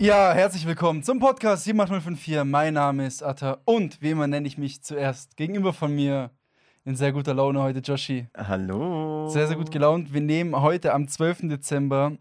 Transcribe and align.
Ja, 0.00 0.32
herzlich 0.32 0.66
willkommen 0.66 1.04
zum 1.04 1.20
Podcast 1.20 1.64
78054. 1.64 2.42
Mein 2.44 2.74
Name 2.74 3.06
ist 3.06 3.22
Atta 3.22 3.58
und 3.64 4.02
wie 4.02 4.10
immer 4.10 4.26
nenne 4.26 4.46
ich 4.48 4.58
mich 4.58 4.82
zuerst 4.82 5.36
gegenüber 5.36 5.72
von 5.72 5.94
mir 5.94 6.30
in 6.84 6.96
sehr 6.96 7.12
guter 7.12 7.32
Laune 7.32 7.62
heute 7.62 7.78
Joshi. 7.78 8.26
Hallo. 8.36 9.28
Sehr, 9.28 9.46
sehr 9.46 9.56
gut 9.56 9.70
gelaunt. 9.70 10.12
Wir 10.12 10.20
nehmen 10.20 10.60
heute 10.60 10.92
am 10.92 11.06
12. 11.06 11.42
Dezember 11.48 12.12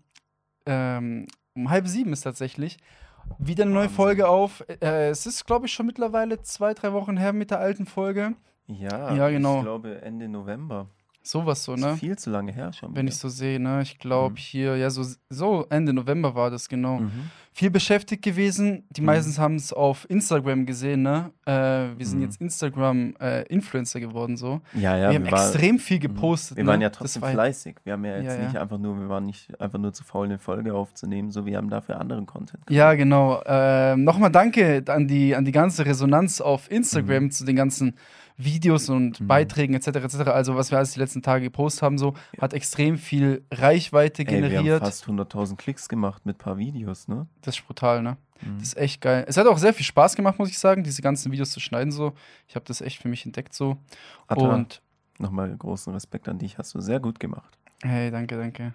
ähm, 0.68 1.26
um 1.56 1.70
halb 1.70 1.88
sieben 1.88 2.14
ist 2.14 2.22
tatsächlich 2.22 2.78
wieder 3.40 3.64
eine 3.64 3.74
neue 3.74 3.90
Folge 3.90 4.28
auf. 4.28 4.64
Äh, 4.82 5.10
es 5.10 5.26
ist, 5.26 5.46
glaube 5.46 5.66
ich, 5.66 5.74
schon 5.74 5.88
mittlerweile 5.88 6.42
zwei, 6.44 6.74
drei 6.76 6.94
Wochen 6.94 7.18
her 7.18 7.34
mit 7.34 7.50
der 7.50 7.60
alten 7.60 7.86
Folge. 7.88 8.34
Ja, 8.68 9.14
Ja, 9.16 9.30
genau. 9.30 9.58
ich 9.58 9.64
glaube 9.64 10.02
Ende 10.02 10.28
November. 10.28 10.88
Sowas 11.26 11.64
so, 11.64 11.76
ne? 11.76 11.96
viel 11.96 12.18
zu 12.18 12.30
lange 12.30 12.52
her 12.52 12.74
schon. 12.74 12.90
Wenn 12.96 13.04
wieder. 13.06 13.14
ich 13.14 13.18
so 13.18 13.30
sehe, 13.30 13.60
ne? 13.60 13.82
Ich 13.82 13.98
glaube 13.98 14.34
Mhm. 14.34 14.38
hier, 14.38 14.76
ja, 14.78 14.90
so, 14.90 15.06
so 15.30 15.66
Ende 15.70 15.94
November 15.94 16.36
war 16.36 16.52
das, 16.52 16.68
genau. 16.68 17.00
Mhm. 17.00 17.12
Viel 17.56 17.70
beschäftigt 17.70 18.24
gewesen. 18.24 18.84
Die 18.90 19.02
Mhm. 19.02 19.06
meisten 19.06 19.38
haben 19.42 19.56
es 19.56 19.72
auf 19.72 20.10
Instagram 20.10 20.66
gesehen, 20.66 21.04
ne? 21.04 21.32
Äh, 21.46 21.52
wir 21.98 22.06
sind 22.06 22.18
Mhm. 22.20 22.24
jetzt 22.26 22.42
Instagram-Influencer 22.42 24.00
geworden, 24.00 24.38
so. 24.38 24.62
Ja, 24.74 24.98
ja, 24.98 25.10
wir 25.12 25.16
haben 25.20 25.32
war- 25.32 25.48
extrem 25.50 25.80
viel 25.80 25.98
Mhm. 25.98 26.02
gepostet. 26.02 26.58
Wir 26.58 26.64
ne? 26.64 26.72
waren 26.72 26.82
ja 26.82 26.90
trotzdem 26.90 27.22
war- 27.22 27.32
fleißig. 27.32 27.76
Wir 27.84 27.94
haben 27.94 28.06
ja 28.06 28.18
jetzt 28.18 28.26
Ja, 28.26 28.36
ja. 28.42 28.48
nicht 28.48 28.58
einfach 28.58 28.78
nur, 28.78 29.00
wir 29.00 29.10
waren 29.10 29.26
nicht 29.26 29.60
einfach 29.62 29.80
nur 29.80 29.94
zu 29.94 30.04
faul, 30.04 30.26
eine 30.26 30.40
Folge 30.40 30.74
aufzunehmen, 30.74 31.32
so 31.32 31.46
wir 31.46 31.58
haben 31.58 31.70
dafür 31.70 32.00
anderen 32.00 32.26
Content. 32.26 32.64
Ja, 32.70 32.94
genau. 32.96 33.42
Ähm, 33.46 34.04
Nochmal 34.04 34.32
danke 34.32 34.84
an 34.88 35.08
die, 35.08 35.36
an 35.36 35.46
die 35.46 35.52
ganze 35.52 35.86
Resonanz 35.86 36.42
auf 36.42 36.70
Instagram 36.72 37.32
zu 37.32 37.46
den 37.46 37.56
ganzen 37.56 37.96
Videos 38.38 38.90
und 38.90 39.20
Mhm. 39.22 39.28
Beiträgen 39.28 39.74
etc. 39.76 39.88
etc. 39.88 40.16
Also 40.30 40.56
was 40.56 40.72
wir 40.72 40.78
alles 40.78 40.94
die 40.94 41.00
letzten 41.00 41.22
Tage 41.22 41.44
gepostet 41.46 41.84
haben, 41.84 41.98
so 41.98 42.14
hat 42.42 42.54
extrem 42.54 42.98
viel 42.98 43.44
Reichweite 43.52 44.24
Ey, 44.24 44.28
wir 44.28 44.34
haben 44.36 44.50
generiert. 44.50 44.80
fast 44.84 45.06
100.000 45.08 45.56
Klicks 45.58 45.88
gemacht 45.90 46.26
mit 46.26 46.36
ein 46.38 46.40
paar 46.40 46.58
Videos, 46.58 47.08
ne? 47.08 47.28
das 47.42 47.58
ist 47.58 47.66
brutal, 47.68 48.02
ne? 48.02 48.18
Mhm. 48.42 48.58
Das 48.60 48.70
ist 48.70 48.78
echt 48.78 49.02
geil. 49.02 49.24
Es 49.28 49.38
hat 49.38 49.48
auch 49.48 49.58
sehr 49.58 49.74
viel 49.74 49.86
Spaß 49.86 50.16
gemacht, 50.16 50.40
muss 50.40 50.50
ich 50.50 50.58
sagen, 50.60 50.84
diese 50.84 51.02
ganzen 51.02 51.32
Videos 51.32 51.52
zu 51.52 51.60
schneiden 51.60 51.92
so. 51.92 52.14
Ich 52.48 52.56
habe 52.56 52.66
das 52.66 52.82
echt 52.82 53.02
für 53.02 53.08
mich 53.08 53.26
entdeckt 53.26 53.54
so. 53.54 53.78
Atta, 54.28 54.54
Und 54.54 54.82
nochmal 55.20 55.56
großen 55.56 55.94
Respekt 55.94 56.28
an 56.28 56.40
dich, 56.40 56.58
hast 56.58 56.74
du 56.74 56.82
sehr 56.82 57.00
gut 57.00 57.20
gemacht. 57.20 57.58
hey, 57.84 58.10
danke, 58.12 58.38
danke. 58.38 58.74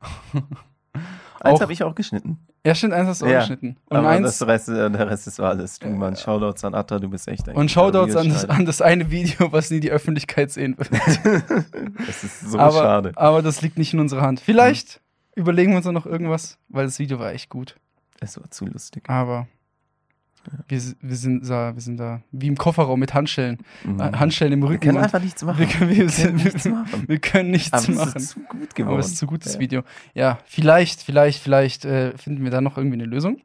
Eins 1.40 1.60
habe 1.60 1.72
ich 1.72 1.82
auch 1.82 1.94
geschnitten. 1.94 2.38
Ja, 2.64 2.76
stimmt, 2.76 2.92
eins 2.92 3.08
hast 3.08 3.22
du 3.22 3.26
Ja, 3.26 3.40
geschnitten. 3.40 3.76
Und 3.86 3.96
Aber 3.96 4.08
eins 4.10 4.38
das 4.38 4.46
Rest, 4.46 4.68
äh, 4.68 4.88
der 4.88 5.10
Rest 5.10 5.26
ist 5.26 5.40
alles. 5.40 5.80
Du, 5.80 5.88
Ja. 5.88 5.94
Mann, 5.94 6.14
Shoutouts 6.16 6.64
an 6.64 6.74
Atta, 6.74 7.00
du 7.00 7.08
bist 7.08 7.26
echt 7.26 7.48
ein 7.48 7.56
und 7.56 7.70
Shoutouts 7.70 8.14
an 8.14 8.28
das, 8.28 8.44
an 8.44 8.64
das 8.66 8.80
eine 8.80 9.10
Video, 9.10 9.50
was 9.52 9.70
nie 9.70 9.80
die 9.80 9.90
Öffentlichkeit 9.90 10.50
sehen 10.52 10.76
wird. 10.78 10.90
Das 12.06 12.22
ist 12.24 12.40
so 12.40 12.58
aber, 12.58 12.72
schade. 12.78 13.12
aber 13.16 13.42
das 13.42 13.62
liegt 13.62 13.78
nicht 13.78 13.92
in 13.94 14.00
unserer 14.00 14.22
Hand. 14.22 14.40
Vielleicht 14.40 15.00
überlegen 15.34 15.72
wir 15.72 15.78
uns 15.78 15.86
noch 15.86 16.06
irgendwas, 16.06 16.58
weil 16.68 16.84
das 16.84 16.98
Video 16.98 17.18
war 17.18 17.32
echt 17.32 17.48
gut. 17.50 17.76
Es 18.20 18.38
war 18.40 18.48
zu 18.50 18.66
lustig. 18.66 19.08
Aber 19.08 19.48
wir, 20.68 20.80
wir, 21.00 21.16
sind, 21.16 21.48
da, 21.48 21.74
wir 21.74 21.80
sind 21.80 21.98
da 21.98 22.22
wie 22.32 22.48
im 22.48 22.56
Kofferraum 22.56 22.98
mit 23.00 23.14
Handschellen. 23.14 23.58
Mhm. 23.84 24.00
Handschellen 24.18 24.52
im 24.54 24.62
Wir 24.62 24.68
Rücken. 24.70 24.80
können 24.80 24.98
und 24.98 25.04
einfach 25.04 25.20
nichts 25.22 25.42
machen. 25.44 25.58
wir, 25.58 25.66
können, 25.66 25.90
wir, 25.90 26.08
Wir 26.08 26.08
können 26.10 26.36
nichts 26.42 26.64
machen. 26.64 27.04
wir 27.08 27.18
können 27.18 27.50
nichts 27.50 27.72
Aber 27.72 27.82
es 27.82 27.88
machen. 27.96 28.16
ist 28.16 28.28
zu 28.30 28.40
gut 28.40 28.48
Aber 28.62 28.74
geworden. 28.74 29.00
es 29.00 29.06
ist 29.08 29.18
zu 29.18 29.26
gutes 29.26 29.54
Ja. 29.54 29.60
Video. 29.60 29.82
Ja, 30.14 30.38
vielleicht, 30.46 31.02
vielleicht, 31.02 31.42
vielleicht 31.42 31.84
äh, 31.84 32.16
finden 32.16 32.44
wir 32.44 32.50
da 32.50 32.60
noch 32.60 32.76
irgendwie 32.76 32.96
eine 32.96 33.06
Lösung. 33.06 33.40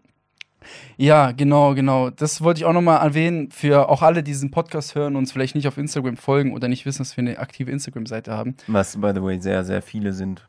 Ja, 0.98 1.32
genau, 1.32 1.76
genau. 1.76 2.10
Das 2.10 2.42
wollte 2.42 2.60
ich 2.60 2.66
auch 2.66 2.74
nochmal 2.74 3.02
erwähnen 3.06 3.52
für 3.52 3.88
auch 3.90 4.02
alle, 4.02 4.22
die 4.24 4.32
diesen 4.32 4.52
Podcast 4.52 4.96
hören 4.96 5.14
und 5.16 5.20
uns 5.20 5.32
vielleicht 5.32 5.56
nicht 5.56 5.68
auf 5.68 5.78
Instagram 5.78 6.18
folgen 6.18 6.54
oder 6.54 6.68
nicht 6.68 6.86
wissen, 6.86 7.00
dass 7.00 7.16
wir 7.16 7.22
eine 7.22 7.40
aktive 7.40 7.72
Instagram-Seite 7.72 8.34
haben, 8.34 8.56
Was, 8.68 8.98
by 9.00 9.12
the 9.16 9.22
way, 9.22 9.40
sehr, 9.40 9.64
sehr 9.64 9.82
viele 9.82 10.12
sind, 10.12 10.46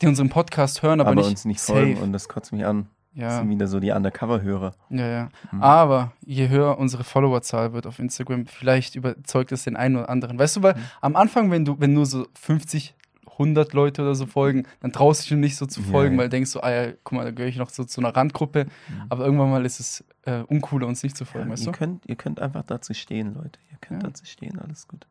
die 0.00 0.06
unseren 0.06 0.30
Podcast 0.30 0.82
hören, 0.82 1.00
aber, 1.00 1.10
aber, 1.10 1.20
nicht, 1.20 1.30
uns 1.30 1.44
nicht 1.44 1.60
safe. 1.60 1.80
folgen 1.80 1.96
und 1.98 2.12
das 2.14 2.28
kotzt 2.28 2.52
mich 2.52 2.64
an. 2.64 2.86
Das 3.14 3.22
Ja, 3.22 3.38
sind 3.40 3.50
wieder 3.50 3.66
so 3.66 3.78
die 3.80 3.90
Undercover-Hörer. 3.90 4.72
ja, 4.90 5.06
ja. 5.06 5.28
Mhm. 5.50 5.62
Aber 5.62 6.12
je 6.24 6.48
höher 6.48 6.78
unsere 6.78 7.04
Followerzahl 7.04 7.72
wird 7.74 7.86
auf 7.86 7.98
Instagram, 7.98 8.46
vielleicht 8.46 8.94
überzeugt 8.96 9.52
es 9.52 9.64
den 9.64 9.76
einen 9.76 9.96
oder 9.96 10.08
anderen. 10.08 10.38
Weißt 10.38 10.56
du, 10.56 10.62
weil 10.62 10.74
Mhm. 10.74 10.80
am 11.02 11.16
Anfang, 11.16 11.50
wenn 11.50 11.64
du, 11.64 11.78
wenn 11.78 11.92
nur 11.92 12.06
so 12.06 12.26
50, 12.40 12.94
100 13.38 13.72
Leute 13.72 14.02
oder 14.02 14.14
so 14.14 14.26
folgen, 14.26 14.64
dann 14.80 14.92
traust 14.92 15.24
du 15.24 15.34
dich 15.34 15.38
nicht 15.40 15.56
so 15.56 15.66
zu 15.66 15.82
folgen, 15.82 16.14
ja. 16.14 16.20
weil 16.20 16.26
du 16.28 16.36
denkst 16.36 16.50
so, 16.50 16.60
ah 16.62 16.70
ja, 16.70 16.92
guck 17.02 17.12
mal, 17.18 17.24
da 17.24 17.30
gehöre 17.32 17.48
ich 17.48 17.56
noch 17.56 17.70
so 17.70 17.84
zu 17.84 18.00
einer 18.00 18.14
Randgruppe. 18.14 18.64
Mhm. 18.66 19.02
Aber 19.08 19.24
irgendwann 19.24 19.50
mal 19.50 19.64
ist 19.64 19.80
es 19.80 20.04
äh, 20.24 20.40
uncooler, 20.42 20.86
uns 20.86 21.02
nicht 21.02 21.16
zu 21.16 21.24
folgen, 21.24 21.50
weißt 21.50 21.64
ihr, 21.66 21.72
du? 21.72 21.78
könnt, 21.78 22.06
ihr 22.06 22.16
könnt 22.16 22.40
einfach 22.40 22.62
dazu 22.62 22.94
stehen, 22.94 23.34
Leute. 23.34 23.58
Ihr 23.70 23.78
könnt 23.80 24.04
dazu 24.04 24.24
stehen, 24.26 24.58
alles 24.60 24.86
gut. 24.86 25.06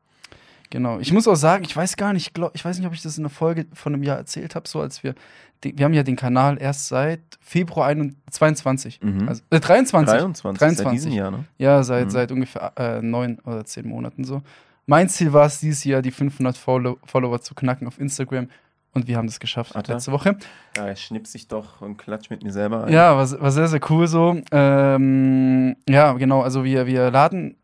Genau. 0.71 0.97
Ich 0.99 1.13
muss 1.13 1.27
auch 1.27 1.35
sagen, 1.35 1.63
ich 1.63 1.75
weiß 1.75 1.95
gar 1.97 2.13
nicht, 2.13 2.27
ich 2.29 2.33
glaub, 2.33 2.55
ich 2.55 2.65
weiß 2.65 2.77
nicht, 2.79 2.87
ob 2.87 2.93
ich 2.93 3.01
das 3.03 3.17
in 3.17 3.23
einer 3.23 3.29
Folge 3.29 3.67
von 3.73 3.93
einem 3.93 4.01
Jahr 4.01 4.17
erzählt 4.17 4.55
habe, 4.55 4.67
so 4.67 4.81
als 4.81 5.03
wir, 5.03 5.13
wir 5.61 5.85
haben 5.85 5.93
ja 5.93 6.01
den 6.01 6.15
Kanal 6.15 6.57
erst 6.59 6.87
seit 6.87 7.19
Februar 7.39 7.87
21, 7.87 8.99
Mhm. 9.03 9.27
also 9.29 9.43
äh, 9.51 9.59
23. 9.59 10.17
23, 10.19 10.57
23. 10.59 10.77
seit 10.83 10.93
diesem 10.93 11.11
Jahr, 11.11 11.29
ne? 11.31 11.45
Ja, 11.59 11.83
seit, 11.83 12.05
Mhm. 12.05 12.09
seit 12.09 12.31
ungefähr 12.31 12.71
äh, 12.77 13.01
neun 13.03 13.37
oder 13.45 13.63
zehn 13.65 13.87
Monaten 13.87 14.23
so. 14.23 14.41
Mein 14.87 15.07
Ziel 15.09 15.31
war 15.33 15.45
es, 15.45 15.59
dieses 15.59 15.83
Jahr 15.83 16.01
die 16.01 16.11
500 16.11 16.57
Follow 16.57 16.97
Follower 17.05 17.39
zu 17.41 17.53
knacken 17.53 17.87
auf 17.87 17.99
Instagram. 17.99 18.47
Und 18.93 19.07
wir 19.07 19.15
haben 19.15 19.27
das 19.27 19.39
geschafft 19.39 19.73
Atta. 19.75 19.93
letzte 19.93 20.11
Woche. 20.11 20.35
Ja, 20.75 20.85
er 20.87 20.97
schnipst 20.97 21.31
sich 21.31 21.47
doch 21.47 21.79
und 21.79 21.95
klatscht 21.97 22.29
mit 22.29 22.43
mir 22.43 22.51
selber 22.51 22.83
ein. 22.85 22.91
Ja, 22.91 23.15
war, 23.15 23.39
war 23.41 23.51
sehr, 23.51 23.69
sehr 23.69 23.79
cool 23.89 24.05
so. 24.07 24.41
Ähm, 24.51 25.75
ja, 25.87 26.11
genau. 26.13 26.41
Also 26.41 26.63
wir, 26.65 26.87
wir 26.87 27.09
laden 27.11 27.55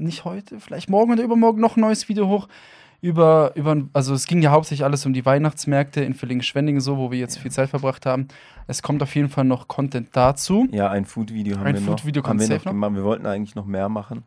nicht 0.00 0.24
heute, 0.24 0.60
vielleicht 0.60 0.88
morgen 0.90 1.12
oder 1.12 1.22
übermorgen 1.22 1.60
noch 1.60 1.76
ein 1.76 1.80
neues 1.80 2.08
Video 2.08 2.28
hoch. 2.28 2.48
Über, 3.00 3.50
über, 3.56 3.76
also 3.94 4.14
es 4.14 4.26
ging 4.28 4.42
ja 4.42 4.52
hauptsächlich 4.52 4.84
alles 4.84 5.04
um 5.06 5.12
die 5.12 5.26
Weihnachtsmärkte 5.26 6.02
in 6.02 6.14
Villingen-Schwenningen, 6.14 6.80
so, 6.80 6.98
wo 6.98 7.10
wir 7.10 7.18
jetzt 7.18 7.34
Ja. 7.36 7.42
viel 7.42 7.50
Zeit 7.50 7.68
verbracht 7.68 8.06
haben. 8.06 8.28
Es 8.68 8.80
kommt 8.80 9.02
auf 9.02 9.12
jeden 9.16 9.28
Fall 9.28 9.44
noch 9.44 9.66
Content 9.66 10.10
dazu. 10.12 10.68
Ja, 10.70 10.88
ein 10.88 11.04
Food-Video 11.04 11.58
haben 11.58 11.66
Ein 11.66 11.74
wir 11.74 11.80
noch. 11.80 11.88
Food-Video 11.98 12.22
haben 12.22 12.38
wir 12.38 12.48
noch. 12.48 12.62
gemacht. 12.62 12.94
Wir 12.94 13.02
wollten 13.02 13.26
eigentlich 13.26 13.56
noch 13.56 13.66
mehr 13.66 13.88
machen. 13.88 14.22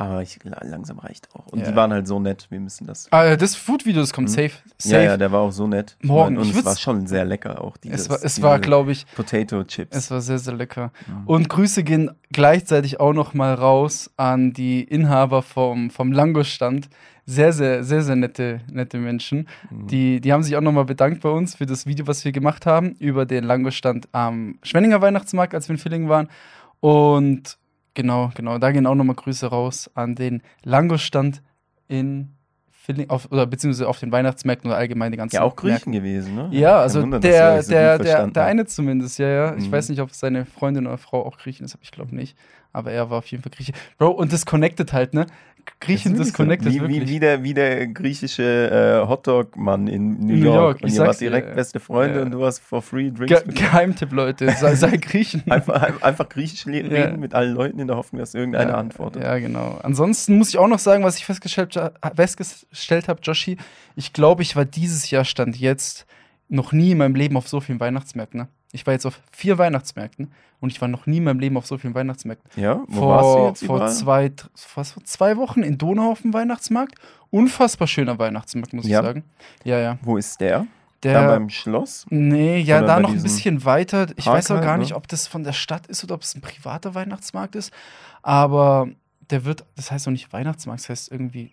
Aber 0.00 0.22
ich, 0.22 0.38
langsam 0.44 0.98
reicht 0.98 1.28
auch. 1.34 1.46
Und 1.48 1.58
Ja. 1.60 1.70
die 1.70 1.76
waren 1.76 1.92
halt 1.92 2.08
so 2.08 2.18
nett. 2.18 2.46
Wir 2.48 2.58
müssen 2.58 2.86
das. 2.86 3.06
Ah, 3.10 3.36
das 3.36 3.54
Food-Video, 3.54 4.00
das 4.00 4.14
kommt 4.14 4.28
Mhm. 4.30 4.32
safe. 4.32 4.52
safe. 4.78 4.94
Ja, 4.94 5.02
ja, 5.02 5.16
der 5.18 5.30
war 5.30 5.40
auch 5.40 5.52
so 5.52 5.66
nett. 5.66 5.96
Morgen. 6.02 6.38
Und 6.38 6.48
es 6.56 6.64
war 6.64 6.74
schon 6.76 7.06
sehr 7.06 7.26
lecker 7.26 7.60
auch. 7.62 7.76
Dieses, 7.76 8.02
es 8.02 8.08
war, 8.08 8.18
es 8.24 8.40
war 8.42 8.58
glaube 8.60 8.92
ich, 8.92 9.04
Potato 9.14 9.62
Chips. 9.64 9.94
es 9.94 10.10
war 10.10 10.22
sehr, 10.22 10.38
sehr 10.38 10.54
lecker. 10.54 10.90
Mhm. 11.06 11.26
Und 11.26 11.48
Grüße 11.50 11.84
gehen 11.84 12.10
gleichzeitig 12.32 12.98
auch 12.98 13.12
noch 13.12 13.34
mal 13.34 13.52
raus 13.52 14.10
an 14.16 14.54
die 14.54 14.82
Inhaber 14.84 15.42
vom, 15.42 15.90
vom 15.90 16.12
Langostand. 16.12 16.88
Sehr, 17.26 17.52
sehr, 17.52 17.84
sehr, 17.84 18.00
sehr 18.02 18.16
nette, 18.16 18.62
nette 18.72 18.96
Menschen. 18.96 19.46
Mhm. 19.70 19.86
Die, 19.86 20.20
die 20.22 20.32
haben 20.32 20.42
sich 20.42 20.56
auch 20.56 20.62
noch 20.62 20.72
mal 20.72 20.86
bedankt 20.86 21.20
bei 21.20 21.28
uns 21.28 21.56
für 21.56 21.66
das 21.66 21.84
Video, 21.84 22.06
was 22.06 22.24
wir 22.24 22.32
gemacht 22.32 22.64
haben, 22.64 22.92
über 22.98 23.26
den 23.26 23.44
Langostand 23.44 24.08
am 24.12 24.58
Schwenninger 24.62 25.02
Weihnachtsmarkt, 25.02 25.54
als 25.54 25.68
wir 25.68 25.74
in 25.74 25.78
Villingen 25.78 26.08
waren. 26.08 26.28
Und 26.80 27.58
genau, 27.94 28.30
genau, 28.34 28.58
da 28.58 28.72
gehen 28.72 28.86
auch 28.86 28.94
noch 28.94 29.04
mal 29.04 29.14
Grüße 29.14 29.46
raus 29.46 29.90
an 29.94 30.14
den 30.14 30.42
Langostand 30.62 31.42
in 31.88 32.34
Villingen, 32.70 33.10
auf, 33.10 33.30
oder 33.30 33.46
beziehungsweise 33.46 33.88
auf 33.88 34.00
den 34.00 34.10
Weihnachtsmärkten 34.10 34.70
oder 34.70 34.78
allgemein 34.78 35.12
die 35.12 35.18
ganzen 35.18 35.36
ja, 35.36 35.42
auch 35.42 35.54
Märkten. 35.62 35.92
Griechen 35.92 35.92
gewesen, 35.92 36.34
ne? 36.34 36.48
Ja, 36.50 36.80
also 36.80 37.02
Wunder, 37.02 37.20
der, 37.20 37.62
so 37.62 37.70
der, 37.70 37.98
der, 37.98 38.26
der 38.28 38.44
eine 38.46 38.64
zumindest, 38.64 39.18
ja, 39.18 39.28
ja. 39.28 39.56
Ich 39.56 39.66
Mhm. 39.68 39.72
weiß 39.72 39.90
nicht, 39.90 40.00
ob 40.00 40.10
seine 40.12 40.46
Freundin 40.46 40.86
oder 40.86 40.96
Frau 40.96 41.24
auch 41.26 41.36
Griechen 41.36 41.64
ist, 41.66 41.74
aber 41.74 41.82
ich 41.82 41.90
glaube 41.90 42.14
nicht. 42.16 42.38
Aber 42.72 42.90
er 42.90 43.10
war 43.10 43.18
auf 43.18 43.26
jeden 43.26 43.42
Fall 43.42 43.52
Grieche. 43.54 43.72
Bro, 43.98 44.12
und 44.12 44.32
das 44.32 44.46
connected 44.46 44.92
halt, 44.92 45.12
ne? 45.12 45.26
Griechen, 45.80 46.12
das 46.16 46.28
Ist 46.28 46.28
wirklich 46.28 46.32
so. 46.32 46.36
connected 46.36 46.72
wie, 46.74 46.80
wirklich. 46.80 47.00
Wie, 47.02 47.08
wie, 47.08 47.20
der, 47.20 47.42
wie 47.42 47.54
der 47.54 47.86
griechische 47.88 49.02
äh, 49.04 49.08
Hotdog-Mann 49.08 49.86
in 49.88 50.18
New, 50.20 50.26
New 50.26 50.34
York. 50.34 50.54
York, 50.80 50.82
Und 50.82 50.92
ihr 50.92 51.00
wart 51.00 51.20
direkt 51.20 51.48
ja. 51.48 51.54
beste 51.54 51.80
Freunde 51.80 52.18
Ja. 52.20 52.24
und 52.24 52.30
du 52.32 52.44
hast 52.44 52.58
for 52.60 52.82
free 52.82 53.10
Drinks. 53.10 53.44
Ge 53.44 53.54
Geheimtipp, 53.54 54.12
Leute. 54.12 54.50
Sei, 54.52 54.74
sei 54.74 54.96
Griechen. 54.96 55.42
einfach, 55.50 55.82
ein- 55.82 56.02
einfach 56.02 56.28
griechisch 56.28 56.64
le- 56.66 56.82
Ja. 56.82 57.04
reden 57.06 57.20
mit 57.20 57.34
allen 57.34 57.54
Leuten 57.54 57.78
in 57.78 57.86
der 57.86 57.96
Hoffnung, 57.96 58.20
dass 58.20 58.34
irgendeiner 58.34 58.70
ja, 58.72 58.76
antwortet. 58.78 59.22
Ja, 59.22 59.38
genau. 59.38 59.78
Ansonsten 59.82 60.36
muss 60.38 60.48
ich 60.50 60.58
auch 60.58 60.68
noch 60.68 60.78
sagen, 60.78 61.04
was 61.04 61.16
ich 61.16 61.24
festgestellt, 61.24 61.78
festgestellt 62.16 63.08
habe, 63.08 63.20
Joshi. 63.22 63.56
Ich 63.96 64.12
glaube, 64.12 64.42
ich 64.42 64.56
war 64.56 64.64
dieses 64.64 65.10
Jahr 65.10 65.24
Stand 65.24 65.56
jetzt 65.58 66.06
noch 66.48 66.72
nie 66.72 66.92
in 66.92 66.98
meinem 66.98 67.14
Leben 67.14 67.36
auf 67.36 67.48
so 67.48 67.60
vielen 67.60 67.80
Weihnachtsmärkten. 67.80 68.40
Ne? 68.40 68.48
Ich 68.72 68.86
war 68.86 68.92
jetzt 68.94 69.06
auf 69.06 69.20
vier 69.32 69.58
Weihnachtsmärkten 69.58 70.30
und 70.60 70.70
ich 70.72 70.80
war 70.80 70.88
noch 70.88 71.06
nie 71.06 71.16
in 71.16 71.24
meinem 71.24 71.40
Leben 71.40 71.56
auf 71.56 71.66
so 71.66 71.76
vielen 71.78 71.94
Weihnachtsmärkten. 71.94 72.62
Ja, 72.62 72.82
wo 72.86 73.00
vor, 73.00 73.08
warst 73.16 73.34
du 73.38 73.46
jetzt 73.46 73.66
vor 73.66 73.86
zwei, 73.88 74.32
was, 74.74 74.92
vor 74.92 75.04
zwei 75.04 75.36
Wochen 75.36 75.62
in 75.62 75.76
Donau 75.78 76.12
auf 76.12 76.22
dem 76.22 76.32
Weihnachtsmarkt. 76.32 76.94
Unfassbar 77.30 77.88
schöner 77.88 78.18
Weihnachtsmarkt, 78.18 78.72
muss 78.72 78.86
Ja. 78.86 79.00
ich 79.00 79.06
sagen. 79.06 79.24
Ja, 79.64 79.78
ja. 79.78 79.98
Wo 80.02 80.16
ist 80.16 80.40
der? 80.40 80.66
Der, 81.02 81.14
da 81.22 81.26
beim 81.28 81.48
Schloss? 81.48 82.06
nee, 82.10 82.60
ja, 82.60 82.78
Oder 82.78 82.86
da 82.86 83.00
noch 83.00 83.10
ein 83.10 83.22
bisschen 83.22 83.64
weiter. 83.64 84.08
Ich 84.16 84.26
Park 84.26 84.36
weiß 84.36 84.50
auch 84.50 84.60
gar 84.60 84.76
ne? 84.76 84.82
nicht, 84.82 84.94
ob 84.94 85.08
das 85.08 85.26
von 85.26 85.44
der 85.44 85.54
Stadt 85.54 85.86
ist 85.86 86.04
oder 86.04 86.14
ob 86.14 86.22
es 86.22 86.34
ein 86.34 86.42
privater 86.42 86.94
Weihnachtsmarkt 86.94 87.56
ist. 87.56 87.72
Aber 88.22 88.88
der 89.30 89.44
wird, 89.46 89.64
das 89.76 89.90
heißt 89.90 90.06
doch 90.06 90.10
nicht 90.10 90.32
Weihnachtsmarkt, 90.32 90.82
das 90.82 90.88
heißt 90.90 91.12
irgendwie 91.12 91.52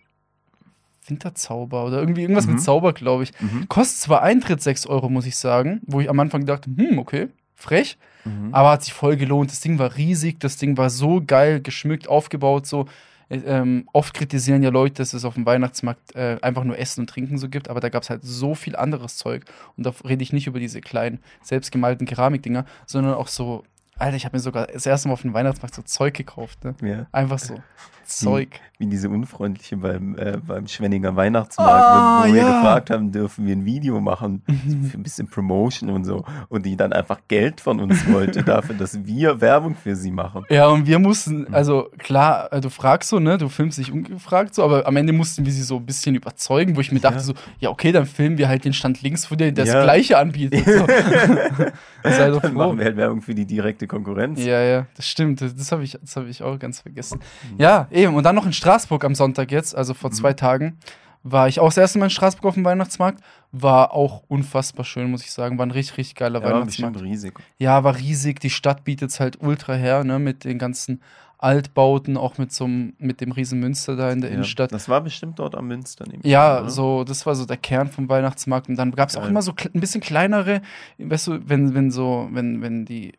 Winterzauber 1.08 1.84
oder 1.86 1.98
irgendwie 1.98 2.22
irgendwas 2.22 2.46
Mhm. 2.46 2.54
mit 2.54 2.62
Zauber, 2.62 2.92
glaube 2.92 3.22
ich. 3.24 3.32
Mhm. 3.40 3.68
Kostet 3.68 3.98
zwar 4.00 4.22
Eintritt 4.22 4.62
6 4.62 4.86
Euro, 4.86 5.08
muss 5.08 5.26
ich 5.26 5.36
sagen, 5.36 5.80
wo 5.86 6.00
ich 6.00 6.08
am 6.10 6.20
Anfang 6.20 6.44
dachte, 6.46 6.70
hm, 6.74 6.98
okay, 6.98 7.28
frech. 7.54 7.98
Mhm. 8.24 8.52
Aber 8.54 8.70
hat 8.70 8.84
sich 8.84 8.92
voll 8.92 9.16
gelohnt. 9.16 9.50
Das 9.50 9.60
Ding 9.60 9.78
war 9.78 9.96
riesig, 9.96 10.40
das 10.40 10.56
Ding 10.56 10.76
war 10.76 10.90
so 10.90 11.22
geil 11.26 11.60
geschmückt, 11.60 12.08
aufgebaut, 12.08 12.66
so. 12.66 12.86
äh, 13.30 13.36
ähm, 13.44 13.86
oft 13.92 14.14
kritisieren 14.14 14.62
ja 14.62 14.70
Leute, 14.70 14.94
dass 15.02 15.12
es 15.12 15.24
auf 15.26 15.34
dem 15.34 15.44
Weihnachtsmarkt 15.44 16.14
äh, 16.16 16.38
einfach 16.40 16.64
nur 16.64 16.78
Essen 16.78 17.00
und 17.02 17.10
Trinken 17.10 17.36
so 17.36 17.48
gibt, 17.50 17.68
aber 17.68 17.80
da 17.80 17.90
gab 17.90 18.02
es 18.02 18.08
halt 18.10 18.22
so 18.24 18.54
viel 18.54 18.74
anderes 18.74 19.16
Zeug. 19.18 19.44
Und 19.76 19.84
da 19.84 19.92
rede 20.08 20.22
ich 20.22 20.32
nicht 20.32 20.46
über 20.46 20.58
diese 20.60 20.80
kleinen, 20.80 21.18
selbstgemalten 21.42 22.06
Keramikdinger, 22.06 22.64
sondern 22.86 23.12
auch 23.14 23.28
so, 23.28 23.64
Alter, 23.98 24.16
ich 24.16 24.24
habe 24.24 24.36
mir 24.36 24.40
sogar 24.40 24.68
das 24.68 24.86
erste 24.86 25.08
Mal 25.08 25.12
auf 25.14 25.22
dem 25.22 25.34
Weihnachtsmarkt 25.34 25.74
so 25.74 25.82
Zeug 25.82 26.14
gekauft. 26.14 26.64
Ne? 26.64 26.74
Ja. 26.82 27.06
Einfach 27.12 27.38
so. 27.38 27.60
Zeug. 28.08 28.60
Wie 28.80 28.86
diese 28.86 29.08
Unfreundliche 29.08 29.76
beim, 29.76 30.16
äh, 30.16 30.36
beim 30.46 30.68
Schwenninger 30.68 31.16
Weihnachtsmarkt, 31.16 31.84
Ah, 31.84 32.22
wo 32.28 32.32
wir 32.32 32.40
ja. 32.42 32.46
gefragt 32.58 32.90
haben, 32.90 33.10
dürfen 33.10 33.44
wir 33.44 33.56
ein 33.56 33.64
Video 33.64 34.00
machen 34.00 34.42
für 34.46 34.96
ein 34.96 35.02
bisschen 35.02 35.26
Promotion 35.26 35.90
und 35.90 36.04
so. 36.04 36.24
Und 36.48 36.64
die 36.64 36.76
dann 36.76 36.92
einfach 36.92 37.18
Geld 37.26 37.60
von 37.60 37.80
uns 37.80 38.06
wollte 38.12 38.44
dafür, 38.44 38.76
dass 38.76 39.04
wir 39.04 39.40
Werbung 39.40 39.74
für 39.74 39.96
sie 39.96 40.12
machen. 40.12 40.44
Ja, 40.48 40.68
und 40.68 40.86
wir 40.86 41.00
mussten, 41.00 41.52
also 41.52 41.88
klar, 41.98 42.52
äh, 42.52 42.60
du 42.60 42.70
fragst 42.70 43.10
so, 43.10 43.18
ne, 43.18 43.36
du 43.36 43.48
filmst 43.48 43.78
dich 43.78 43.90
ungefragt 43.92 44.54
so, 44.54 44.62
aber 44.62 44.86
am 44.86 44.96
Ende 44.96 45.12
mussten 45.12 45.44
wir 45.44 45.52
sie 45.52 45.62
so 45.64 45.76
ein 45.78 45.84
bisschen 45.86 46.14
überzeugen, 46.14 46.76
wo 46.76 46.80
ich 46.80 46.92
mir 46.92 47.00
dachte 47.00 47.16
Ja. 47.16 47.22
so, 47.22 47.34
ja, 47.58 47.70
okay, 47.70 47.90
dann 47.90 48.06
filmen 48.06 48.38
wir 48.38 48.48
halt 48.48 48.64
den 48.64 48.72
Stand 48.74 49.02
links 49.02 49.26
von 49.26 49.38
dir, 49.38 49.50
der 49.52 49.64
das 49.64 49.74
Ja. 49.74 49.82
Gleiche 49.82 50.18
anbietet. 50.18 50.64
So. 50.64 50.86
Sei 52.04 52.30
doch 52.30 52.40
Dann 52.40 52.52
froh. 52.52 52.58
machen 52.58 52.78
wir 52.78 52.84
halt 52.84 52.96
Werbung 52.96 53.22
für 53.22 53.34
die 53.34 53.44
direkte 53.44 53.86
Konkurrenz. 53.88 54.42
Ja, 54.44 54.62
ja, 54.62 54.86
das 54.96 55.08
stimmt. 55.08 55.40
Das, 55.40 55.54
das 55.56 55.72
habe 55.72 55.82
ich, 55.82 55.98
das 56.00 56.14
hab 56.16 56.26
ich 56.26 56.42
auch 56.44 56.58
ganz 56.58 56.80
vergessen. 56.80 57.18
Ja, 57.58 57.88
eben. 57.98 58.14
Und 58.14 58.22
dann 58.24 58.34
noch 58.34 58.46
in 58.46 58.52
Straßburg 58.52 59.04
am 59.04 59.14
Sonntag 59.14 59.50
jetzt, 59.52 59.74
also 59.76 59.94
vor 59.94 60.10
zwei 60.10 60.32
Tagen, 60.32 60.78
war 61.22 61.48
ich 61.48 61.60
auch 61.60 61.66
das 61.68 61.76
erste 61.76 61.98
Mal 61.98 62.06
in 62.06 62.10
Straßburg 62.10 62.44
auf 62.46 62.54
dem 62.54 62.64
Weihnachtsmarkt. 62.64 63.22
War 63.52 63.92
auch 63.92 64.22
unfassbar 64.28 64.84
schön, 64.84 65.10
muss 65.10 65.22
ich 65.22 65.32
sagen. 65.32 65.58
War 65.58 65.66
ein 65.66 65.70
richtig, 65.72 65.98
richtig 65.98 66.14
geiler 66.16 66.40
Ja, 66.40 66.46
war 66.46 66.52
Weihnachtsmarkt. 66.60 66.94
bestimmt 66.94 67.12
riesig. 67.12 67.34
Ja, 67.58 67.82
war 67.84 67.96
riesig. 67.96 68.40
Die 68.40 68.50
Stadt 68.50 68.84
bietet 68.84 69.10
es 69.10 69.20
halt 69.20 69.42
ultra 69.42 69.74
her, 69.74 70.04
ne, 70.04 70.18
mit 70.18 70.44
den 70.44 70.58
ganzen 70.58 71.02
Altbauten, 71.40 72.16
auch 72.16 72.36
mit 72.38 72.52
so 72.52 72.64
einem, 72.64 72.94
mit 72.98 73.20
dem 73.20 73.30
riesen 73.32 73.60
Münster 73.60 73.94
da 73.94 74.10
in 74.10 74.20
der 74.20 74.30
Ja, 74.30 74.34
Innenstadt. 74.36 74.72
das 74.72 74.88
war 74.88 75.00
bestimmt 75.00 75.38
dort 75.38 75.54
am 75.54 75.68
Münster. 75.68 76.04
nehme 76.06 76.18
ich 76.22 76.30
Ja, 76.30 76.58
an, 76.58 76.68
so, 76.70 77.04
das 77.04 77.26
war 77.26 77.34
so 77.36 77.44
der 77.46 77.56
Kern 77.56 77.88
vom 77.88 78.08
Weihnachtsmarkt. 78.08 78.68
Und 78.68 78.76
dann 78.76 78.90
gab 78.92 79.08
es 79.08 79.16
auch 79.16 79.26
immer 79.26 79.40
so 79.42 79.52
ein 79.74 79.80
bisschen 79.80 80.00
kleinere, 80.00 80.62
weißt 80.98 81.26
du, 81.28 81.38
wenn, 81.48 81.74
wenn 81.74 81.90
so, 81.90 82.28
wenn, 82.32 82.60
wenn 82.60 82.84
die 82.84 83.12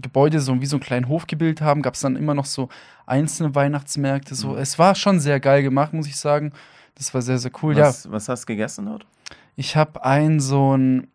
Gebäude 0.00 0.40
so 0.40 0.60
wie 0.60 0.66
so 0.66 0.76
einen 0.76 0.82
kleinen 0.82 1.08
Hof 1.08 1.26
gebildet 1.26 1.60
haben, 1.60 1.82
gab 1.82 1.94
es 1.94 2.00
dann 2.00 2.16
immer 2.16 2.34
noch 2.34 2.46
so 2.46 2.68
einzelne 3.06 3.54
Weihnachtsmärkte. 3.54 4.34
So, 4.34 4.50
Mhm. 4.50 4.58
es 4.58 4.78
war 4.78 4.94
schon 4.94 5.20
sehr 5.20 5.40
geil 5.40 5.62
gemacht, 5.62 5.92
muss 5.92 6.06
ich 6.06 6.16
sagen. 6.16 6.52
Das 6.96 7.14
war 7.14 7.22
sehr, 7.22 7.38
sehr 7.38 7.52
cool. 7.62 7.76
Was, 7.76 8.10
was 8.10 8.28
hast 8.28 8.42
du 8.42 8.46
gegessen 8.46 8.86
dort? 8.86 9.02
Ja, 9.02 9.36
ich 9.56 9.76
habe 9.76 10.04
ein 10.04 10.40
so 10.40 10.76
ein 10.76 11.08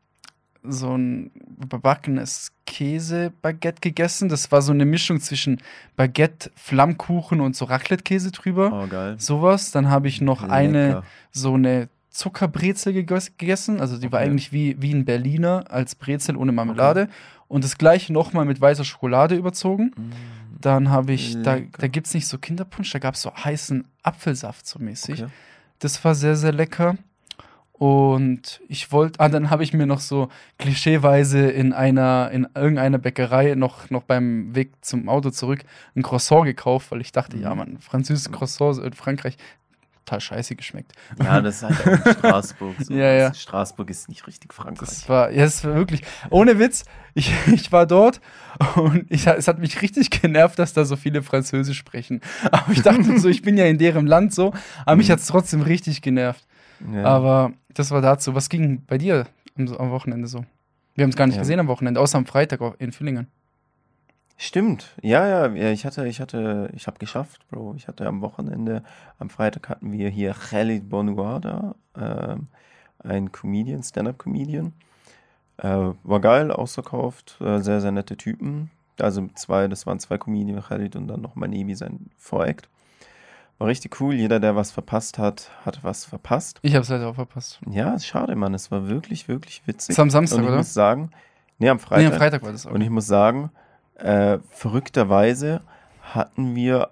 so 0.66 0.96
ein 0.96 1.30
überbackenes 1.62 2.54
Käse-Baguette 2.66 3.82
gegessen. 3.82 4.30
Das 4.30 4.50
war 4.52 4.62
so 4.62 4.72
eine 4.72 4.86
Mischung 4.86 5.20
zwischen 5.20 5.60
Baguette, 5.98 6.52
Flammkuchen 6.56 7.42
und 7.42 7.56
so 7.56 7.66
Raclette-Käse 7.66 8.32
drüber. 8.32 8.72
Oh, 8.84 8.88
geil. 8.88 9.16
Sowas. 9.20 9.72
Dann 9.72 9.90
habe 9.90 10.08
ich 10.08 10.22
noch 10.22 10.44
eine 10.44 10.88
Lecker. 10.88 11.04
so 11.32 11.56
eine 11.56 11.90
Zuckerbrezel 12.12 12.94
gegessen. 12.94 13.82
Also 13.82 13.98
die 13.98 14.10
war 14.12 14.20
Okay. 14.22 14.30
eigentlich 14.30 14.54
wie, 14.54 14.82
wie 14.82 14.94
ein 14.94 15.04
Berliner 15.04 15.66
als 15.70 15.96
Brezel 15.96 16.38
ohne 16.38 16.54
Marmelade. 16.54 17.10
Und 17.54 17.64
das 17.64 17.78
gleiche 17.78 18.12
nochmal 18.12 18.46
mit 18.46 18.60
weißer 18.60 18.84
Schokolade 18.84 19.36
überzogen. 19.36 19.92
Mm, 19.96 20.12
Dann 20.60 20.90
habe 20.90 21.14
ich, 21.14 21.42
da, 21.44 21.56
Lecker. 21.56 21.78
da 21.78 21.88
gibt 21.88 22.08
es 22.08 22.14
nicht 22.14 22.28
so 22.28 22.38
Kinderpunsch, 22.38 22.90
da 22.92 23.00
gab 23.00 23.14
es 23.16 23.22
so 23.22 23.32
heißen 23.34 23.86
Apfelsaft 24.02 24.66
so 24.66 24.80
mäßig. 24.80 25.22
Okay. 25.24 25.32
Das 25.80 26.04
war 26.04 26.16
sehr, 26.16 26.36
sehr 26.36 26.52
lecker. 26.52 26.96
Und 27.74 28.62
ich 28.70 28.92
wollte, 28.92 29.20
ah, 29.20 29.30
dann 29.30 29.50
habe 29.50 29.64
ich 29.64 29.74
mir 29.74 29.86
noch 29.86 30.00
so 30.00 30.30
klischeeweise 30.58 31.50
in 31.50 31.74
einer, 31.74 32.30
in 32.32 32.48
irgendeiner 32.56 32.98
Bäckerei 33.00 33.56
noch, 33.56 33.90
noch 33.90 34.04
beim 34.04 34.56
Weg 34.56 34.72
zum 34.82 35.10
Auto 35.10 35.32
zurück 35.32 35.64
ein 35.96 36.04
Croissant 36.04 36.46
gekauft, 36.46 36.92
weil 36.92 37.02
ich 37.02 37.12
dachte, 37.12 37.36
Mhm. 37.38 37.44
ja, 37.44 37.56
man, 37.56 37.78
französisches 37.80 38.32
Croissant 38.32 38.78
in 38.78 38.94
Frankreich, 38.94 39.38
total 40.06 40.22
scheiße 40.22 40.56
geschmeckt. 40.56 40.94
Ja, 41.22 41.42
das 41.42 41.58
ist 41.58 41.64
halt 41.64 41.80
auch 42.02 42.06
in 42.06 42.14
Straßburg. 42.20 42.76
So. 42.80 42.94
Ja, 42.94 43.12
ja. 43.14 43.30
Das- 43.30 43.42
Straßburg 43.42 43.90
ist 43.90 44.10
nicht 44.10 44.28
richtig 44.28 44.54
Frankreich. 44.54 44.90
Das 44.90 45.10
war, 45.10 45.32
ja, 45.32 45.44
es 45.46 45.64
war 45.64 45.76
wirklich, 45.76 46.02
ohne 46.30 46.60
Witz, 46.60 46.86
ich, 47.14 47.32
ich 47.48 47.72
war 47.72 47.86
dort 47.86 48.22
und 48.76 49.06
ich, 49.10 49.28
es 49.28 49.48
hat 49.48 49.60
mich 49.60 49.82
richtig 49.82 50.10
genervt, 50.10 50.60
dass 50.60 50.74
da 50.74 50.86
so 50.86 50.96
viele 50.96 51.22
Französisch 51.24 51.78
sprechen. 51.78 52.22
Aber 52.52 52.72
ich 52.72 52.82
dachte 52.82 53.18
so, 53.20 53.30
ich 53.30 53.42
bin 53.42 53.58
ja 53.58 53.66
in 53.66 53.78
deren 53.78 54.08
Land 54.08 54.34
so, 54.34 54.54
aber 54.86 54.96
mich 54.98 55.08
Mhm. 55.08 55.14
hat 55.14 55.20
es 55.20 55.28
trotzdem 55.28 55.62
richtig 55.62 56.02
genervt. 56.02 56.46
ja. 56.94 57.04
Aber 57.06 57.54
das 57.74 57.92
war 57.92 58.02
dazu. 58.02 58.36
Was 58.36 58.50
ging 58.50 58.84
bei 58.86 58.98
dir 58.98 59.26
am, 59.58 59.68
am 59.76 59.90
Wochenende 59.92 60.28
so? 60.28 60.46
Wir 60.96 61.04
haben 61.04 61.10
es 61.10 61.16
gar 61.16 61.26
nicht 61.26 61.36
Ja. 61.38 61.42
gesehen 61.42 61.60
am 61.60 61.68
Wochenende, 61.68 62.00
außer 62.00 62.18
am 62.20 62.26
Freitag 62.28 62.62
auch 62.62 62.76
in 62.78 62.92
Villingen. 62.92 63.28
Stimmt, 64.38 64.96
ja, 65.02 65.28
ja, 65.28 65.48
ja, 65.54 65.70
ich 65.72 65.86
hatte, 65.86 66.08
ich 66.08 66.20
hatte, 66.20 66.70
ich 66.74 66.88
habe 66.88 66.98
geschafft, 67.00 67.48
Bro. 67.50 67.76
Ich 67.78 67.88
hatte 67.88 68.08
am 68.08 68.22
Wochenende, 68.22 68.84
am 69.20 69.30
Freitag 69.30 69.70
hatten 69.70 69.92
wir 69.92 70.10
hier 70.10 70.34
Khalid 70.34 70.90
Bonouar 70.90 71.40
da, 71.40 71.76
ähm, 71.98 72.48
ein 73.00 73.32
Comedian, 73.32 73.84
Stand-Up-Comedian. 73.84 74.74
Äh, 75.58 75.92
war 76.04 76.20
geil, 76.20 76.52
ausverkauft, 76.52 77.38
äh, 77.42 77.60
sehr, 77.60 77.80
sehr 77.80 77.92
nette 77.92 78.18
Typen. 78.18 78.72
Also 79.00 79.28
zwei, 79.36 79.68
das 79.68 79.86
waren 79.86 80.00
zwei 80.00 80.18
Comedian, 80.18 80.62
Khalid 80.62 80.96
und 80.96 81.08
dann 81.08 81.22
noch 81.22 81.36
Manebi, 81.36 81.76
sein 81.76 82.10
Voract. 82.18 82.70
War 83.60 83.68
richtig 83.68 84.02
cool, 84.02 84.16
jeder, 84.16 84.40
der 84.40 84.56
was 84.56 84.72
verpasst 84.72 85.20
hat, 85.20 85.52
hat 85.64 85.84
was 85.84 86.06
verpasst. 86.06 86.60
Ich 86.64 86.74
habe 86.74 86.82
es 86.82 86.90
leider 86.90 87.08
auch 87.08 87.16
verpasst. 87.16 87.60
Ja, 87.70 87.98
schade, 88.00 88.36
Mann, 88.36 88.54
es 88.56 88.72
war 88.72 88.88
wirklich, 88.88 89.28
wirklich 89.28 89.62
witzig. 89.68 89.96
War 89.98 90.04
am 90.04 90.10
Samstag, 90.10 90.38
und 90.40 90.44
ich 90.44 90.50
oder? 90.50 90.58
muss 90.58 90.74
sagen, 90.74 91.12
nee, 91.60 91.70
am 91.70 91.78
Nee, 91.78 91.84
Freitag. 91.84 92.12
am 92.14 92.18
Freitag 92.18 92.44
war 92.44 92.52
das 92.52 92.66
auch. 92.66 92.72
Und 92.72 92.82
ich 92.82 92.90
muss 92.90 93.06
sagen, 93.08 93.52
äh, 93.96 94.40
verrückterweise 94.50 95.62
hatten 96.02 96.56
wir 96.56 96.90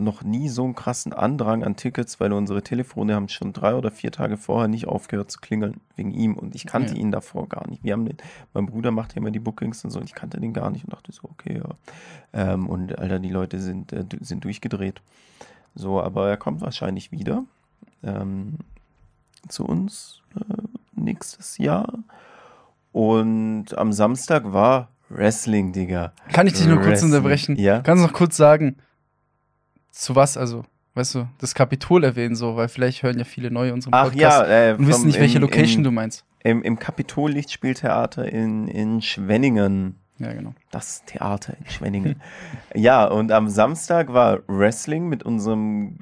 noch 0.00 0.22
nie 0.22 0.48
so 0.48 0.62
einen 0.62 0.76
krassen 0.76 1.12
Andrang 1.12 1.64
an 1.64 1.74
Tickets, 1.74 2.20
weil 2.20 2.32
unsere 2.32 2.62
Telefone 2.62 3.16
haben 3.16 3.28
schon 3.28 3.52
drei 3.52 3.74
oder 3.74 3.90
vier 3.90 4.12
Tage 4.12 4.36
vorher 4.36 4.68
nicht 4.68 4.86
aufgehört 4.86 5.28
zu 5.32 5.40
klingeln 5.40 5.80
wegen 5.96 6.12
ihm 6.12 6.34
und 6.36 6.54
ich 6.54 6.66
kannte 6.66 6.94
Ja. 6.94 7.00
ihn 7.00 7.10
davor 7.10 7.48
gar 7.48 7.68
nicht. 7.68 7.82
Wir 7.82 7.94
haben 7.94 8.04
den, 8.06 8.16
mein 8.54 8.66
Bruder 8.66 8.92
macht 8.92 9.14
ja 9.14 9.16
immer 9.16 9.32
die 9.32 9.40
Bookings 9.40 9.84
und 9.84 9.90
so 9.90 9.98
und 9.98 10.04
ich 10.04 10.14
kannte 10.14 10.38
den 10.38 10.52
gar 10.52 10.70
nicht 10.70 10.84
und 10.84 10.92
dachte 10.92 11.10
so, 11.10 11.22
okay, 11.24 11.58
ja. 11.58 11.74
Ähm, 12.32 12.68
und 12.68 12.96
Alter, 12.96 13.18
die 13.18 13.30
Leute 13.30 13.58
sind, 13.58 13.92
äh, 13.92 14.04
sind 14.20 14.44
durchgedreht. 14.44 15.02
So, 15.74 16.00
aber 16.00 16.28
er 16.30 16.36
kommt 16.36 16.60
wahrscheinlich 16.60 17.10
wieder 17.10 17.42
ähm, 18.04 18.58
zu 19.48 19.64
uns 19.64 20.22
äh, 20.36 20.62
nächstes 20.94 21.58
Jahr. 21.58 21.92
Und 22.92 23.76
am 23.76 23.92
Samstag 23.92 24.52
war 24.52 24.88
Wrestling, 25.08 25.72
Digga. 25.72 26.12
Kann 26.32 26.46
ich 26.46 26.54
dich 26.54 26.66
nur 26.66 26.76
kurz 26.76 26.88
Wrestling. 26.88 27.12
unterbrechen? 27.12 27.56
Ja. 27.56 27.80
Kannst 27.80 28.02
du 28.02 28.06
noch 28.06 28.14
kurz 28.14 28.36
sagen, 28.36 28.76
zu 29.90 30.14
was, 30.14 30.36
also, 30.36 30.64
weißt 30.94 31.16
du, 31.16 31.28
das 31.38 31.54
Kapitol 31.54 32.04
erwähnen 32.04 32.36
so, 32.36 32.56
weil 32.56 32.68
vielleicht 32.68 33.02
hören 33.02 33.18
ja 33.18 33.24
viele 33.24 33.50
neue 33.50 33.72
unseren 33.72 33.94
Ach 33.94 34.04
Podcast 34.04 34.48
ja, 34.48 34.70
äh, 34.70 34.74
und 34.74 34.86
wissen 34.86 35.06
nicht, 35.06 35.18
welche 35.18 35.36
im, 35.36 35.42
Location 35.42 35.78
im, 35.78 35.84
du 35.84 35.90
meinst. 35.90 36.24
Im, 36.44 36.62
im 36.62 36.78
Kapitol 36.78 37.32
Lichtspieltheater 37.32 38.30
in, 38.30 38.68
in 38.68 39.02
Schwenningen. 39.02 39.96
Ja, 40.18 40.32
genau. 40.32 40.54
Das 40.70 41.04
Theater 41.04 41.54
in 41.58 41.70
Schwenningen. 41.70 42.20
ja, 42.74 43.04
und 43.06 43.32
am 43.32 43.48
Samstag 43.48 44.12
war 44.12 44.40
Wrestling 44.46 45.08
mit 45.08 45.22
unserem 45.22 45.98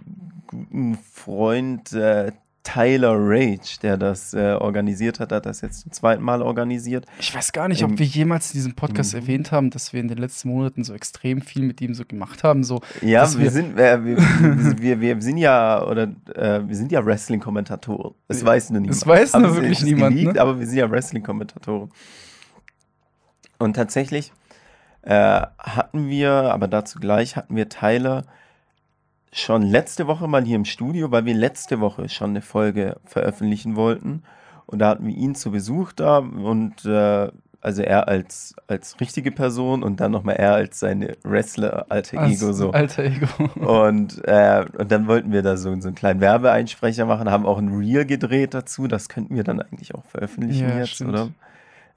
guten 0.46 0.96
Freund 0.96 1.92
äh, 1.92 2.32
Tyler 2.66 3.14
Rage, 3.16 3.78
der 3.82 3.96
das 3.96 4.34
äh, 4.34 4.54
organisiert 4.60 5.20
hat, 5.20 5.30
hat 5.30 5.46
das 5.46 5.60
jetzt 5.60 5.82
zum 5.82 5.92
zweiten 5.92 6.22
Mal 6.22 6.42
organisiert. 6.42 7.06
Ich 7.20 7.32
weiß 7.34 7.52
gar 7.52 7.68
nicht, 7.68 7.84
ob 7.84 7.90
Im- 7.92 7.98
wir 8.00 8.06
jemals 8.06 8.50
in 8.50 8.58
diesem 8.58 8.74
Podcast 8.74 9.14
Mhm. 9.14 9.20
erwähnt 9.20 9.52
haben, 9.52 9.70
dass 9.70 9.92
wir 9.92 10.00
in 10.00 10.08
den 10.08 10.18
letzten 10.18 10.48
Monaten 10.48 10.82
so 10.82 10.92
extrem 10.92 11.40
viel 11.40 11.62
mit 11.62 11.80
ihm 11.80 11.94
so 11.94 12.04
gemacht 12.04 12.42
haben. 12.42 12.64
So, 12.64 12.80
Ja, 13.02 13.30
wir, 13.32 13.38
wir- 13.40 13.50
sind, 13.52 13.78
äh, 13.78 14.04
wir, 14.04 14.16
wir, 14.80 15.00
wir, 15.00 15.22
sind 15.22 15.36
ja, 15.38 15.82
oder 15.86 16.08
äh, 16.34 16.60
wir 16.66 16.74
sind 16.74 16.90
ja 16.90 17.04
Wrestling-Kommentatoren. 17.06 18.14
Das 18.28 18.44
weiß 18.44 18.70
nur 18.70 18.80
niemand. 18.80 19.00
Das 19.00 19.06
weiß 19.06 19.34
nur 19.34 19.50
sie 19.50 19.56
wirklich 19.62 19.82
niemand, 19.82 20.16
geleakt, 20.16 20.34
ne? 20.34 20.40
Aber 20.42 20.58
wir 20.58 20.66
sind 20.66 20.76
ja 20.78 20.90
Wrestling-Kommentatoren. 20.90 21.90
Und 23.58 23.74
tatsächlich 23.74 24.32
äh, 25.02 25.42
hatten 25.58 26.08
wir, 26.08 26.30
aber 26.32 26.68
dazu 26.68 26.98
gleich, 26.98 27.36
hatten 27.36 27.54
wir 27.56 27.68
Tyler 27.68 28.24
schon 29.32 29.62
letzte 29.62 30.06
Woche 30.06 30.28
mal 30.28 30.44
hier 30.44 30.56
im 30.56 30.64
Studio, 30.64 31.10
weil 31.10 31.24
wir 31.24 31.34
letzte 31.34 31.80
Woche 31.80 32.08
schon 32.08 32.30
eine 32.30 32.42
Folge 32.42 32.96
veröffentlichen 33.04 33.76
wollten. 33.76 34.22
Und 34.66 34.80
da 34.80 34.88
hatten 34.88 35.06
wir 35.06 35.14
ihn 35.14 35.34
zu 35.34 35.50
Besuch 35.52 35.92
da 35.92 36.18
und 36.18 36.84
äh, 36.84 37.30
also 37.60 37.82
er 37.82 38.06
als, 38.06 38.54
als 38.68 39.00
richtige 39.00 39.32
Person 39.32 39.82
und 39.82 39.98
dann 39.98 40.12
nochmal 40.12 40.36
er 40.36 40.54
als 40.54 40.78
seine 40.78 41.16
Wrestler-alter 41.24 42.22
Ego 42.28 42.52
so. 42.52 42.70
Alter 42.70 43.04
Ego. 43.04 43.26
Und, 43.60 44.22
äh, 44.24 44.64
und 44.78 44.92
dann 44.92 45.08
wollten 45.08 45.32
wir 45.32 45.42
da 45.42 45.56
so, 45.56 45.74
so 45.80 45.88
einen 45.88 45.96
kleinen 45.96 46.20
Werbeeinsprecher 46.20 47.06
machen, 47.06 47.28
haben 47.28 47.44
auch 47.44 47.58
ein 47.58 47.68
Reel 47.76 48.04
gedreht 48.04 48.54
dazu. 48.54 48.86
Das 48.86 49.08
könnten 49.08 49.34
wir 49.34 49.42
dann 49.42 49.60
eigentlich 49.60 49.96
auch 49.96 50.04
veröffentlichen 50.04 50.68
Ja, 50.68 50.78
jetzt, 50.78 50.90
stimmt. 50.90 51.10
oder? 51.10 51.28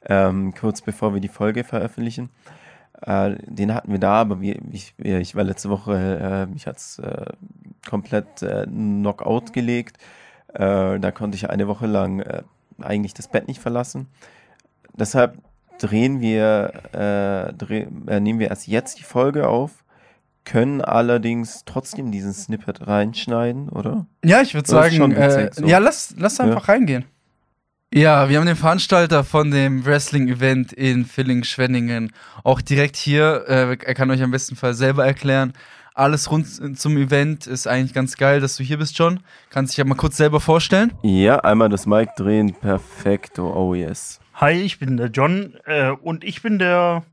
Ähm, 0.05 0.55
kurz 0.59 0.81
bevor 0.81 1.13
wir 1.13 1.21
die 1.21 1.27
Folge 1.27 1.63
veröffentlichen. 1.63 2.29
Äh, 3.01 3.35
den 3.45 3.73
hatten 3.73 3.91
wir 3.91 3.99
da, 3.99 4.15
aber 4.21 4.41
wir, 4.41 4.59
ich, 4.71 4.93
ich 4.97 5.35
war 5.35 5.43
letzte 5.43 5.69
Woche, 5.69 5.95
äh, 5.95 6.51
mich 6.51 6.67
hat's 6.67 6.99
äh, 6.99 7.25
komplett 7.87 8.41
äh, 8.41 8.65
Knockout 8.65 9.53
gelegt. 9.53 9.97
Äh, 10.53 10.99
da 10.99 11.11
konnte 11.11 11.35
ich 11.35 11.49
eine 11.49 11.67
Woche 11.67 11.87
lang 11.87 12.19
äh, 12.19 12.43
eigentlich 12.81 13.13
das 13.13 13.27
Bett 13.27 13.47
nicht 13.47 13.61
verlassen. 13.61 14.07
Deshalb 14.93 15.37
drehen 15.79 16.19
wir, 16.19 16.73
äh, 16.93 17.53
dreh, 17.53 17.87
nehmen 18.19 18.39
wir 18.39 18.49
erst 18.49 18.67
jetzt 18.67 18.99
die 18.99 19.03
Folge 19.03 19.47
auf, 19.47 19.83
können 20.43 20.81
allerdings 20.81 21.63
trotzdem 21.65 22.11
diesen 22.11 22.33
Snippet 22.33 22.87
reinschneiden, 22.87 23.69
oder? 23.69 24.07
Ja, 24.23 24.41
ich 24.41 24.53
würde 24.55 24.67
sagen, 24.67 25.11
äh, 25.11 25.49
so. 25.53 25.65
ja, 25.65 25.77
lass, 25.77 26.15
lass 26.17 26.39
einfach 26.39 26.67
reingehen. 26.67 27.05
Ja, 27.91 28.29
wir 28.29 28.37
haben 28.37 28.45
den 28.45 28.55
Veranstalter 28.55 29.23
von 29.23 29.49
dem 29.49 29.83
Wrestling-Event 29.83 30.73
in 30.73 31.05
Villingen-Schwenningen 31.05 32.13
auch 32.43 32.61
direkt 32.61 32.95
hier. 32.95 33.45
Äh, 33.47 33.77
er 33.83 33.95
kann 33.95 34.11
euch 34.11 34.21
am 34.21 34.29
besten 34.29 34.55
Fall 34.55 34.75
selber 34.75 35.07
erklären. 35.07 35.53
Alles 35.95 36.29
rund 36.29 36.77
zum 36.77 36.97
Event 36.97 37.47
ist 37.47 37.65
eigentlich 37.65 37.95
ganz 37.95 38.15
geil, 38.15 38.41
dass 38.41 38.57
du 38.57 38.63
hier 38.63 38.77
bist, 38.77 38.95
John. 38.95 39.21
Kannst 39.49 39.73
dich 39.73 39.77
ja 39.79 39.85
mal 39.85 39.95
kurz 39.95 40.17
selber 40.17 40.39
vorstellen. 40.39 40.93
Ja, 41.01 41.39
einmal 41.39 41.69
das 41.69 41.87
Mic 41.87 42.11
drehen, 42.15 42.53
perfekto, 42.53 43.51
oh 43.51 43.73
yes. 43.73 44.19
Hi, 44.35 44.51
ich 44.51 44.77
bin 44.77 44.95
der 44.97 45.07
John 45.07 45.55
äh, 45.65 45.89
und 45.89 46.23
ich 46.23 46.43
bin 46.43 46.59
der 46.59 47.03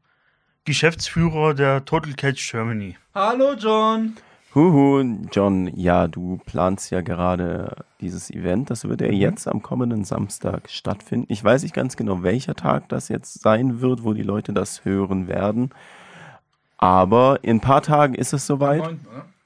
Geschäftsführer 0.66 1.54
der 1.54 1.86
Total 1.86 2.12
Catch 2.12 2.50
Germany. 2.50 2.98
Hallo, 3.14 3.54
John. 3.54 4.18
Huhu, 4.56 5.04
John, 5.30 5.70
ja, 5.76 6.08
du 6.08 6.40
planst 6.46 6.90
ja 6.90 7.02
gerade 7.02 7.84
dieses 8.00 8.30
Event. 8.30 8.70
Das 8.70 8.88
wird 8.88 9.02
ja 9.02 9.08
jetzt 9.08 9.46
am 9.46 9.60
kommenden 9.60 10.04
Samstag 10.04 10.70
stattfinden. 10.70 11.26
Ich 11.28 11.44
weiß 11.44 11.62
nicht 11.62 11.74
ganz 11.74 11.94
genau, 11.94 12.22
welcher 12.22 12.54
Tag 12.54 12.88
das 12.88 13.10
jetzt 13.10 13.42
sein 13.42 13.82
wird, 13.82 14.02
wo 14.02 14.14
die 14.14 14.22
Leute 14.22 14.54
das 14.54 14.86
hören 14.86 15.28
werden. 15.28 15.74
Aber 16.78 17.40
in 17.42 17.58
ein 17.58 17.60
paar 17.60 17.82
Tagen 17.82 18.14
ist 18.14 18.32
es 18.32 18.46
soweit. 18.46 18.82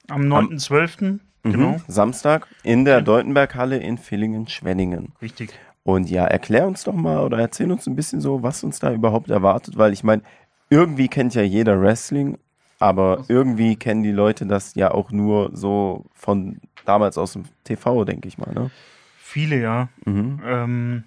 Am 0.07 0.21
9.12. 0.21 1.01
Mhm, 1.03 1.19
Genau, 1.43 1.81
Samstag 1.89 2.47
in 2.63 2.85
der 2.85 3.01
Deutenberghalle 3.01 3.77
in 3.79 3.97
Villingen-Schwenningen. 3.97 5.11
richtig. 5.21 5.51
Und 5.83 6.09
ja, 6.09 6.25
erklär 6.25 6.67
uns 6.67 6.85
doch 6.85 6.93
mal 6.93 7.19
oder 7.25 7.37
erzähl 7.39 7.69
uns 7.71 7.85
ein 7.87 7.95
bisschen 7.97 8.21
so, 8.21 8.43
was 8.43 8.63
uns 8.63 8.79
da 8.79 8.93
überhaupt 8.93 9.29
erwartet, 9.29 9.77
weil 9.77 9.91
ich 9.91 10.03
meine, 10.05 10.21
irgendwie 10.69 11.09
kennt 11.09 11.33
ja 11.35 11.41
jeder 11.41 11.81
Wrestling, 11.81 12.37
aber 12.81 13.25
irgendwie 13.27 13.75
kennen 13.75 14.03
die 14.03 14.11
Leute 14.11 14.45
das 14.45 14.75
ja 14.75 14.91
auch 14.91 15.11
nur 15.11 15.51
so 15.53 16.05
von 16.13 16.59
damals 16.85 17.17
aus 17.17 17.33
dem 17.33 17.43
TV, 17.63 18.05
denke 18.05 18.27
ich 18.27 18.37
mal, 18.37 18.51
ne? 18.53 18.71
Viele, 19.17 19.61
ja. 19.61 19.89
Mhm. 20.05 20.41
Ähm, 20.43 21.03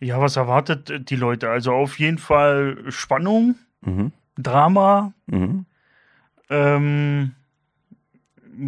ja, 0.00 0.20
was 0.20 0.36
erwartet 0.36 1.10
die 1.10 1.16
Leute? 1.16 1.50
Also 1.50 1.72
auf 1.72 1.98
jeden 1.98 2.18
Fall 2.18 2.78
Spannung, 2.88 3.56
Mhm. 3.82 4.12
Drama. 4.36 5.12
Mhm. 5.26 5.64
Ähm, 6.50 7.32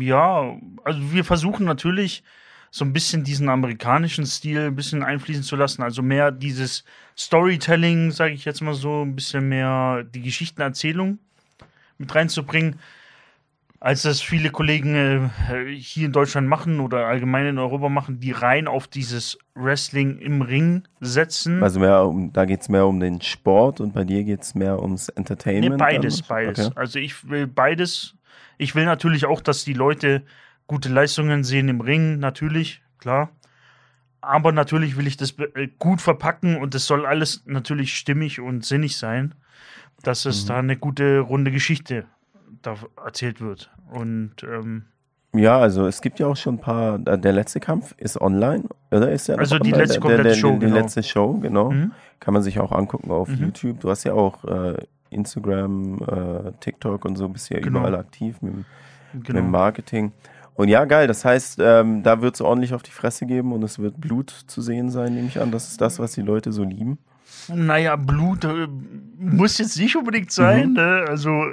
ja, 0.00 0.56
also 0.84 1.12
wir 1.12 1.24
versuchen 1.24 1.66
natürlich 1.66 2.22
so 2.70 2.84
ein 2.84 2.94
bisschen 2.94 3.24
diesen 3.24 3.50
amerikanischen 3.50 4.24
Stil 4.24 4.68
ein 4.68 4.76
bisschen 4.76 5.02
einfließen 5.02 5.42
zu 5.42 5.56
lassen. 5.56 5.82
Also 5.82 6.02
mehr 6.02 6.30
dieses 6.30 6.84
Storytelling, 7.16 8.10
sage 8.10 8.32
ich 8.32 8.46
jetzt 8.46 8.62
mal 8.62 8.72
so, 8.72 9.02
ein 9.02 9.14
bisschen 9.14 9.48
mehr 9.48 10.04
die 10.04 10.22
Geschichtenerzählung 10.22 11.18
mit 12.02 12.14
reinzubringen, 12.14 12.78
als 13.80 14.02
das 14.02 14.20
viele 14.20 14.50
Kollegen 14.50 14.94
äh, 14.94 15.74
hier 15.74 16.06
in 16.06 16.12
Deutschland 16.12 16.46
machen 16.46 16.78
oder 16.78 17.06
allgemein 17.06 17.46
in 17.46 17.58
Europa 17.58 17.88
machen, 17.88 18.20
die 18.20 18.30
rein 18.30 18.68
auf 18.68 18.86
dieses 18.86 19.38
Wrestling 19.56 20.18
im 20.18 20.40
Ring 20.40 20.84
setzen. 21.00 21.60
Also 21.62 21.80
mehr 21.80 22.04
um, 22.04 22.32
da 22.32 22.44
geht 22.44 22.60
es 22.60 22.68
mehr 22.68 22.86
um 22.86 23.00
den 23.00 23.20
Sport 23.20 23.80
und 23.80 23.92
bei 23.92 24.04
dir 24.04 24.22
geht 24.22 24.42
es 24.42 24.54
mehr 24.54 24.80
ums 24.80 25.08
Nee, 25.08 25.14
Entertainment. 25.16 25.78
beides, 25.78 26.18
dann? 26.18 26.28
beides. 26.28 26.66
Okay. 26.66 26.76
Also 26.76 26.98
ich 27.00 27.28
will 27.28 27.48
beides. 27.48 28.14
Ich 28.56 28.76
will 28.76 28.84
natürlich 28.84 29.26
auch, 29.26 29.40
dass 29.40 29.64
die 29.64 29.74
Leute 29.74 30.22
gute 30.68 30.88
Leistungen 30.88 31.42
sehen 31.42 31.68
im 31.68 31.80
Ring, 31.80 32.20
natürlich, 32.20 32.82
klar. 32.98 33.30
Aber 34.20 34.52
natürlich 34.52 34.96
will 34.96 35.08
ich 35.08 35.16
das 35.16 35.34
äh, 35.56 35.66
gut 35.80 36.00
verpacken 36.00 36.56
und 36.56 36.76
es 36.76 36.86
soll 36.86 37.04
alles 37.04 37.42
natürlich 37.46 37.96
stimmig 37.96 38.38
und 38.38 38.64
sinnig 38.64 38.96
sein, 38.96 39.34
dass 40.02 40.24
es 40.26 40.44
Mhm. 40.44 40.48
da 40.48 40.58
eine 40.58 40.76
gute 40.76 41.20
runde 41.20 41.50
Geschichte 41.50 42.04
da 42.62 42.74
erzählt 43.04 43.40
wird. 43.40 43.70
Und 43.90 44.32
ähm, 44.42 44.84
Ja, 45.34 45.58
also 45.58 45.86
es 45.86 46.00
gibt 46.02 46.18
ja 46.20 46.26
auch 46.26 46.36
schon 46.36 46.56
ein 46.56 46.60
paar, 46.60 46.98
der 46.98 47.32
letzte 47.32 47.58
Kampf 47.58 47.94
ist 47.96 48.20
online, 48.20 48.64
oder 48.90 49.10
ist 49.10 49.28
der 49.28 49.36
noch 49.36 49.40
Also 49.40 49.58
die 49.58 49.72
online? 49.72 49.82
letzte 49.84 50.00
der, 50.00 50.08
der, 50.08 50.16
komplette 50.16 50.28
der, 50.28 50.34
Show, 50.34 50.52
Die 50.52 50.58
genau. 50.66 50.74
letzte 50.76 51.02
Show, 51.02 51.32
genau. 51.40 51.70
Mhm. 51.70 51.92
Kann 52.20 52.34
man 52.34 52.42
sich 52.42 52.60
auch 52.60 52.70
angucken 52.72 53.10
auf 53.10 53.28
Mhm. 53.28 53.36
YouTube. 53.46 53.80
Du 53.80 53.88
hast 53.90 54.04
ja 54.04 54.12
auch 54.12 54.44
äh, 54.44 54.76
Instagram, 55.10 56.00
äh, 56.02 56.52
TikTok 56.60 57.04
und 57.04 57.16
so, 57.16 57.28
bist 57.28 57.48
ja 57.50 57.60
Genau. 57.60 57.80
überall 57.80 57.96
aktiv 57.96 58.40
mit, 58.42 58.52
dem- 58.52 58.64
mit 59.12 59.28
dem 59.28 59.34
genau. 59.36 59.48
Marketing. 59.48 60.12
Und 60.54 60.68
ja, 60.68 60.84
geil, 60.84 61.06
das 61.06 61.24
heißt, 61.24 61.58
ähm, 61.62 62.02
da 62.02 62.20
wird 62.20 62.34
es 62.34 62.40
ordentlich 62.42 62.74
auf 62.74 62.82
die 62.82 62.90
Fresse 62.90 63.24
geben 63.26 63.52
und 63.52 63.62
es 63.62 63.78
wird 63.78 63.98
Blut 64.00 64.30
zu 64.30 64.60
sehen 64.60 64.90
sein, 64.90 65.14
nehme 65.14 65.28
ich 65.28 65.40
an. 65.40 65.50
Das 65.50 65.68
ist 65.68 65.80
das, 65.80 65.98
was 65.98 66.12
die 66.12 66.20
Leute 66.22 66.52
so 66.52 66.62
lieben. 66.62 66.98
Naja, 67.48 67.96
Blut 67.96 68.44
äh, 68.44 68.66
muss 69.18 69.58
jetzt 69.58 69.78
nicht 69.78 69.96
unbedingt 69.96 70.30
sein. 70.32 70.68
Mhm. 70.70 70.74
Ne? 70.74 71.04
Also, 71.08 71.44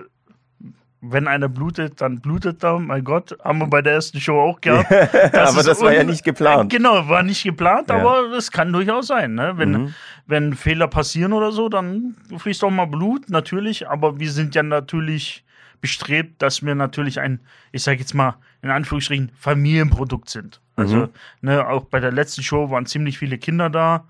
wenn 1.02 1.28
einer 1.30 1.48
blutet, 1.48 2.02
dann 2.02 2.20
blutet 2.20 2.64
er. 2.64 2.78
Mein 2.78 3.04
Gott, 3.06 3.38
haben 3.44 3.60
wir 3.60 3.68
bei 3.68 3.82
der 3.82 3.94
ersten 3.94 4.20
Show 4.20 4.40
auch 4.40 4.60
gehabt. 4.60 4.90
Das 5.32 5.54
Aber 5.54 5.64
das 5.64 5.82
war 5.82 5.94
ja 5.94 6.04
nicht 6.04 6.24
geplant. 6.26 6.72
Genau, 6.72 7.08
war 7.08 7.24
nicht 7.24 7.44
geplant, 7.44 7.90
Ja. 7.90 7.96
aber 7.96 8.32
es 8.38 8.52
kann 8.52 8.74
durchaus 8.74 9.08
sein. 9.08 9.34
Ne? 9.36 9.54
Wenn, 9.56 9.72
Mhm. 9.72 9.94
wenn 10.28 10.54
Fehler 10.56 10.88
passieren 10.88 11.32
oder 11.34 11.52
so, 11.54 11.70
dann 11.70 12.16
fließt 12.38 12.64
auch 12.66 12.70
mal 12.72 12.86
Blut, 12.86 13.30
natürlich. 13.30 13.88
Aber 13.90 14.20
wir 14.20 14.30
sind 14.32 14.56
ja 14.56 14.64
natürlich 14.64 15.46
bestrebt, 15.80 16.42
dass 16.42 16.62
wir 16.66 16.76
natürlich 16.76 17.22
ein, 17.22 17.40
ich 17.72 17.84
sage 17.84 18.00
jetzt 18.00 18.14
mal 18.14 18.36
in 18.62 18.70
Anführungsstrichen, 18.70 19.32
Familienprodukt 19.40 20.30
sind. 20.30 20.60
Also, 20.76 20.98
Mhm. 20.98 21.10
ne, 21.42 21.66
auch 21.66 21.86
bei 21.86 22.02
der 22.02 22.12
letzten 22.12 22.44
Show 22.44 22.70
waren 22.72 22.86
ziemlich 22.86 23.18
viele 23.18 23.38
Kinder 23.38 23.70
da. 23.70 24.04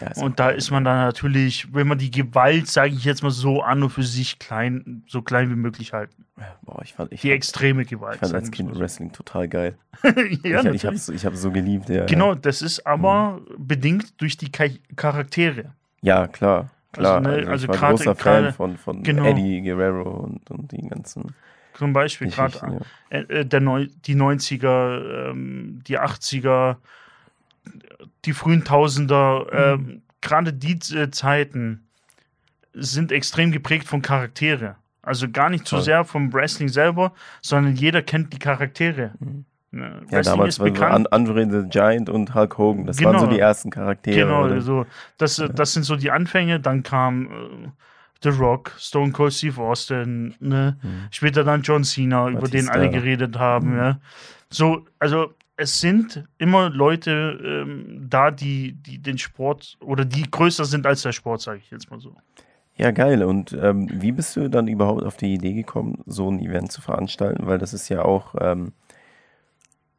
Ja, 0.00 0.22
Und 0.22 0.40
da 0.40 0.48
ist 0.48 0.70
man 0.70 0.84
dann 0.84 0.96
natürlich, 1.04 1.72
wenn 1.74 1.86
man 1.86 1.98
die 1.98 2.10
Gewalt, 2.10 2.66
sage 2.68 2.94
ich 2.94 3.04
jetzt 3.04 3.22
mal 3.22 3.30
so, 3.30 3.60
an 3.62 3.82
und 3.82 3.90
für 3.90 4.02
sich 4.02 4.38
klein, 4.38 5.02
so 5.06 5.20
klein 5.22 5.50
wie 5.50 5.54
möglich 5.54 5.92
halten. 5.92 6.24
Boah, 6.62 6.80
ich 6.82 6.94
fand, 6.94 7.12
ich 7.12 7.20
Die 7.20 7.28
fand, 7.28 7.36
extreme 7.36 7.84
Gewalt. 7.84 8.14
ich 8.14 8.20
fand 8.20 8.34
als 8.34 8.50
Kind 8.50 8.78
Wrestling 8.78 9.12
total 9.12 9.48
geil. 9.48 9.76
so. 10.02 10.08
ja, 10.48 10.60
ich 10.64 10.74
ich 10.76 10.86
habe 10.86 10.96
es 10.96 11.08
ich 11.10 11.20
so 11.34 11.50
geliebt. 11.50 11.88
Ja, 11.90 12.06
Genau, 12.06 12.34
das 12.34 12.62
ist 12.62 12.86
aber 12.86 13.40
bedingt 13.58 14.20
durch 14.20 14.36
die 14.38 14.50
Charaktere. 14.96 15.72
ja 16.00 16.26
klar. 16.26 16.70
Klar, 16.92 17.16
Also, 17.18 17.28
ne, 17.30 17.36
also, 17.36 17.50
also 17.50 17.64
ich 17.64 17.68
war 17.68 17.76
gerade- 17.76 17.94
großer 17.96 18.14
Fan 18.16 18.52
von, 18.52 18.76
von 18.76 19.02
genau. 19.02 19.24
Eddie 19.24 19.62
Guerrero 19.62 20.10
und, 20.10 20.50
und 20.50 20.72
die 20.72 20.86
ganzen 20.88 21.34
Zum 21.74 21.92
Beispiel 21.94 22.28
gerade 22.30 22.58
Ja. 23.10 23.18
äh, 23.18 23.40
äh, 23.40 23.44
der 23.46 23.60
Neu 23.60 23.86
die 24.04 24.14
90er, 24.14 25.30
ähm, 25.30 25.80
die 25.86 25.98
80er, 25.98 26.76
die 28.24 28.32
frühen 28.32 28.64
Tausender, 28.64 29.46
ähm, 29.52 30.02
gerade 30.20 30.52
die 30.52 30.78
äh, 30.94 31.10
Zeiten 31.10 31.86
sind 32.74 33.12
extrem 33.12 33.52
geprägt 33.52 33.86
von 33.86 34.02
Charaktere. 34.02 34.76
Also 35.02 35.28
gar 35.28 35.50
nicht 35.50 35.66
so 35.66 35.80
sehr 35.80 36.04
vom 36.04 36.32
Wrestling 36.32 36.68
selber, 36.68 37.12
sondern 37.40 37.74
jeder 37.74 38.02
kennt 38.02 38.32
die 38.32 38.38
Charaktere. 38.38 39.12
Mhm. 39.18 39.44
Ne, 39.72 40.02
Ja, 40.10 40.22
damals 40.22 40.60
war 40.60 40.74
so 40.74 40.84
An 40.84 41.06
Andre 41.08 41.50
the 41.50 41.68
Giant 41.68 42.08
und 42.08 42.34
Hulk 42.34 42.58
Hogan. 42.58 42.86
Das 42.86 43.02
waren 43.02 43.14
so 43.18 43.24
Genau. 43.24 43.32
die 43.32 43.40
ersten 43.40 43.70
Charaktere. 43.70 44.16
Genau, 44.26 44.44
oder? 44.44 44.54
also 44.54 44.86
das, 45.18 45.38
äh, 45.38 45.48
das 45.52 45.72
sind 45.72 45.84
so 45.84 45.96
die 45.96 46.10
Anfänge. 46.10 46.60
Dann 46.60 46.82
kam 46.82 47.26
äh, 47.26 47.68
The 48.22 48.28
Rock, 48.28 48.72
Stone 48.78 49.10
Cold 49.12 49.32
Steve 49.32 49.60
Austin, 49.60 50.34
ne? 50.38 50.76
Mhm. 50.82 51.08
später 51.10 51.42
dann 51.42 51.62
John 51.62 51.82
Cena, 51.84 52.28
über 52.28 52.40
den 52.42 52.66
Batista. 52.66 52.72
alle 52.72 52.90
geredet 52.90 53.36
haben. 53.38 53.72
Mhm. 53.72 53.76
Ja? 53.78 54.00
So, 54.50 54.86
also 55.00 55.34
es 55.56 55.80
sind 55.80 56.24
immer 56.38 56.70
Leute 56.70 57.38
ähm, 57.44 58.06
da, 58.08 58.30
die, 58.30 58.72
die 58.72 58.98
den 58.98 59.18
Sport 59.18 59.76
oder 59.80 60.04
die 60.04 60.30
größer 60.30 60.64
sind 60.64 60.86
als 60.86 61.02
der 61.02 61.12
Sport, 61.12 61.40
sage 61.42 61.58
ich 61.62 61.70
jetzt 61.70 61.90
mal 61.90 62.00
so. 62.00 62.14
Ja, 62.76 62.90
geil. 62.90 63.22
Und 63.22 63.52
ähm, 63.52 63.88
wie 63.92 64.12
bist 64.12 64.34
du 64.36 64.48
dann 64.48 64.66
überhaupt 64.66 65.02
auf 65.02 65.16
die 65.16 65.34
Idee 65.34 65.52
gekommen, 65.52 66.02
so 66.06 66.30
ein 66.30 66.40
Event 66.40 66.72
zu 66.72 66.80
veranstalten? 66.80 67.46
Weil 67.46 67.58
das 67.58 67.74
ist 67.74 67.88
ja 67.90 68.02
auch 68.02 68.34
ähm, 68.40 68.72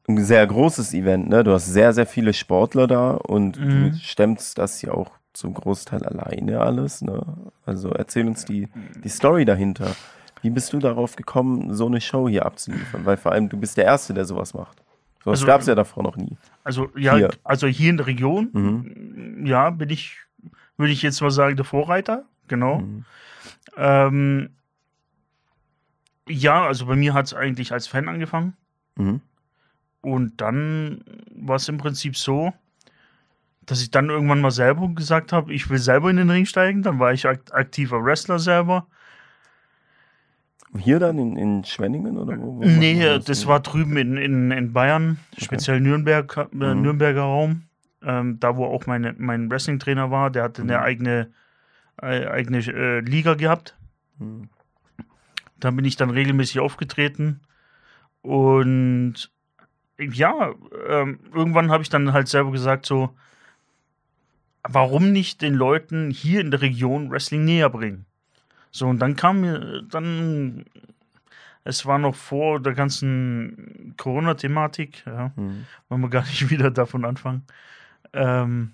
ein 0.07 0.24
sehr 0.24 0.45
großes 0.45 0.93
Event, 0.93 1.29
ne? 1.29 1.43
Du 1.43 1.51
hast 1.53 1.67
sehr, 1.67 1.93
sehr 1.93 2.05
viele 2.07 2.33
Sportler 2.33 2.88
da 2.88 3.12
und 3.12 3.57
Mhm. 3.60 3.91
du 3.91 3.98
stemmst 3.98 4.57
das 4.57 4.81
ja 4.81 4.91
auch 4.91 5.12
zum 5.33 5.53
Großteil 5.53 6.03
alleine 6.03 6.60
alles, 6.62 7.01
ne? 7.01 7.24
Also 7.65 7.89
erzähl 7.89 8.27
uns 8.27 8.43
die, 8.43 8.67
die 9.03 9.10
Story 9.10 9.45
dahinter. 9.45 9.95
Wie 10.41 10.50
bist 10.50 10.74
du 10.74 10.79
darauf 10.79 11.15
gekommen, 11.15 11.74
so 11.74 11.86
eine 11.86 12.01
Show 12.01 12.27
hier 12.27 12.45
abzuliefern? 12.45 13.05
Weil 13.05 13.15
vor 13.17 13.31
allem 13.31 13.48
du 13.50 13.57
bist 13.57 13.77
der 13.77 13.86
Erste, 13.86 14.13
der 14.13 14.25
sowas 14.25 14.53
macht. 14.53 14.83
Sowas 15.24 15.39
Also, 15.39 15.46
gab 15.48 15.62
es 15.62 15.68
ja 15.68 15.75
davor 15.75 16.03
noch 16.03 16.15
nie. 16.18 16.38
Also 16.63 16.89
ja, 16.98 17.15
Hier. 17.15 17.30
also 17.44 17.68
hier 17.68 17.89
in 17.89 17.98
der 17.98 18.08
Region, 18.08 18.50
Mhm. 18.51 19.46
ja, 19.46 19.70
bin 19.70 19.89
ich, 19.89 20.18
würde 20.77 20.92
ich 20.94 21.01
jetzt 21.01 21.22
mal 21.22 21.32
sagen, 21.32 21.56
der 21.56 21.65
Vorreiter, 21.65 22.25
genau. 22.48 22.80
Mhm. 22.80 23.06
Ähm, 23.77 24.50
ja, 26.27 26.65
also 26.65 26.86
bei 26.86 26.96
mir 26.96 27.13
hat 27.13 27.25
es 27.25 27.34
eigentlich 27.34 27.72
als 27.72 27.88
Fan 27.88 28.08
angefangen. 28.08 28.53
Mhm. 28.96 29.22
Und 30.01 30.42
dann 30.42 31.03
war 31.36 31.56
es 31.56 31.70
im 31.70 31.77
Prinzip 31.77 32.18
so, 32.18 32.53
dass 33.65 33.82
ich 33.82 33.92
dann 33.92 34.10
irgendwann 34.10 34.42
mal 34.42 34.51
selber 34.51 34.89
gesagt 34.89 35.32
habe, 35.32 35.53
ich 35.53 35.70
will 35.70 35.77
selber 35.77 36.10
in 36.10 36.18
den 36.18 36.30
Ring 36.30 36.46
steigen. 36.46 36.84
Dann 36.84 37.00
war 37.00 37.13
ich 37.13 37.25
akt 37.25 37.53
aktiver 37.53 38.03
Wrestler 38.03 38.39
selber. 38.39 38.88
Hier 40.77 41.00
dann 41.00 41.18
in, 41.20 41.38
in 41.38 41.63
Schwenningen 41.63 42.18
oder 42.18 42.38
wo? 42.38 42.58
wo 42.58 42.65
nee, 42.65 43.00
wir 43.00 43.20
das 43.20 43.46
war 43.48 43.60
drüben 43.60 43.96
in, 43.98 44.18
in, 44.18 44.51
in 44.51 44.74
Bayern, 44.74 45.20
speziell 45.38 45.80
Nürnberg, 45.80 46.36
äh, 46.38 46.46
Mhm. 46.56 46.82
Nürnberger 46.82 47.22
Raum. 47.22 47.63
Ähm, 48.03 48.39
da, 48.39 48.58
wo 48.58 48.65
auch 48.65 48.86
meine, 48.86 49.13
mein 49.18 49.50
Wrestling-Trainer 49.50 50.12
war, 50.12 50.30
der 50.30 50.44
hatte 50.44 50.62
eine 50.63 50.77
Mhm. 50.77 50.84
eigene, 50.84 51.32
äh, 52.01 52.25
eigene 52.27 52.58
äh, 52.60 53.00
Liga 53.01 53.36
gehabt. 53.36 53.77
Mhm. 54.20 54.50
Da 55.60 55.72
bin 55.72 55.86
ich 55.86 55.96
dann 55.96 56.10
regelmäßig 56.10 56.60
aufgetreten. 56.60 57.39
Und 58.22 59.32
ja, 60.00 60.53
ähm, 60.89 61.20
irgendwann 61.34 61.72
habe 61.72 61.84
ich 61.84 61.89
dann 61.89 62.12
halt 62.13 62.27
selber 62.27 62.51
gesagt, 62.51 62.86
so, 62.86 63.12
warum 64.68 65.12
nicht 65.12 65.42
den 65.42 65.53
Leuten 65.53 66.10
hier 66.10 66.42
in 66.42 66.51
der 66.51 66.62
Region 66.62 67.12
Wrestling 67.12 67.46
näher 67.46 67.70
bringen? 67.70 68.06
So, 68.74 68.88
und 68.88 69.00
dann 69.00 69.15
kam 69.15 69.42
mir, 69.42 69.84
dann, 69.84 70.65
es 71.63 71.86
war 71.86 72.00
noch 72.00 72.15
vor 72.15 72.60
der 72.60 72.74
ganzen 72.74 73.94
Corona-Thematik, 73.98 75.03
ja, 75.06 75.32
Mhm. 75.36 75.65
wollen 75.88 76.01
wir 76.01 76.10
gar 76.10 76.24
nicht 76.24 76.50
wieder 76.50 76.72
davon 76.72 77.06
anfangen, 77.06 77.46
ähm, 78.13 78.74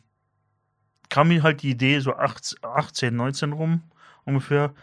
kam 1.10 1.28
mir 1.28 1.44
halt 1.44 1.64
die 1.64 1.72
Idee, 1.72 2.00
so 2.00 2.16
18, 2.16 2.60
18 2.64 3.16
19 3.16 3.52
rum 3.52 3.82
ungefähr, 4.24 4.74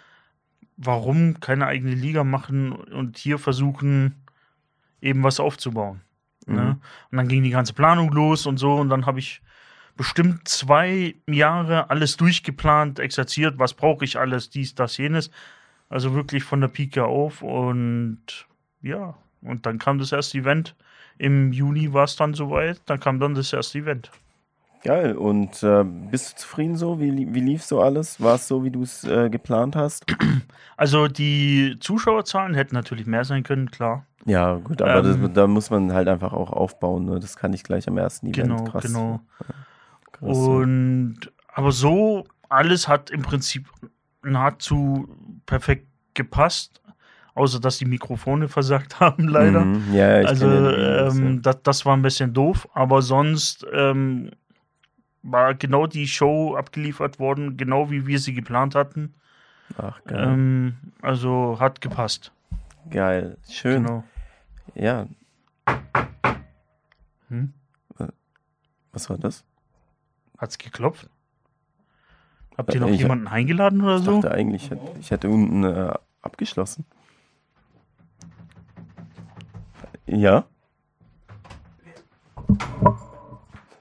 warum 0.77 1.41
keine 1.41 1.67
eigene 1.67 1.95
Liga 1.95 2.23
machen 2.23 2.73
und 2.73 3.17
hier 3.17 3.39
versuchen, 3.39 4.15
eben 5.01 5.23
was 5.23 5.41
aufzubauen. 5.41 6.03
Ne? 6.47 6.61
Mhm. 6.61 6.81
Und 7.11 7.17
dann 7.17 7.29
ging 7.29 7.43
die 7.43 7.51
ganze 7.51 7.73
Planung 7.73 8.11
los 8.11 8.47
und 8.47 8.59
so. 8.59 8.75
Und 8.75 8.91
dann 8.91 9.07
habe 9.07 9.19
ich 9.19 9.41
bestimmt 9.97 10.49
zwei 10.49 11.15
Jahre 11.27 11.91
alles 11.91 12.17
durchgeplant, 12.17 12.99
exerziert, 12.99 13.59
was 13.59 13.75
brauche 13.75 14.05
ich 14.05 14.19
alles, 14.19 14.51
dies, 14.51 14.75
das, 14.75 14.97
jenes. 14.97 15.31
Also 15.89 16.15
wirklich 16.15 16.45
von 16.45 16.61
der 16.61 16.69
Pike 16.69 17.05
auf. 17.05 17.43
Und 17.43 18.47
ja, 18.83 19.15
und 19.43 19.67
dann 19.67 19.79
kam 19.79 19.99
das 19.99 20.13
erste 20.13 20.39
Event. 20.39 20.75
Im 21.19 21.53
Juni 21.53 21.93
war 21.93 22.05
es 22.05 22.17
dann 22.17 22.35
soweit. 22.35 22.81
Dann 22.87 23.01
kam 23.01 23.21
dann 23.21 23.35
das 23.35 23.53
erste 23.53 23.79
Event. 23.79 24.11
Geil. 24.83 25.17
Und 25.17 25.63
äh, 25.63 25.85
bist 25.85 26.33
du 26.33 26.37
zufrieden 26.43 26.77
so? 26.77 27.01
Wie, 27.01 27.35
wie 27.35 27.41
lief 27.41 27.65
so 27.65 27.81
alles? 27.81 28.21
War 28.21 28.37
es 28.37 28.47
so, 28.47 28.63
wie 28.63 28.71
du 28.71 28.83
es 28.83 29.05
äh, 29.05 29.31
geplant 29.31 29.77
hast? 29.77 30.05
Also 30.79 31.09
die 31.09 31.79
Zuschauerzahlen 31.81 32.53
hätten 32.53 32.75
natürlich 32.75 33.07
mehr 33.07 33.25
sein 33.25 33.45
können, 33.45 33.71
klar. 33.71 34.05
Ja, 34.27 34.57
gut, 34.57 34.83
aber 34.83 35.09
Ähm, 35.09 35.23
das, 35.23 35.33
da 35.33 35.47
muss 35.47 35.71
man 35.71 35.95
halt 35.95 36.07
einfach 36.07 36.35
auch 36.35 36.53
aufbauen. 36.53 37.07
Ne? 37.07 37.19
Das 37.19 37.37
kann 37.37 37.55
ich 37.55 37.65
gleich 37.65 37.89
am 37.89 37.97
ersten 37.97 38.27
Event. 38.27 38.59
Genau, 38.59 38.65
krass. 38.65 38.85
genau. 38.85 39.21
Krass. 40.19 40.37
Und 40.37 41.33
aber 41.49 41.73
so, 41.73 42.25
alles 42.49 42.89
hat 42.89 43.11
im 43.11 43.23
Prinzip 43.23 43.69
nahezu 44.23 45.09
perfekt 45.47 45.87
gepasst, 46.15 46.81
außer 47.35 47.61
dass 47.61 47.79
die 47.79 47.87
Mikrofone 47.87 48.49
versagt 48.57 49.01
haben, 49.01 49.29
leider. 49.29 49.65
Mhm. 49.65 49.95
Ja, 49.95 50.21
ich 50.21 50.29
also 50.29 50.47
kenn 50.47 50.65
ja 50.65 51.09
ähm, 51.09 51.43
das, 51.43 51.63
das 51.63 51.87
war 51.87 51.97
ein 51.97 52.03
bisschen 52.03 52.33
doof, 52.33 52.69
aber 52.75 53.03
sonst 53.03 53.67
ähm, 53.73 54.31
war 55.23 55.55
genau 55.55 55.87
die 55.87 56.07
Show 56.07 56.57
abgeliefert 56.57 57.19
worden, 57.19 57.57
genau 57.57 57.91
wie 57.91 58.07
wir 58.07 58.19
sie 58.19 58.35
geplant 58.35 58.75
hatten. 58.75 59.15
Ach, 59.77 60.03
geil. 60.05 60.29
Ähm, 60.29 60.77
also 61.03 61.57
hat 61.59 61.81
gepasst. 61.81 62.33
geil. 62.91 63.37
Schön. 63.49 63.85
Genau. 63.85 64.05
Ja. 64.75 65.07
Hm? 67.29 67.53
Was 68.93 69.11
war 69.11 69.19
das? 69.19 69.45
Hat's 70.39 70.59
geklopft? 70.59 71.09
Habt 72.57 72.71
ihr 72.75 72.77
Äh, 72.77 72.85
noch 72.85 72.89
ich- 72.89 73.01
jemanden 73.01 73.27
eingeladen 73.29 73.83
oder 73.83 73.97
Ich 73.99 74.05
so? 74.05 74.21
dachte 74.21 74.35
eigentlich, 74.35 74.65
ich 75.01 75.11
hätte, 75.11 75.27
ich 75.27 75.29
unten 75.29 75.65
äh, 75.65 75.93
abgeschlossen. 76.23 76.85
Ja, 80.07 80.45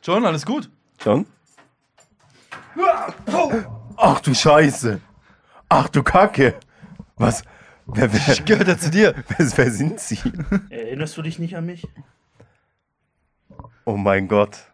John, 0.03 0.25
alles 0.25 0.45
gut? 0.45 0.69
John? 1.03 1.25
Ach 3.97 4.19
du 4.21 4.33
Scheiße. 4.33 5.01
Ach 5.69 5.89
du 5.89 6.03
Kacke. 6.03 6.55
Was? 7.15 7.43
Wer, 7.87 8.11
wer, 8.13 8.35
Gehört 8.45 8.67
er 8.67 8.77
zu 8.77 8.89
dir? 8.91 9.15
wer, 9.37 9.57
wer 9.57 9.71
sind 9.71 9.99
Sie? 9.99 10.19
Erinnerst 10.69 11.17
du 11.17 11.21
dich 11.21 11.39
nicht 11.39 11.55
an 11.55 11.65
mich? 11.65 11.87
Oh 13.85 13.97
mein 13.97 14.27
Gott. 14.27 14.71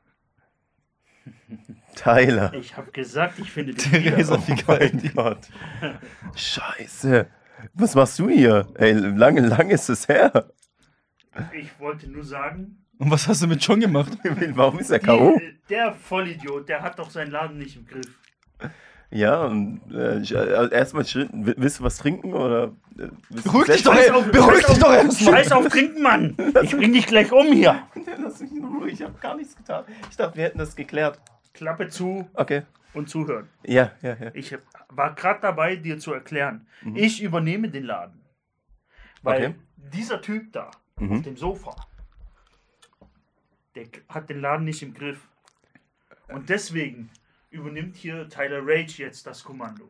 Tyler. 1.95 2.53
Ich 2.53 2.77
habe 2.77 2.91
gesagt, 2.91 3.39
ich 3.39 3.51
finde 3.51 3.73
Theresa 3.75 4.35
Oh 4.35 4.43
mein 4.47 5.11
Gott. 5.13 5.49
Scheiße. 6.35 7.27
Was 7.73 7.95
machst 7.95 8.17
du 8.19 8.29
hier? 8.29 8.67
Ey, 8.75 8.93
lange, 8.93 9.41
lange 9.41 9.73
ist 9.73 9.89
es 9.89 10.07
her. 10.07 10.51
Ich 11.53 11.79
wollte 11.79 12.09
nur 12.09 12.23
sagen, 12.23 12.83
Und 12.97 13.11
was 13.11 13.27
hast 13.27 13.41
du 13.43 13.47
mit 13.47 13.63
John 13.63 13.79
gemacht? 13.79 14.17
Warum 14.55 14.79
ist 14.79 14.89
er 14.91 14.99
K.O.? 14.99 15.39
der 15.69 15.93
Vollidiot, 15.93 16.67
der 16.67 16.81
hat 16.81 16.99
doch 16.99 17.09
seinen 17.09 17.31
Laden 17.31 17.57
nicht 17.57 17.75
im 17.77 17.85
Griff. 17.85 18.07
Ja, 19.13 19.43
und 19.45 19.81
äh, 19.93 20.19
äh, 20.19 20.73
erstmal 20.73 21.03
Willst 21.03 21.79
du 21.79 21.83
was 21.83 21.97
trinken 21.97 22.33
oder? 22.33 22.71
äh, 22.97 23.09
Beruhig 23.43 23.65
dich 23.67 23.83
doch, 23.83 23.93
ey, 23.93 24.09
beruhig 24.31 24.65
dich 24.65 24.77
doch 24.79 24.93
erstmal. 24.93 25.33
Scheiß 25.33 25.51
auf 25.51 25.67
Trinken, 25.67 26.01
Mann! 26.01 26.35
Ich 26.63 26.71
bring 26.71 26.93
dich 26.93 27.07
gleich 27.07 27.29
um 27.31 27.51
hier. 27.51 27.83
Lass 28.23 28.39
mich 28.39 28.51
in 28.53 28.63
Ruhe, 28.63 28.89
ich 28.89 29.01
habe 29.01 29.13
gar 29.19 29.35
nichts 29.35 29.55
getan. 29.55 29.83
Ich 30.09 30.15
dachte, 30.15 30.37
wir 30.37 30.45
hätten 30.45 30.59
das 30.59 30.75
geklärt. 30.75 31.19
Klappe 31.53 31.89
zu 31.89 32.25
Okay. 32.35 32.61
und 32.93 33.09
zuhören. 33.09 33.49
Ja, 33.65 33.91
ja, 34.01 34.15
ja. 34.17 34.31
Ich 34.33 34.57
war 34.89 35.13
gerade 35.13 35.41
dabei, 35.41 35.75
dir 35.75 35.99
zu 35.99 36.13
erklären. 36.13 36.65
Ich 36.95 37.21
übernehme 37.21 37.67
den 37.69 37.83
Laden. 37.83 38.21
Weil 39.23 39.43
Okay. 39.47 39.55
dieser 39.93 40.21
Typ 40.21 40.53
da 40.53 40.71
Mhm. 40.97 41.11
auf 41.17 41.21
dem 41.23 41.35
Sofa, 41.35 41.75
der 43.75 43.85
hat 44.09 44.29
den 44.29 44.39
Laden 44.41 44.65
nicht 44.65 44.81
im 44.83 44.93
Griff. 44.93 45.27
Und 46.29 46.49
deswegen 46.49 47.09
übernimmt 47.51 47.95
hier 47.95 48.27
Tyler 48.29 48.61
Rage 48.63 48.93
jetzt 49.03 49.27
das 49.27 49.43
Kommando. 49.43 49.89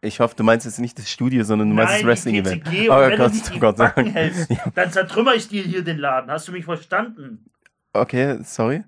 Ich 0.00 0.20
hoffe, 0.20 0.36
du 0.36 0.44
meinst 0.44 0.66
jetzt 0.66 0.78
nicht 0.78 0.98
das 0.98 1.10
Studio, 1.10 1.42
sondern 1.44 1.70
du 1.70 1.74
meinst 1.74 1.94
das 1.94 2.04
Wrestling-Event. 2.04 2.62
Oh 2.66 2.70
wenn 2.70 3.16
Gott, 3.18 3.30
du 3.30 3.34
nicht 3.34 3.52
oh 3.56 3.58
Gott 3.58 3.76
Backen 3.78 4.06
hältst, 4.12 4.50
dann 4.74 4.92
zertrümmer 4.92 5.34
ich 5.34 5.48
dir 5.48 5.62
hier 5.62 5.82
den 5.82 5.96
Laden. 5.98 6.30
Hast 6.30 6.46
du 6.46 6.52
mich 6.52 6.66
verstanden? 6.66 7.46
Okay, 7.94 8.38
sorry. 8.42 8.84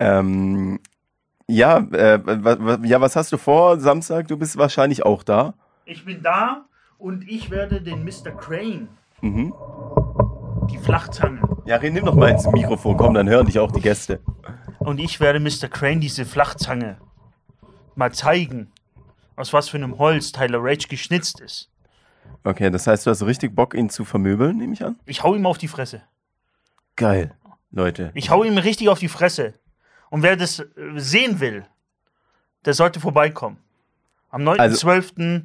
Ähm, 0.00 0.80
ja, 1.46 1.78
äh, 1.92 2.18
ja, 2.82 3.00
was 3.00 3.14
hast 3.14 3.30
du 3.30 3.36
vor? 3.38 3.78
Samstag, 3.78 4.26
du 4.26 4.36
bist 4.36 4.56
wahrscheinlich 4.58 5.04
auch 5.04 5.22
da. 5.22 5.54
Ich 5.84 6.04
bin 6.04 6.20
da 6.22 6.64
und 6.98 7.28
ich 7.28 7.50
werde 7.50 7.80
den 7.80 8.04
Mr. 8.04 8.32
Crane, 8.36 8.88
Mhm. 9.20 9.54
die 10.70 10.78
Flachzange, 10.78 11.40
Ja, 11.64 11.76
Ren, 11.76 11.94
nimm 11.94 12.04
doch 12.04 12.16
mal 12.16 12.30
ins 12.30 12.46
Mikrofon, 12.50 12.96
komm, 12.96 13.14
dann 13.14 13.28
hören 13.28 13.46
dich 13.46 13.60
auch 13.60 13.70
die 13.70 13.80
Gäste. 13.80 14.20
und 14.80 14.98
ich 14.98 15.20
werde 15.20 15.38
Mr. 15.38 15.68
Crane 15.70 16.00
diese 16.00 16.24
Flachzange 16.24 16.96
mal 17.96 18.12
zeigen, 18.12 18.72
aus 19.36 19.52
was 19.52 19.68
für 19.68 19.76
einem 19.76 19.98
Holz 19.98 20.32
Tyler 20.32 20.58
Rage 20.60 20.88
geschnitzt 20.88 21.40
ist. 21.40 21.70
Okay, 22.44 22.70
das 22.70 22.86
heißt, 22.86 23.06
du 23.06 23.10
hast 23.10 23.22
richtig 23.22 23.54
Bock, 23.54 23.74
ihn 23.74 23.90
zu 23.90 24.04
vermöbeln, 24.04 24.56
nehme 24.56 24.72
ich 24.72 24.84
an? 24.84 24.98
Ich 25.06 25.22
hau 25.22 25.34
ihm 25.34 25.46
auf 25.46 25.58
die 25.58 25.68
Fresse. 25.68 26.02
Geil, 26.96 27.34
Leute. 27.70 28.10
Ich 28.14 28.30
hau 28.30 28.42
ihm 28.44 28.58
richtig 28.58 28.88
auf 28.88 28.98
die 28.98 29.08
Fresse. 29.08 29.54
Und 30.10 30.22
wer 30.22 30.36
das 30.36 30.60
äh, 30.60 30.66
sehen 30.96 31.40
will, 31.40 31.66
der 32.64 32.74
sollte 32.74 33.00
vorbeikommen. 33.00 33.58
Am 34.30 34.42
9.12. 34.42 35.44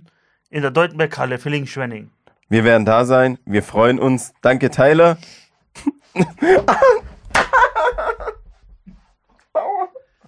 in 0.49 0.61
der 0.61 0.71
Deutenberghalle, 0.71 1.37
Villingen-Schwenning. 1.39 2.11
Wir 2.49 2.63
werden 2.63 2.85
da 2.85 3.05
sein, 3.05 3.37
wir 3.45 3.63
freuen 3.63 3.99
uns. 3.99 4.33
Danke, 4.41 4.69
Tyler. 4.69 5.17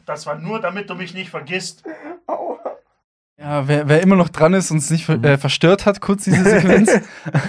Das 0.05 0.25
war 0.25 0.35
nur, 0.37 0.59
damit 0.59 0.89
du 0.89 0.95
mich 0.95 1.13
nicht 1.13 1.29
vergisst. 1.29 1.83
Ja, 3.39 3.67
wer, 3.67 3.89
wer 3.89 4.01
immer 4.01 4.15
noch 4.15 4.29
dran 4.29 4.53
ist 4.53 4.69
und 4.71 4.77
es 4.77 4.89
nicht 4.91 5.09
äh, 5.09 5.37
verstört 5.37 5.85
hat, 5.85 5.99
kurz 6.01 6.23
diese 6.25 6.43
Sequenz. 6.43 6.91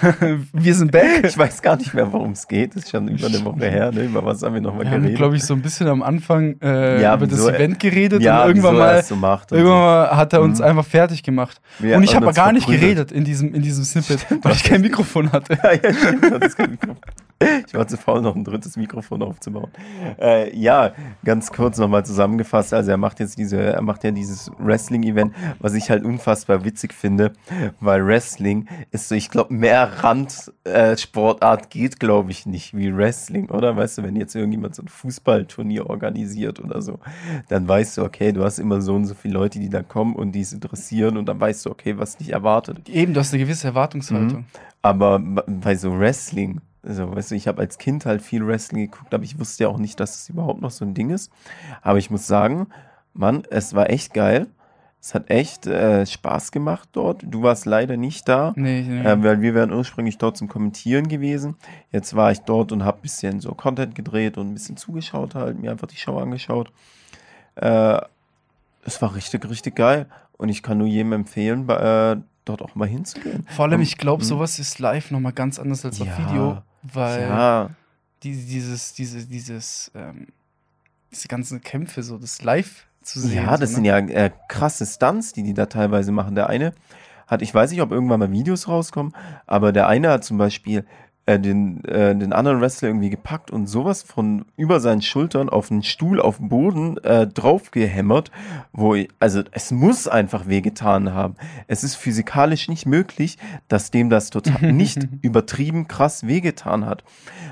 wir 0.52 0.74
sind 0.74 0.90
back. 0.90 1.24
Ich 1.24 1.36
weiß 1.36 1.62
gar 1.62 1.76
nicht 1.76 1.92
mehr, 1.94 2.10
worum 2.12 2.32
es 2.32 2.48
geht. 2.48 2.74
Das 2.74 2.84
ist 2.84 2.90
schon 2.90 3.06
über 3.06 3.26
eine 3.28 3.44
Woche 3.44 3.68
her. 3.70 3.92
Ne? 3.92 4.04
Über 4.04 4.24
was 4.24 4.42
haben 4.42 4.54
wir 4.54 4.60
nochmal 4.60 4.84
Wir 4.84 4.90
haben, 4.92 5.02
geredet? 5.02 5.18
glaube 5.18 5.36
ich, 5.36 5.44
so 5.44 5.52
ein 5.54 5.62
bisschen 5.62 5.86
am 5.88 6.02
Anfang 6.02 6.56
äh, 6.62 7.00
Ja, 7.02 7.14
über 7.14 7.26
das 7.26 7.38
wieso- 7.38 7.50
Event 7.50 7.78
geredet 7.80 8.22
ja, 8.22 8.42
und 8.42 8.48
irgendwann 8.48 8.76
mal, 8.78 9.02
so 9.04 9.14
macht 9.14 9.52
und 9.52 9.58
irgendwann 9.58 9.78
so. 9.78 9.84
mal 10.10 10.16
hat 10.16 10.32
er 10.32 10.40
uns 10.40 10.58
Mhm. 10.58 10.64
einfach 10.64 10.86
fertig 10.86 11.22
gemacht. 11.22 11.60
Ja, 11.80 11.96
und 11.98 12.02
ich 12.02 12.16
habe 12.16 12.32
gar 12.32 12.50
nicht 12.52 12.64
verprügelt. 12.64 12.96
geredet 13.08 13.12
in 13.12 13.24
diesem, 13.24 13.54
in 13.54 13.62
diesem 13.62 13.84
Snippet, 13.84 14.26
weil 14.42 14.52
ich 14.52 14.64
kein 14.64 14.80
Mikrofon 14.80 15.30
hatte. 15.32 15.58
Ja, 15.62 15.72
ja, 15.74 15.92
stimmt. 15.94 16.42
Das 16.42 16.56
kann 16.56 16.72
ich, 16.80 16.88
ich 17.66 17.74
war 17.74 17.86
zu 17.86 17.96
faul, 17.96 18.22
noch 18.22 18.36
ein 18.36 18.44
drittes 18.44 18.76
Mikrofon 18.76 19.22
aufzubauen. 19.22 19.70
Äh, 20.20 20.56
ja, 20.56 20.92
ganz 21.24 21.52
kurz 21.52 21.78
nochmal 21.78 22.06
zusammengefasst. 22.06 22.72
Also 22.72 22.90
er 22.90 22.96
macht 22.96 23.20
jetzt 23.20 23.36
diese, 23.38 23.60
er 23.60 23.82
macht 23.82 24.04
ja 24.04 24.12
dieses 24.12 24.50
Wrestling-Event, 24.58 25.34
was 25.58 25.74
ich 25.74 25.90
halt 25.90 26.04
unfassbar 26.04 26.64
witzig 26.64 26.94
finde, 26.94 27.32
weil 27.80 28.06
Wrestling 28.06 28.68
ist 28.92 29.08
so, 29.08 29.14
ich 29.14 29.30
glaube, 29.30 29.52
mehr 29.52 30.04
Randsportart 30.04 31.70
geht, 31.70 32.00
glaube 32.00 32.30
ich, 32.30 32.46
nicht 32.46 32.76
wie 32.76 32.96
Wrestling, 32.96 33.50
oder? 33.50 33.76
Weißt 33.76 33.98
du, 33.98 34.02
wenn 34.02 34.16
jetzt 34.16 34.34
irgendjemand 34.34 34.74
so 34.74 34.82
ein 34.82 34.88
Fußballturnier 34.88 35.90
organisiert 35.90 36.60
oder 36.60 36.80
so, 36.82 36.98
dann 37.48 37.68
weißt 37.68 37.98
du, 37.98 38.04
okay, 38.04 38.32
du 38.32 38.44
hast 38.44 38.58
immer 38.58 38.80
so 38.80 38.94
und 38.94 39.06
so 39.06 39.14
viele 39.14 39.34
Leute, 39.34 39.58
die 39.58 39.68
da 39.68 39.82
kommen 39.82 40.14
und 40.14 40.32
die 40.32 40.40
es 40.40 40.52
interessieren 40.52 41.16
und 41.16 41.26
dann 41.26 41.40
weißt 41.40 41.66
du, 41.66 41.70
okay, 41.70 41.98
was 41.98 42.16
dich 42.16 42.32
erwartet. 42.32 42.88
Eben, 42.88 43.12
du 43.12 43.20
hast 43.20 43.34
eine 43.34 43.42
gewisse 43.42 43.66
Erwartungshaltung. 43.66 44.46
Aber 44.82 45.18
b- 45.18 45.42
bei 45.46 45.76
so 45.76 45.98
Wrestling, 45.98 46.60
also, 46.86 47.14
weißt 47.14 47.30
du, 47.30 47.34
ich 47.34 47.48
habe 47.48 47.60
als 47.60 47.78
Kind 47.78 48.06
halt 48.06 48.22
viel 48.22 48.46
Wrestling 48.46 48.90
geguckt, 48.90 49.12
aber 49.14 49.24
ich 49.24 49.38
wusste 49.38 49.64
ja 49.64 49.68
auch 49.70 49.78
nicht, 49.78 49.98
dass 50.00 50.16
es 50.16 50.28
überhaupt 50.28 50.60
noch 50.60 50.70
so 50.70 50.84
ein 50.84 50.94
Ding 50.94 51.10
ist. 51.10 51.30
Aber 51.82 51.98
ich 51.98 52.10
muss 52.10 52.26
sagen, 52.26 52.66
Mann, 53.12 53.42
es 53.50 53.74
war 53.74 53.90
echt 53.90 54.12
geil. 54.14 54.46
Es 55.00 55.12
hat 55.14 55.28
echt 55.28 55.66
äh, 55.66 56.06
Spaß 56.06 56.50
gemacht 56.50 56.88
dort. 56.92 57.22
Du 57.26 57.42
warst 57.42 57.66
leider 57.66 57.98
nicht 57.98 58.26
da, 58.26 58.54
Nee, 58.56 58.82
nee. 58.88 59.00
äh, 59.02 59.22
weil 59.22 59.42
wir 59.42 59.52
wären 59.54 59.70
ursprünglich 59.70 60.16
dort 60.16 60.38
zum 60.38 60.48
Kommentieren 60.48 61.08
gewesen. 61.08 61.56
Jetzt 61.92 62.16
war 62.16 62.32
ich 62.32 62.40
dort 62.40 62.72
und 62.72 62.84
habe 62.84 62.98
ein 62.98 63.02
bisschen 63.02 63.40
so 63.40 63.52
Content 63.52 63.94
gedreht 63.94 64.38
und 64.38 64.48
ein 64.50 64.54
bisschen 64.54 64.78
zugeschaut 64.78 65.34
halt, 65.34 65.58
mir 65.60 65.70
einfach 65.70 65.88
die 65.88 65.96
Show 65.96 66.16
angeschaut. 66.18 66.72
Äh, 67.56 67.98
es 68.84 69.00
war 69.02 69.14
richtig, 69.14 69.48
richtig 69.48 69.76
geil. 69.76 70.06
Und 70.38 70.48
ich 70.48 70.62
kann 70.62 70.78
nur 70.78 70.86
jedem 70.86 71.12
empfehlen, 71.12 71.66
bei, 71.66 72.12
äh, 72.14 72.16
dort 72.46 72.62
auch 72.62 72.74
mal 72.74 72.88
hinzugehen. 72.88 73.46
Vor 73.48 73.66
allem, 73.66 73.80
ich 73.80 73.98
glaube, 73.98 74.22
Mhm. 74.22 74.28
sowas 74.28 74.58
ist 74.58 74.78
live 74.78 75.10
nochmal 75.10 75.32
ganz 75.32 75.58
anders 75.58 75.84
als 75.84 76.00
auf 76.00 76.08
Ja, 76.08 76.18
Video, 76.18 76.58
weil 76.92 77.22
Ja, 77.22 77.70
die, 78.22 78.34
dieses, 78.46 78.92
diese, 78.94 79.26
dieses, 79.26 79.90
ähm, 79.94 80.28
diese 81.10 81.28
ganzen 81.28 81.60
Kämpfe, 81.60 82.02
so 82.02 82.18
das 82.18 82.42
live 82.42 82.86
zu 83.02 83.20
sehen. 83.20 83.44
Ja, 83.44 83.56
das 83.56 83.70
so, 83.70 83.76
sind 83.76 83.82
ne? 83.84 83.88
ja 83.88 83.98
äh, 83.98 84.30
krasse 84.48 84.86
Stunts, 84.86 85.32
die 85.32 85.42
die 85.42 85.54
da 85.54 85.66
teilweise 85.66 86.12
machen. 86.12 86.34
Der 86.34 86.48
eine 86.48 86.72
hat, 87.26 87.42
ich 87.42 87.54
weiß 87.54 87.70
nicht, 87.70 87.82
ob 87.82 87.90
irgendwann 87.90 88.20
mal 88.20 88.32
Videos 88.32 88.68
rauskommen, 88.68 89.14
aber 89.46 89.72
der 89.72 89.88
eine 89.88 90.10
hat 90.10 90.24
zum 90.24 90.38
Beispiel 90.38 90.84
äh, 91.26 91.38
den, 91.38 91.82
äh, 91.84 92.14
den 92.14 92.32
anderen 92.32 92.60
Wrestler 92.60 92.88
irgendwie 92.88 93.08
gepackt 93.08 93.50
und 93.50 93.66
sowas 93.66 94.02
von 94.02 94.44
über 94.56 94.80
seinen 94.80 95.00
Schultern 95.00 95.48
auf 95.48 95.70
einen 95.70 95.82
Stuhl 95.82 96.20
auf 96.20 96.36
den 96.36 96.50
Boden 96.50 96.98
äh, 96.98 97.26
draufgehämmert, 97.26 98.30
wo 98.72 98.94
ich, 98.94 99.08
also 99.20 99.42
es 99.52 99.70
muss 99.70 100.06
einfach 100.06 100.48
wehgetan 100.48 101.14
haben. 101.14 101.36
Es 101.66 101.82
ist 101.82 101.94
physikalisch 101.94 102.68
nicht 102.68 102.84
möglich, 102.84 103.38
dass 103.68 103.90
dem 103.90 104.10
das 104.10 104.28
total 104.28 104.72
nicht 104.72 105.08
übertrieben 105.22 105.88
krass 105.88 106.26
wehgetan 106.26 106.84
hat. 106.84 107.04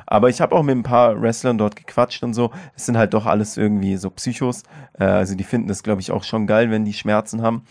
Aber 0.06 0.28
ich 0.28 0.42
habe 0.42 0.54
auch 0.54 0.62
mit 0.62 0.76
ein 0.76 0.82
paar 0.82 1.20
Wrestlern 1.22 1.56
dort 1.56 1.76
gequatscht 1.76 2.22
und 2.22 2.34
so. 2.34 2.50
Es 2.76 2.84
sind 2.84 2.98
halt 2.98 3.14
doch 3.14 3.24
alles 3.24 3.56
irgendwie 3.56 3.96
so 3.96 4.10
Psychos. 4.10 4.64
Äh, 4.98 5.04
also 5.04 5.34
die 5.34 5.44
finden 5.44 5.68
das, 5.68 5.82
glaube 5.82 6.02
ich, 6.02 6.10
auch 6.10 6.24
schon 6.24 6.46
geil, 6.46 6.70
wenn 6.70 6.84
die 6.84 6.92
Schmerzen 6.92 7.40
haben. 7.40 7.64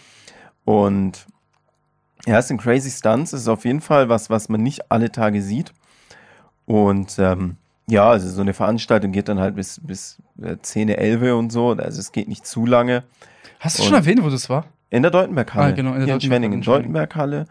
Und 0.65 1.27
ja, 2.25 2.39
es 2.39 2.47
sind 2.47 2.59
crazy 2.59 2.89
Stunts. 2.89 3.33
Es 3.33 3.41
ist 3.41 3.47
auf 3.47 3.65
jeden 3.65 3.81
Fall 3.81 4.09
was, 4.09 4.31
was 4.31 4.49
man 4.49 4.63
nicht 4.63 4.91
alle 4.91 5.11
Tage 5.11 5.43
sieht. 5.43 5.73
Und 6.71 7.17
ähm, 7.19 7.57
ja, 7.87 8.09
also 8.09 8.29
so 8.29 8.41
eine 8.41 8.53
Veranstaltung 8.53 9.11
geht 9.11 9.27
dann 9.27 9.39
halt 9.39 9.55
bis, 9.55 9.81
bis 9.83 10.17
äh, 10.41 10.55
10, 10.61 10.89
11 10.89 11.33
und 11.37 11.51
so. 11.51 11.71
Also 11.71 11.99
es 11.99 12.11
geht 12.13 12.27
nicht 12.29 12.45
zu 12.45 12.65
lange. 12.65 13.03
Hast 13.59 13.77
du 13.77 13.83
und- 13.83 13.89
schon 13.89 13.97
erwähnt, 13.97 14.23
wo 14.23 14.29
das 14.29 14.49
war? 14.49 14.65
In 14.89 15.01
der 15.03 15.11
Deutenberghalle. 15.11 15.67
Ah, 15.67 15.71
genau, 15.75 15.91
in 15.93 15.97
der 15.99 16.05
Hier 16.05 16.13
in 16.13 16.19
Deutenberg- 16.19 16.27
Schwenningen. 16.27 16.57
in 16.59 16.63
Schwenningen. 16.63 16.93
Deutenberghalle. 16.93 17.45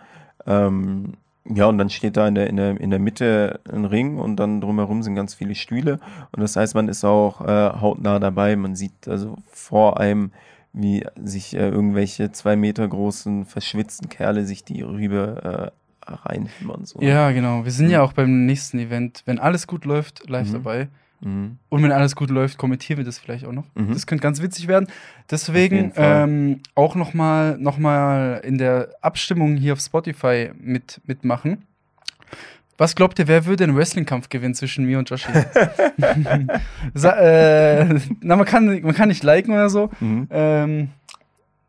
Ähm, 0.46 1.12
ja, 1.44 1.66
und 1.66 1.78
dann 1.78 1.90
steht 1.90 2.16
da 2.16 2.28
in 2.28 2.34
der, 2.34 2.48
in, 2.48 2.56
der, 2.56 2.80
in 2.80 2.90
der 2.90 2.98
Mitte 2.98 3.60
ein 3.70 3.84
Ring 3.84 4.18
und 4.18 4.36
dann 4.36 4.60
drumherum 4.60 5.02
sind 5.02 5.14
ganz 5.14 5.34
viele 5.34 5.54
Stühle. 5.54 5.98
Und 6.32 6.40
das 6.42 6.56
heißt, 6.56 6.74
man 6.74 6.88
ist 6.88 7.04
auch 7.04 7.40
äh, 7.42 7.46
hautnah 7.80 8.18
dabei. 8.18 8.56
Man 8.56 8.76
sieht 8.76 9.08
also 9.08 9.36
vor 9.50 9.98
einem, 10.00 10.32
wie 10.72 11.04
sich 11.22 11.54
äh, 11.56 11.68
irgendwelche 11.68 12.30
zwei 12.32 12.56
Meter 12.56 12.86
großen, 12.86 13.44
verschwitzten 13.46 14.08
Kerle 14.08 14.44
sich 14.44 14.64
die 14.64 14.82
Rübe 14.82 15.72
äh, 15.72 15.79
reinhämmern. 16.14 16.84
So. 16.84 17.00
Ja, 17.00 17.30
genau. 17.32 17.64
Wir 17.64 17.72
sind 17.72 17.86
Mhm. 17.86 17.92
ja 17.92 18.02
auch 18.02 18.12
beim 18.12 18.46
nächsten 18.46 18.78
Event. 18.78 19.22
Wenn 19.26 19.38
alles 19.38 19.66
gut 19.66 19.84
läuft, 19.84 20.28
live 20.28 20.48
Mhm. 20.48 20.52
dabei. 20.52 20.88
Mhm. 21.22 21.58
Und 21.68 21.82
wenn 21.82 21.92
alles 21.92 22.16
gut 22.16 22.30
läuft, 22.30 22.56
kommentieren 22.56 22.96
wir 22.98 23.04
das 23.04 23.18
vielleicht 23.18 23.44
auch 23.44 23.52
noch. 23.52 23.66
Mhm. 23.74 23.92
Das 23.92 24.06
könnte 24.06 24.22
ganz 24.22 24.40
witzig 24.40 24.68
werden. 24.68 24.86
Deswegen 25.30 25.92
ähm, 25.96 26.60
auch 26.74 26.94
nochmal 26.94 27.58
noch 27.58 27.76
mal 27.78 28.40
in 28.44 28.56
der 28.58 28.88
Abstimmung 29.02 29.56
hier 29.56 29.74
auf 29.74 29.80
Spotify 29.80 30.50
mit, 30.58 31.00
mitmachen. 31.06 31.64
Was 32.78 32.94
glaubt 32.94 33.18
ihr, 33.18 33.28
wer 33.28 33.44
würde 33.44 33.64
einen 33.64 33.76
Wrestling-Kampf 33.76 34.30
gewinnen 34.30 34.54
zwischen 34.54 34.86
mir 34.86 34.98
und 34.98 35.10
Joshi? 35.10 35.28
Äh, 37.04 37.84
na, 38.22 38.36
man 38.36 38.46
kann, 38.46 38.80
man 38.82 38.94
kann 38.94 39.08
nicht 39.08 39.22
liken 39.22 39.52
oder 39.52 39.68
so. 39.70 39.90
Mhm. 40.00 40.26
Ähm, 40.30 40.88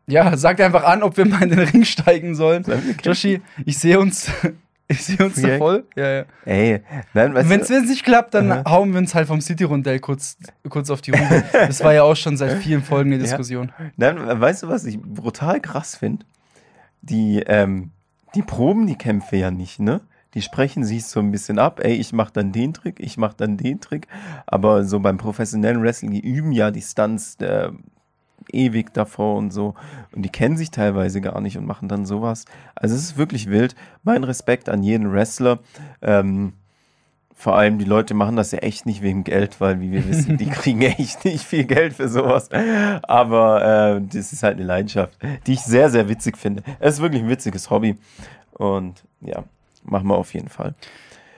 ja, 0.06 0.36
sagt 0.36 0.60
einfach 0.60 0.84
an, 0.84 1.02
ob 1.02 1.16
wir 1.16 1.26
mal 1.26 1.42
in 1.42 1.50
den 1.50 1.58
Ring 1.60 1.84
steigen 1.84 2.34
sollen. 2.34 2.64
Joshi, 3.04 3.40
ich 3.64 3.78
sehe 3.78 3.98
uns, 3.98 4.30
ich 4.88 5.04
sehe 5.04 5.24
uns 5.24 5.40
da 5.40 5.48
Ja. 5.48 5.58
voll. 5.58 5.84
Ja, 5.96 6.10
ja. 6.12 6.24
Ey, 6.44 6.80
Wenn 7.12 7.36
es 7.60 7.68
nicht 7.70 8.04
klappt, 8.04 8.34
dann 8.34 8.50
Aha. 8.50 8.70
hauen 8.70 8.92
wir 8.92 8.98
uns 8.98 9.14
halt 9.14 9.28
vom 9.28 9.40
City-Rundell 9.40 10.00
kurz, 10.00 10.36
kurz 10.68 10.90
auf 10.90 11.00
die 11.02 11.12
Hufe. 11.12 11.44
Das 11.52 11.82
war 11.84 11.94
ja 11.94 12.02
auch 12.02 12.16
schon 12.16 12.36
seit 12.36 12.58
vielen 12.62 12.82
Folgen 12.82 13.10
eine 13.12 13.16
Ja. 13.22 13.22
Diskussion. 13.22 13.72
Nein, 13.96 14.18
weißt 14.18 14.64
du, 14.64 14.68
was 14.68 14.84
ich 14.84 15.00
brutal 15.00 15.60
krass 15.60 15.96
finde? 15.96 16.26
Die, 17.00 17.40
ähm, 17.46 17.90
die 18.34 18.42
proben 18.42 18.86
die 18.86 18.96
Kämpfe 18.96 19.36
ja 19.36 19.50
nicht, 19.50 19.80
ne? 19.80 20.00
Die 20.34 20.40
sprechen 20.40 20.82
sich 20.82 21.04
so 21.04 21.20
ein 21.20 21.30
bisschen 21.30 21.58
ab, 21.58 21.80
ey, 21.84 21.92
ich 21.92 22.14
mach 22.14 22.30
dann 22.30 22.52
den 22.52 22.72
Trick, 22.72 23.00
ich 23.00 23.18
mach 23.18 23.34
dann 23.34 23.58
den 23.58 23.80
Trick. 23.80 24.06
Aber 24.46 24.84
so 24.84 24.98
beim 24.98 25.18
professionellen 25.18 25.82
Wrestling, 25.82 26.10
die 26.10 26.20
üben 26.20 26.52
ja 26.52 26.70
die 26.70 26.80
Stunts 26.80 27.36
äh, 27.40 27.68
ewig 28.52 28.92
davor 28.92 29.36
und 29.36 29.52
so. 29.52 29.74
Und 30.12 30.22
die 30.22 30.28
kennen 30.28 30.56
sich 30.56 30.70
teilweise 30.70 31.20
gar 31.20 31.40
nicht 31.40 31.56
und 31.58 31.66
machen 31.66 31.88
dann 31.88 32.06
sowas. 32.06 32.44
Also 32.74 32.94
es 32.94 33.02
ist 33.02 33.16
wirklich 33.16 33.48
wild. 33.50 33.74
Mein 34.02 34.24
Respekt 34.24 34.68
an 34.68 34.82
jeden 34.82 35.12
Wrestler. 35.12 35.58
Ähm, 36.00 36.54
vor 37.34 37.56
allem 37.56 37.78
die 37.78 37.84
Leute 37.84 38.14
machen 38.14 38.36
das 38.36 38.52
ja 38.52 38.58
echt 38.58 38.86
nicht 38.86 39.02
wegen 39.02 39.24
Geld, 39.24 39.60
weil 39.60 39.80
wie 39.80 39.90
wir 39.90 40.08
wissen, 40.08 40.36
die 40.36 40.46
kriegen 40.50 40.82
echt 40.82 41.24
nicht 41.24 41.42
viel 41.42 41.64
Geld 41.64 41.94
für 41.94 42.08
sowas. 42.08 42.48
Aber 43.02 43.96
äh, 43.96 44.00
das 44.12 44.32
ist 44.32 44.44
halt 44.44 44.58
eine 44.58 44.64
Leidenschaft, 44.64 45.18
die 45.46 45.54
ich 45.54 45.60
sehr, 45.60 45.90
sehr 45.90 46.08
witzig 46.08 46.38
finde. 46.38 46.62
Es 46.78 46.94
ist 46.94 47.02
wirklich 47.02 47.22
ein 47.22 47.28
witziges 47.28 47.68
Hobby. 47.68 47.96
Und 48.52 49.02
ja, 49.22 49.42
machen 49.82 50.06
wir 50.06 50.14
auf 50.14 50.34
jeden 50.34 50.48
Fall. 50.48 50.74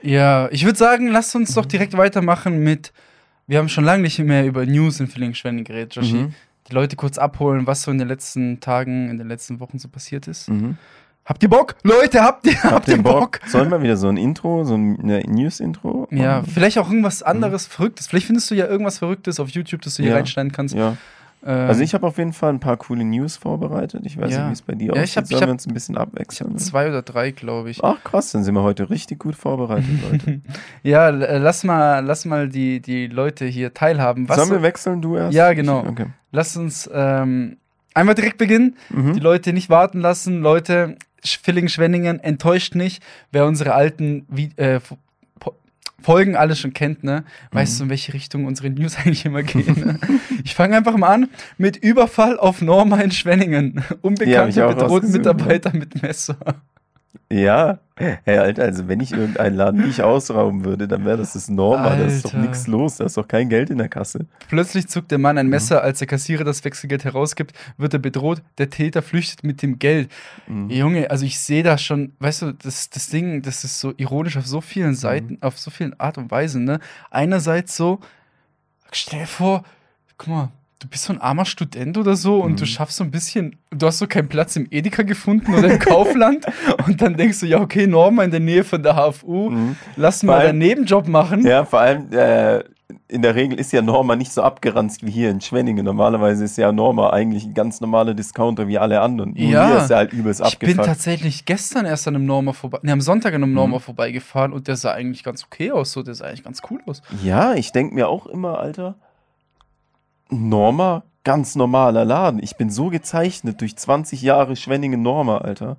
Ja, 0.03 0.47
ich 0.51 0.63
würde 0.65 0.77
sagen, 0.77 1.07
lasst 1.07 1.35
uns 1.35 1.55
doch 1.55 1.65
direkt 1.65 1.97
weitermachen 1.97 2.59
mit. 2.59 2.93
Wir 3.47 3.57
haben 3.57 3.69
schon 3.69 3.83
lange 3.83 4.03
nicht 4.03 4.19
mehr 4.19 4.45
über 4.45 4.65
News 4.65 4.99
in 4.99 5.07
Villingen-Schwenning 5.07 5.63
geredet, 5.63 5.95
Joshi. 5.95 6.13
Mhm. 6.13 6.33
Die 6.67 6.73
Leute 6.73 6.95
kurz 6.95 7.17
abholen, 7.17 7.67
was 7.67 7.83
so 7.83 7.91
in 7.91 7.97
den 7.99 8.07
letzten 8.07 8.59
Tagen, 8.59 9.09
in 9.09 9.17
den 9.17 9.27
letzten 9.27 9.59
Wochen 9.59 9.77
so 9.77 9.87
passiert 9.87 10.27
ist. 10.27 10.49
Mhm. 10.49 10.77
Habt 11.23 11.41
ihr 11.41 11.49
Bock? 11.49 11.75
Leute, 11.83 12.21
habt 12.21 12.45
ihr, 12.45 12.61
habt 12.63 12.87
ihr 12.87 13.01
Bock? 13.01 13.39
Sollen 13.47 13.69
wir 13.71 13.81
wieder 13.81 13.97
so 13.97 14.07
ein 14.09 14.17
Intro, 14.17 14.63
so 14.63 14.75
ein 14.75 14.93
News-Intro? 15.27 16.07
Ja, 16.11 16.37
machen? 16.41 16.51
vielleicht 16.51 16.77
auch 16.77 16.87
irgendwas 16.87 17.23
anderes 17.23 17.65
Verrücktes. 17.65 18.07
Vielleicht 18.07 18.27
findest 18.27 18.49
du 18.51 18.55
ja 18.55 18.67
irgendwas 18.67 18.99
Verrücktes 18.99 19.39
auf 19.39 19.49
YouTube, 19.49 19.81
das 19.81 19.95
du 19.95 20.03
hier 20.03 20.11
Ja. 20.11 20.17
reinschneiden 20.17 20.51
kannst. 20.51 20.75
ja. 20.75 20.97
Ähm, 21.45 21.67
Also 21.69 21.81
ich 21.81 21.93
habe 21.93 22.07
auf 22.07 22.17
jeden 22.17 22.33
Fall 22.33 22.49
ein 22.53 22.59
paar 22.59 22.75
coole 22.77 23.03
News 23.05 23.37
vorbereitet. 23.37 24.01
Ich 24.05 24.17
weiß 24.19 24.31
Ja. 24.31 24.39
nicht, 24.39 24.47
wie 24.49 24.53
es 24.53 24.61
bei 24.63 24.73
dir 24.73 24.87
Ja, 24.87 24.93
ich 24.95 25.01
aussieht. 25.03 25.17
hab- 25.17 25.23
ich 25.25 25.29
Sollen 25.29 25.41
hab- 25.41 25.47
wir 25.47 25.51
uns 25.53 25.67
ein 25.67 25.73
bisschen 25.73 25.95
ich 25.95 26.01
abwechseln? 26.01 26.49
habe 26.51 26.59
zwei 26.59 26.87
oder 26.89 27.01
drei, 27.03 27.31
glaube 27.31 27.69
ich. 27.69 27.83
Ach 27.83 28.03
krass, 28.03 28.31
dann 28.31 28.43
sind 28.43 28.55
wir 28.55 28.63
heute 28.63 28.89
richtig 28.89 29.19
gut 29.19 29.35
vorbereitet, 29.35 29.85
Leute. 30.11 30.41
Ja, 30.83 31.09
äh, 31.09 31.37
lass 31.37 31.63
mal, 31.63 31.99
lass 32.03 32.25
mal 32.25 32.49
die, 32.49 32.79
die 32.81 33.07
Leute 33.07 33.45
hier 33.45 33.73
teilhaben. 33.73 34.27
Was 34.27 34.37
Sollen 34.37 34.49
wir 34.51 34.61
wechseln, 34.63 35.01
du 35.01 35.15
erst? 35.17 35.33
Ja, 35.35 35.53
genau. 35.53 35.85
Okay. 35.87 36.07
lass 36.31 36.57
uns 36.57 36.89
ähm, 36.93 37.57
einmal 37.93 38.15
direkt 38.15 38.37
beginnen. 38.39 38.75
Mhm. 38.89 39.13
Die 39.13 39.19
Leute 39.19 39.53
nicht 39.53 39.69
warten 39.69 39.99
lassen. 40.01 40.41
Leute, 40.41 40.95
Villingen-Schwenningen, 41.23 42.19
enttäuscht 42.19 42.75
nicht. 42.75 43.01
Wer 43.31 43.45
unsere 43.45 43.73
alten 43.73 44.25
Vi 44.29 44.49
äh, 44.57 44.79
Folgen 46.01 46.35
alles 46.35 46.59
schon 46.59 46.73
kennt, 46.73 47.03
ne? 47.03 47.23
Weißt 47.51 47.75
Mhm. 47.75 47.77
du, 47.77 47.83
in 47.85 47.89
welche 47.91 48.13
Richtung 48.13 48.45
unsere 48.45 48.69
News 48.69 48.95
eigentlich 48.97 49.25
immer 49.25 49.43
gehen? 49.43 49.79
Ne? 49.85 49.99
ich 50.43 50.53
fange 50.55 50.75
einfach 50.77 50.97
mal 50.97 51.09
an 51.13 51.29
mit 51.57 51.77
Überfall 51.77 52.37
auf 52.37 52.61
Norma 52.61 52.99
in 53.01 53.11
Schwenningen. 53.11 53.75
Ja, 53.75 53.81
hab 53.83 53.91
ich 53.91 54.03
Unbekannter 54.03 54.65
auch 54.67 54.69
bedroht 54.73 54.91
rausgesucht, 54.91 55.17
Mitarbeiter 55.17 55.73
mit 55.75 56.01
Messer. 56.01 56.37
Ja, 57.31 57.79
hey, 57.95 58.37
Alter, 58.37 58.63
also 58.63 58.87
wenn 58.87 58.99
ich 58.99 59.11
irgendeinen 59.11 59.55
Laden 59.55 59.85
nicht 59.85 60.01
ausrauben 60.01 60.65
würde, 60.65 60.87
dann 60.87 61.05
wäre 61.05 61.17
das 61.17 61.33
das 61.33 61.49
Norma. 61.49 61.95
Da 61.95 62.05
ist 62.05 62.25
doch 62.25 62.33
nichts 62.33 62.67
los, 62.67 62.97
da 62.97 63.05
ist 63.05 63.17
doch 63.17 63.27
kein 63.27 63.49
Geld 63.49 63.69
in 63.69 63.77
der 63.77 63.89
Kasse. 63.89 64.25
Plötzlich 64.49 64.87
zuckt 64.87 65.11
der 65.11 65.17
Mann 65.17 65.37
ein 65.37 65.47
Messer, 65.47 65.81
als 65.81 65.99
der 65.99 66.07
Kassierer 66.07 66.43
das 66.43 66.63
Wechselgeld 66.65 67.05
herausgibt, 67.05 67.55
wird 67.77 67.93
er 67.93 67.99
bedroht, 67.99 68.41
der 68.57 68.69
Täter 68.69 69.01
flüchtet 69.01 69.43
mit 69.43 69.61
dem 69.61 69.79
Geld. 69.79 70.11
Mhm. 70.47 70.69
Junge, 70.69 71.09
also 71.09 71.25
ich 71.25 71.39
sehe 71.39 71.63
da 71.63 71.77
schon, 71.77 72.13
weißt 72.19 72.41
du, 72.43 72.51
das, 72.53 72.89
das 72.89 73.09
Ding, 73.09 73.41
das 73.41 73.63
ist 73.63 73.79
so 73.79 73.93
ironisch 73.97 74.37
auf 74.37 74.45
so 74.45 74.61
vielen 74.61 74.95
Seiten, 74.95 75.37
auf 75.41 75.57
so 75.57 75.71
vielen 75.71 75.99
Art 75.99 76.17
und 76.17 76.31
Weisen, 76.31 76.63
ne? 76.65 76.79
Einerseits 77.11 77.75
so, 77.75 77.99
stell 78.91 79.21
dir 79.21 79.27
vor, 79.27 79.63
guck 80.17 80.27
mal, 80.27 80.51
du 80.79 80.87
bist 80.87 81.05
so 81.05 81.13
ein 81.13 81.21
armer 81.21 81.45
Student 81.45 81.97
oder 81.97 82.15
so 82.15 82.41
und 82.41 82.53
Mhm. 82.53 82.55
du 82.57 82.65
schaffst 82.65 82.97
so 82.97 83.03
ein 83.03 83.11
bisschen, 83.11 83.55
du 83.71 83.87
hast 83.87 83.99
so 83.99 84.07
keinen 84.07 84.27
Platz 84.27 84.55
im 84.55 84.67
Edeka 84.71 85.03
gefunden 85.03 85.53
oder 85.55 85.71
im 85.71 85.79
Kaufland 85.79 86.45
und 86.87 87.01
dann 87.01 87.15
denkst 87.15 87.39
du, 87.39 87.45
ja, 87.45 87.59
okay, 87.61 87.87
Norma 87.87 88.23
in 88.23 88.31
der 88.31 88.39
Nähe 88.41 88.63
von 88.63 88.83
der 88.83 88.95
HFU, 88.95 89.49
Mhm. 89.49 89.75
lass 89.95 90.19
Vor 90.19 90.27
mal 90.27 90.39
allem- 90.39 90.49
einen 90.49 90.59
Nebenjob 90.59 91.07
machen. 91.07 91.45
Ja, 91.45 91.63
vor 91.65 91.79
allem 91.79 92.11
äh, 92.11 92.63
in 93.07 93.21
der 93.23 93.33
Regel 93.33 93.59
ist 93.59 93.71
ja 93.71 93.81
Norma 93.81 94.15
nicht 94.15 94.31
so 94.31 94.43
abgeranzt 94.43 95.05
wie 95.05 95.09
hier 95.11 95.31
in 95.31 95.41
Schwenningen. 95.41 95.83
Normalerweise 95.85 96.43
ist 96.43 96.57
ja 96.57 96.71
Norma 96.71 97.09
eigentlich 97.11 97.43
ein 97.45 97.53
ganz 97.55 97.81
normaler 97.81 98.13
Discounter 98.13 98.67
wie 98.67 98.77
alle 98.77 99.01
anderen. 99.01 99.31
Nur 99.33 99.39
Ja. 99.49 99.67
hier 99.67 99.77
ist 99.77 99.89
er 99.89 99.97
halt 99.97 100.13
übelst 100.13 100.41
Ich 100.45 100.59
bin 100.59 100.69
abgefuckt. 100.69 100.85
tatsächlich 100.87 101.45
gestern 101.45 101.85
erst 101.85 102.07
an 102.07 102.15
einem 102.15 102.25
Norma 102.25 102.53
vorbei, 102.53 102.79
ne, 102.83 102.91
am 102.91 103.01
Sonntag 103.01 103.33
an 103.33 103.41
einem 103.41 103.51
Mhm. 103.51 103.55
Norma 103.55 103.79
vorbeigefahren 103.79 104.53
und 104.53 104.67
der 104.67 104.75
sah 104.75 104.91
eigentlich 104.91 105.23
ganz 105.23 105.43
okay 105.45 105.71
aus, 105.71 105.93
so, 105.93 106.03
der 106.03 106.13
sah 106.13 106.25
eigentlich 106.25 106.43
ganz 106.43 106.61
cool 106.69 106.79
aus. 106.85 107.01
Ja, 107.23 107.53
ich 107.55 107.71
denke 107.71 107.95
mir 107.95 108.07
auch 108.07 108.27
immer, 108.27 108.59
Alter, 108.59 108.95
Norma, 110.29 111.03
ganz 111.23 111.55
normaler 111.55 112.05
Laden. 112.05 112.41
Ich 112.41 112.55
bin 112.55 112.69
so 112.69 112.89
gezeichnet 112.89 113.61
durch 113.61 113.75
20 113.75 114.21
Jahre 114.21 114.55
Schwenningen 114.55 115.01
Norma, 115.01 115.39
Alter. 115.39 115.77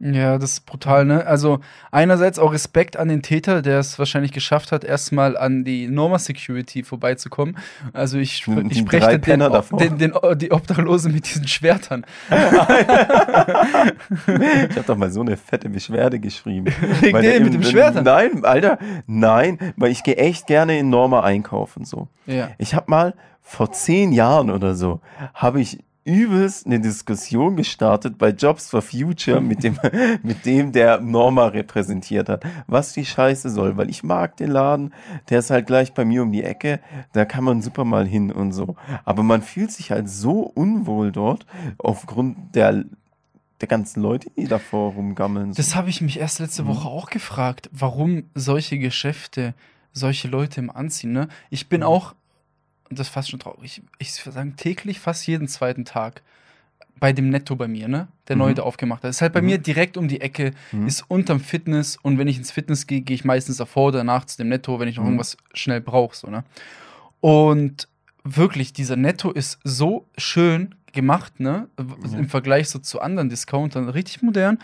Ja, 0.00 0.38
das 0.38 0.52
ist 0.52 0.66
brutal, 0.66 1.04
ne? 1.04 1.24
Also 1.26 1.60
einerseits 1.92 2.38
auch 2.38 2.52
Respekt 2.52 2.96
an 2.96 3.08
den 3.08 3.22
Täter, 3.22 3.62
der 3.62 3.78
es 3.78 3.98
wahrscheinlich 3.98 4.32
geschafft 4.32 4.72
hat, 4.72 4.82
erstmal 4.84 5.36
an 5.36 5.64
die 5.64 5.86
Norma 5.86 6.18
Security 6.18 6.82
vorbeizukommen. 6.82 7.56
Also 7.92 8.18
ich, 8.18 8.44
ich 8.46 8.78
spreche 8.78 9.18
den, 9.20 9.40
den, 9.40 9.98
den, 9.98 10.12
die 10.36 10.50
Obdachlose 10.50 11.08
mit 11.08 11.26
diesen 11.26 11.48
Schwertern. 11.48 12.04
Ich 14.26 14.76
habe 14.76 14.84
doch 14.86 14.96
mal 14.96 15.10
so 15.10 15.20
eine 15.20 15.36
fette 15.36 15.68
Beschwerde 15.68 16.18
geschrieben. 16.18 16.66
Wegen 17.00 17.22
dem 17.22 17.44
mit 17.44 17.54
dem 17.54 17.62
Schwertern? 17.62 18.04
Nein, 18.04 18.44
Alter, 18.44 18.78
nein, 19.06 19.58
weil 19.76 19.90
ich 19.90 20.02
gehe 20.02 20.16
echt 20.16 20.46
gerne 20.46 20.78
in 20.78 20.90
Norma 20.90 21.22
einkaufen 21.22 21.84
so. 21.84 22.08
Ja. 22.26 22.50
Ich 22.58 22.74
habe 22.74 22.90
mal 22.90 23.14
vor 23.44 23.70
zehn 23.70 24.12
Jahren 24.12 24.50
oder 24.50 24.74
so, 24.74 25.00
habe 25.34 25.60
ich 25.60 25.78
übelst 26.04 26.66
eine 26.66 26.80
Diskussion 26.80 27.56
gestartet 27.56 28.18
bei 28.18 28.30
Jobs 28.30 28.68
for 28.68 28.82
Future 28.82 29.40
mit 29.40 29.62
dem, 29.62 29.78
mit 30.22 30.44
dem, 30.44 30.72
der 30.72 31.00
Norma 31.00 31.46
repräsentiert 31.46 32.28
hat, 32.28 32.44
was 32.66 32.92
die 32.92 33.06
Scheiße 33.06 33.48
soll, 33.50 33.76
weil 33.76 33.88
ich 33.88 34.02
mag 34.02 34.36
den 34.36 34.50
Laden, 34.50 34.92
der 35.30 35.38
ist 35.38 35.50
halt 35.50 35.66
gleich 35.66 35.94
bei 35.94 36.04
mir 36.04 36.22
um 36.22 36.32
die 36.32 36.42
Ecke, 36.42 36.80
da 37.12 37.24
kann 37.24 37.44
man 37.44 37.62
super 37.62 37.84
mal 37.84 38.06
hin 38.06 38.32
und 38.32 38.52
so. 38.52 38.76
Aber 39.04 39.22
man 39.22 39.40
fühlt 39.42 39.72
sich 39.72 39.90
halt 39.90 40.10
so 40.10 40.40
unwohl 40.40 41.12
dort 41.12 41.46
aufgrund 41.78 42.54
der, 42.54 42.84
der 43.60 43.68
ganzen 43.68 44.02
Leute, 44.02 44.30
die 44.36 44.46
davor 44.46 44.92
rumgammeln. 44.92 45.52
So. 45.52 45.56
Das 45.56 45.74
habe 45.74 45.88
ich 45.88 46.00
mich 46.00 46.18
erst 46.18 46.38
letzte 46.38 46.66
Woche 46.66 46.88
auch 46.88 47.08
gefragt, 47.08 47.70
warum 47.72 48.24
solche 48.34 48.78
Geschäfte 48.78 49.54
solche 49.94 50.28
Leute 50.28 50.60
im 50.60 50.70
Anziehen, 50.70 51.12
ne? 51.12 51.28
Ich 51.50 51.68
bin 51.68 51.82
auch, 51.82 52.10
und 52.10 52.23
das 52.98 53.08
ist 53.08 53.12
fast 53.12 53.30
schon 53.30 53.40
traurig, 53.40 53.82
ich 53.98 54.24
würde 54.24 54.34
sagen 54.34 54.56
täglich, 54.56 55.00
fast 55.00 55.26
jeden 55.26 55.48
zweiten 55.48 55.84
Tag 55.84 56.22
bei 57.00 57.12
dem 57.12 57.28
Netto 57.28 57.56
bei 57.56 57.66
mir, 57.68 57.88
ne? 57.88 58.08
Der 58.28 58.36
Mhm. 58.36 58.54
da 58.54 58.62
aufgemacht 58.62 59.02
hat. 59.02 59.10
Ist 59.10 59.20
halt 59.20 59.32
bei 59.32 59.40
Mhm. 59.42 59.46
mir 59.46 59.58
direkt 59.58 59.96
um 59.96 60.08
die 60.08 60.20
Ecke, 60.20 60.52
Mhm. 60.72 60.86
ist 60.86 61.04
unterm 61.08 61.40
Fitness 61.40 61.96
und 62.00 62.18
wenn 62.18 62.28
ich 62.28 62.38
ins 62.38 62.52
Fitness 62.52 62.86
gehe, 62.86 63.00
gehe 63.00 63.14
ich 63.16 63.24
meistens 63.24 63.56
davor 63.58 63.88
oder 63.88 63.98
danach 63.98 64.24
zu 64.26 64.36
dem 64.38 64.48
Netto, 64.48 64.78
wenn 64.80 64.88
ich 64.88 64.96
noch 64.96 65.02
Mhm. 65.02 65.08
irgendwas 65.10 65.36
schnell 65.52 65.80
brauche, 65.80 66.16
so, 66.16 66.28
ne? 66.30 66.44
Und 67.20 67.88
wirklich, 68.22 68.72
dieser 68.72 68.96
Netto 68.96 69.30
ist 69.30 69.58
so 69.64 70.06
schön 70.16 70.74
gemacht, 70.92 71.40
ne? 71.40 71.68
Ja. 71.78 72.18
Im 72.18 72.28
Vergleich 72.28 72.68
so 72.70 72.78
zu 72.78 73.00
anderen 73.00 73.28
Discountern, 73.28 73.88
richtig 73.88 74.22
modern. 74.22 74.58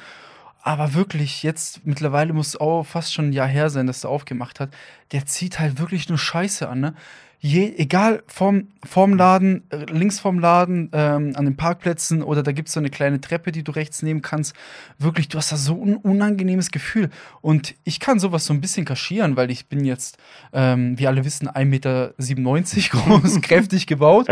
Aber 0.62 0.94
wirklich, 0.94 1.42
jetzt 1.42 1.86
mittlerweile 1.86 2.32
muss 2.32 2.48
es 2.48 2.56
auch 2.60 2.84
fast 2.84 3.12
schon 3.14 3.30
ein 3.30 3.32
Jahr 3.32 3.48
her 3.48 3.70
sein, 3.70 3.86
dass 3.86 4.04
er 4.04 4.10
aufgemacht 4.10 4.60
hat. 4.60 4.70
Der 5.12 5.26
zieht 5.26 5.58
halt 5.58 5.78
wirklich 5.78 6.08
nur 6.08 6.18
Scheiße 6.18 6.68
an, 6.68 6.80
ne? 6.80 6.94
Je, 7.42 7.72
egal 7.78 8.22
vorm, 8.26 8.68
vorm 8.84 9.14
Laden, 9.16 9.62
äh, 9.70 9.86
links 9.90 10.20
vorm 10.20 10.38
Laden, 10.40 10.90
ähm, 10.92 11.32
an 11.36 11.46
den 11.46 11.56
Parkplätzen 11.56 12.22
oder 12.22 12.42
da 12.42 12.52
gibt 12.52 12.68
es 12.68 12.74
so 12.74 12.80
eine 12.80 12.90
kleine 12.90 13.18
Treppe, 13.20 13.50
die 13.50 13.62
du 13.62 13.72
rechts 13.72 14.02
nehmen 14.02 14.20
kannst. 14.20 14.54
Wirklich, 14.98 15.28
du 15.28 15.38
hast 15.38 15.50
da 15.50 15.56
so 15.56 15.82
ein 15.82 15.96
unangenehmes 15.96 16.70
Gefühl. 16.70 17.08
Und 17.40 17.74
ich 17.84 17.98
kann 17.98 18.18
sowas 18.20 18.44
so 18.44 18.52
ein 18.52 18.60
bisschen 18.60 18.84
kaschieren, 18.84 19.36
weil 19.36 19.50
ich 19.50 19.68
bin 19.68 19.86
jetzt, 19.86 20.18
ähm, 20.52 20.98
wie 20.98 21.06
alle 21.06 21.24
wissen, 21.24 21.48
1,97 21.48 21.64
Meter 21.64 22.12
groß, 22.90 23.40
kräftig 23.42 23.86
gebaut 23.86 24.28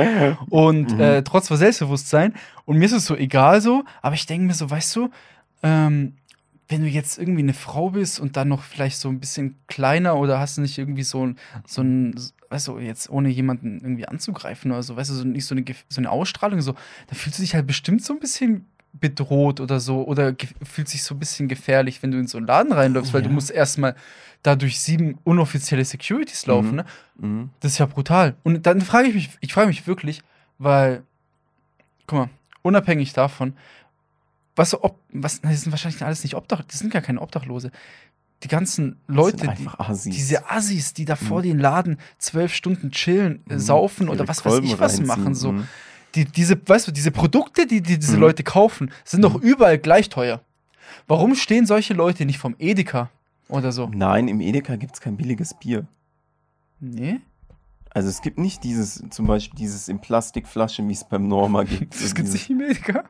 und 0.51 0.92
Mhm. 0.92 1.01
äh, 1.01 1.23
trotz 1.23 1.49
Selbstbewusstsein. 1.49 2.35
Und 2.66 2.77
mir 2.77 2.85
ist 2.85 2.92
es 2.92 3.07
so 3.07 3.16
egal 3.16 3.62
so, 3.62 3.85
aber 4.03 4.16
ich 4.16 4.27
denke 4.27 4.47
mir 4.49 4.55
so, 4.55 4.68
weißt 4.68 4.94
du, 4.97 5.09
ähm, 5.62 6.12
wenn 6.68 6.83
du 6.83 6.88
jetzt 6.88 7.18
irgendwie 7.18 7.40
eine 7.42 7.55
Frau 7.55 7.88
bist 7.90 8.21
und 8.21 8.37
dann 8.37 8.49
noch 8.49 8.62
vielleicht 8.62 8.99
so 8.99 9.09
ein 9.09 9.18
bisschen 9.21 9.57
kleiner 9.66 10.16
oder 10.16 10.38
hast 10.38 10.59
du 10.59 10.61
nicht 10.61 10.77
irgendwie 10.77 11.03
so 11.03 11.27
ein, 11.27 11.38
so 11.66 11.81
ein, 11.81 12.14
weißt 12.51 12.69
du, 12.69 12.79
jetzt 12.79 13.11
ohne 13.11 13.29
jemanden 13.29 13.81
irgendwie 13.81 14.07
anzugreifen 14.09 14.71
oder 14.73 14.83
so, 14.83 14.97
weißt 14.97 15.11
du, 15.11 15.15
so 15.15 15.25
nicht 15.25 15.45
so 15.47 15.55
eine, 15.55 15.65
so 15.89 16.01
eine 16.01 16.11
Ausstrahlung, 16.11 16.61
so, 16.63 16.75
da 17.07 17.15
fühlst 17.15 17.39
du 17.39 17.43
dich 17.43 17.55
halt 17.55 17.67
bestimmt 17.67 18.03
so 18.05 18.13
ein 18.15 18.21
bisschen 18.21 18.67
bedroht 18.95 19.61
oder 19.61 19.81
so 19.81 20.03
oder 20.07 20.35
fühlt 20.63 20.89
sich 20.89 21.03
so 21.03 21.15
ein 21.15 21.19
bisschen 21.19 21.47
gefährlich, 21.47 22.03
wenn 22.03 22.11
du 22.11 22.19
in 22.19 22.27
so 22.27 22.39
einen 22.39 22.47
Laden 22.47 22.73
reinläufst, 22.73 23.13
weil 23.13 23.23
du 23.23 23.29
Ja. 23.29 23.35
musst 23.35 23.51
erstmal 23.51 23.95
da 24.43 24.57
durch 24.57 24.81
sieben 24.81 25.19
unoffizielle 25.25 25.85
Securities 25.85 26.47
laufen, 26.47 26.71
Mhm. 26.71 26.77
ne? 26.77 26.85
Mhm. 27.19 27.51
Das 27.61 27.73
ist 27.73 27.79
ja 27.79 27.87
brutal. 27.87 28.35
Und 28.45 28.67
dann 28.67 28.81
frage 28.81 29.09
ich 29.09 29.15
mich, 29.15 29.31
ich 29.41 29.53
frage 29.53 29.69
mich 29.69 29.87
wirklich, 29.87 30.23
weil, 30.59 31.03
guck 32.07 32.19
mal, 32.19 32.31
unabhängig 32.63 33.13
davon, 33.13 33.53
was, 34.57 34.71
so 34.71 34.83
ob, 34.83 34.99
was, 35.13 35.41
das 35.43 35.61
sind 35.61 35.71
wahrscheinlich 35.71 36.03
alles 36.03 36.23
nicht 36.25 36.35
Obdach, 36.35 36.63
das 36.65 36.79
sind 36.81 36.91
gar 36.93 37.03
keine 37.03 37.21
Obdachlose. 37.21 37.71
Die 38.44 38.48
ganzen 38.48 39.01
Leute, 39.09 39.48
die, 39.59 39.66
Assis. 39.79 40.14
diese 40.14 40.48
Assis, 40.48 40.94
die 40.94 41.05
da 41.05 41.16
vor 41.16 41.40
Mhm. 41.40 41.42
den 41.44 41.59
Laden 41.59 41.98
zwölf 42.18 42.55
Stunden 42.55 42.90
chillen, 42.92 43.42
äh, 43.48 43.55
Mhm. 43.55 43.59
saufen 43.59 44.09
oder 44.09 44.20
Ihre 44.20 44.29
was 44.29 44.44
weiß 44.44 44.53
Kolben 44.53 44.66
ich 44.68 44.79
was 44.79 45.01
machen, 45.01 45.35
so. 45.35 45.53
Mhm. 45.53 45.66
Die, 46.14 46.24
diese, 46.24 46.57
weißt 46.64 46.87
du, 46.88 46.92
diese 46.92 47.11
Produkte, 47.11 47.66
die, 47.66 47.81
die 47.83 47.98
diese 47.98 48.14
Mhm. 48.14 48.20
Leute 48.22 48.42
kaufen, 48.44 48.90
sind 49.05 49.22
doch 49.22 49.35
überall 49.35 49.79
gleich 49.79 50.09
teuer. 50.09 50.40
Warum 51.09 51.35
stehen 51.35 51.66
solche 51.66 51.94
Leute 51.94 52.24
nicht 52.24 52.38
vom 52.38 52.55
Edeka 52.59 53.11
oder 53.48 53.72
so? 53.72 53.90
Nein, 53.92 54.29
im 54.29 54.40
Edeka 54.40 54.77
gibt 54.77 54.94
es 54.94 55.01
kein 55.01 55.16
billiges 55.16 55.55
Bier. 55.55 55.87
Nee? 56.81 57.20
Also 57.90 58.09
es 58.09 58.22
gibt 58.22 58.38
nicht 58.38 58.62
dieses, 58.64 59.03
zum 59.11 59.27
Beispiel 59.27 59.59
dieses 59.59 59.88
in 59.88 59.98
Plastikflasche, 60.01 60.87
wie 60.87 60.92
es 60.92 61.05
beim 61.05 61.27
Norma 61.27 61.64
gibt. 61.64 61.94
Das 62.01 62.14
gibt's 62.14 62.31
dieses- 62.33 62.48
nicht 62.48 62.51
im 62.51 62.61
Edeka? 62.61 63.05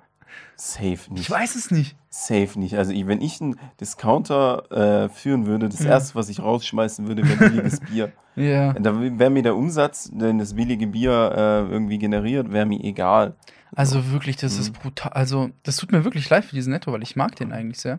Safe 0.57 0.99
nicht. 1.11 1.21
Ich 1.21 1.31
weiß 1.31 1.55
es 1.55 1.71
nicht. 1.71 1.97
Safe 2.11 2.59
nicht. 2.59 2.77
Also 2.77 2.93
wenn 2.93 3.21
ich 3.21 3.41
einen 3.41 3.59
Discounter 3.81 5.05
äh, 5.05 5.09
führen 5.09 5.47
würde, 5.47 5.69
das 5.69 5.81
Ja. 5.85 5.91
erste, 5.91 6.15
was 6.15 6.29
ich 6.29 6.41
rausschmeißen 6.41 7.07
würde, 7.07 7.23
wäre 7.29 7.51
billiges 7.51 7.81
Bier. 7.89 8.13
Ja. 8.37 8.73
Da 8.75 9.01
wäre 9.01 9.31
mir 9.31 9.43
der 9.43 9.57
Umsatz, 9.57 10.11
den 10.13 10.39
das 10.39 10.55
billige 10.55 10.87
Bier 10.87 11.33
äh, 11.37 11.73
irgendwie 11.73 11.99
generiert, 11.99 12.53
wäre 12.53 12.67
mir 12.67 12.83
egal. 12.83 13.35
Also 13.75 14.11
wirklich, 14.13 14.37
das 14.37 14.55
Mhm. 14.55 14.61
ist 14.61 14.73
brutal. 14.73 15.13
Also, 15.13 15.51
das 15.63 15.77
tut 15.77 15.93
mir 15.93 16.05
wirklich 16.05 16.29
leid 16.31 16.45
für 16.45 16.55
diesen 16.55 16.73
Netto, 16.73 16.93
weil 16.93 17.03
ich 17.03 17.17
mag 17.17 17.37
den 17.37 17.53
eigentlich 17.53 17.81
sehr. 17.81 17.99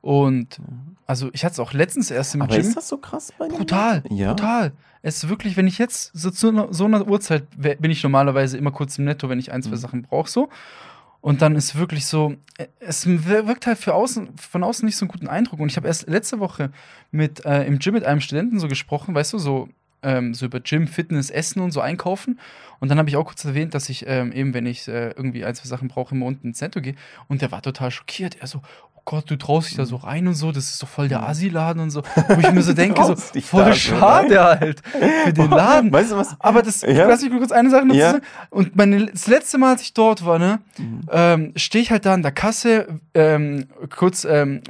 Und 0.00 0.60
also, 1.06 1.28
ich 1.32 1.44
hatte 1.44 1.54
es 1.54 1.58
auch 1.58 1.72
letztens 1.72 2.10
erst 2.10 2.34
im 2.36 2.42
Aber 2.42 2.54
Gym. 2.54 2.60
ist 2.60 2.76
das 2.76 2.88
so 2.88 2.98
krass 2.98 3.32
bei 3.36 3.48
dir? 3.48 3.56
brutal, 3.56 4.02
Ja. 4.10 4.28
brutal. 4.34 4.72
Es 5.02 5.22
ist 5.24 5.28
wirklich, 5.28 5.56
wenn 5.56 5.66
ich 5.66 5.78
jetzt 5.78 6.10
so 6.14 6.30
zu 6.30 6.68
so 6.70 6.84
einer 6.84 7.06
Uhrzeit 7.08 7.44
bin 7.56 7.90
ich 7.90 8.02
normalerweise 8.02 8.56
immer 8.58 8.70
kurz 8.70 8.98
im 8.98 9.04
Netto, 9.06 9.28
wenn 9.28 9.38
ich 9.38 9.52
ein, 9.52 9.62
zwei 9.62 9.72
Mhm. 9.72 9.76
Sachen 9.76 10.02
brauche, 10.02 10.28
so. 10.30 10.48
Und 11.20 11.42
dann 11.42 11.56
ist 11.56 11.76
wirklich 11.76 12.06
so, 12.06 12.36
äh, 12.58 12.66
es 12.80 13.06
wirkt 13.06 13.66
halt 13.66 13.78
für 13.78 13.94
außen, 13.94 14.36
von 14.36 14.64
außen 14.64 14.86
nicht 14.86 14.96
so 14.96 15.04
einen 15.04 15.10
guten 15.10 15.28
Eindruck. 15.28 15.60
Und 15.60 15.70
ich 15.70 15.76
habe 15.76 15.88
erst 15.88 16.08
letzte 16.08 16.38
Woche 16.38 16.70
mit, 17.10 17.44
äh, 17.44 17.64
im 17.64 17.78
Gym 17.78 17.94
mit 17.94 18.04
einem 18.04 18.20
Studenten 18.20 18.60
so 18.60 18.68
gesprochen, 18.68 19.14
weißt 19.14 19.32
du, 19.32 19.38
so, 19.38 19.68
ähm, 20.02 20.32
so 20.32 20.46
über 20.46 20.60
Gym, 20.60 20.86
Fitness, 20.86 21.30
Essen 21.30 21.60
und 21.60 21.72
so 21.72 21.80
einkaufen. 21.80 22.38
Und 22.78 22.88
dann 22.88 22.98
habe 22.98 23.08
ich 23.08 23.16
auch 23.16 23.26
kurz 23.26 23.44
erwähnt, 23.44 23.74
dass 23.74 23.88
ich 23.88 24.06
ähm, 24.06 24.32
eben, 24.32 24.54
wenn 24.54 24.66
ich 24.66 24.86
äh, 24.86 25.08
irgendwie 25.08 25.44
ein, 25.44 25.54
zwei 25.54 25.66
Sachen 25.68 25.88
brauche, 25.88 26.14
immer 26.14 26.26
unten 26.26 26.48
ins 26.48 26.60
Netto 26.60 26.80
gehe. 26.80 26.94
Und 27.26 27.42
der 27.42 27.50
war 27.50 27.62
total 27.62 27.90
schockiert. 27.90 28.36
Er 28.40 28.46
so, 28.46 28.62
Gott, 29.10 29.30
du 29.30 29.36
traust 29.36 29.70
dich 29.70 29.78
da 29.78 29.86
so 29.86 29.96
rein 29.96 30.28
und 30.28 30.34
so, 30.34 30.52
das 30.52 30.68
ist 30.68 30.82
doch 30.82 30.88
voll 30.88 31.08
der 31.08 31.20
Mhm. 31.20 31.24
Asi-Laden 31.28 31.80
und 31.80 31.90
so. 31.90 32.02
Wo 32.28 32.40
ich 32.40 32.52
mir 32.52 32.60
so 32.62 32.74
denke, 32.74 33.02
so, 33.02 33.16
voll 33.40 33.64
da 33.64 33.72
so 33.72 33.78
schade 33.78 34.38
halt 34.44 34.82
für 35.24 35.32
den 35.32 35.48
Laden. 35.50 35.90
Weißt 35.92 36.10
du 36.12 36.16
was? 36.16 36.36
Aber 36.40 36.60
das, 36.60 36.82
Ja. 36.82 37.06
lass 37.08 37.22
mich 37.22 37.32
kurz 37.32 37.50
eine 37.50 37.70
Sache 37.70 37.86
noch 37.86 37.94
Ja. 37.94 38.10
sagen. 38.12 38.24
Und 38.50 38.76
meine, 38.76 39.06
das 39.06 39.26
letzte 39.26 39.56
Mal, 39.56 39.70
als 39.72 39.80
ich 39.82 39.94
dort 39.94 40.26
war, 40.26 40.38
ne, 40.38 40.58
Mhm. 40.76 41.00
ähm, 41.10 41.52
stehe 41.56 41.80
ich 41.82 41.90
halt 41.90 42.04
da 42.04 42.12
an 42.12 42.20
der 42.20 42.32
Kasse, 42.32 43.00
ähm, 43.14 43.68
kurz, 43.88 44.26
ähm, 44.28 44.60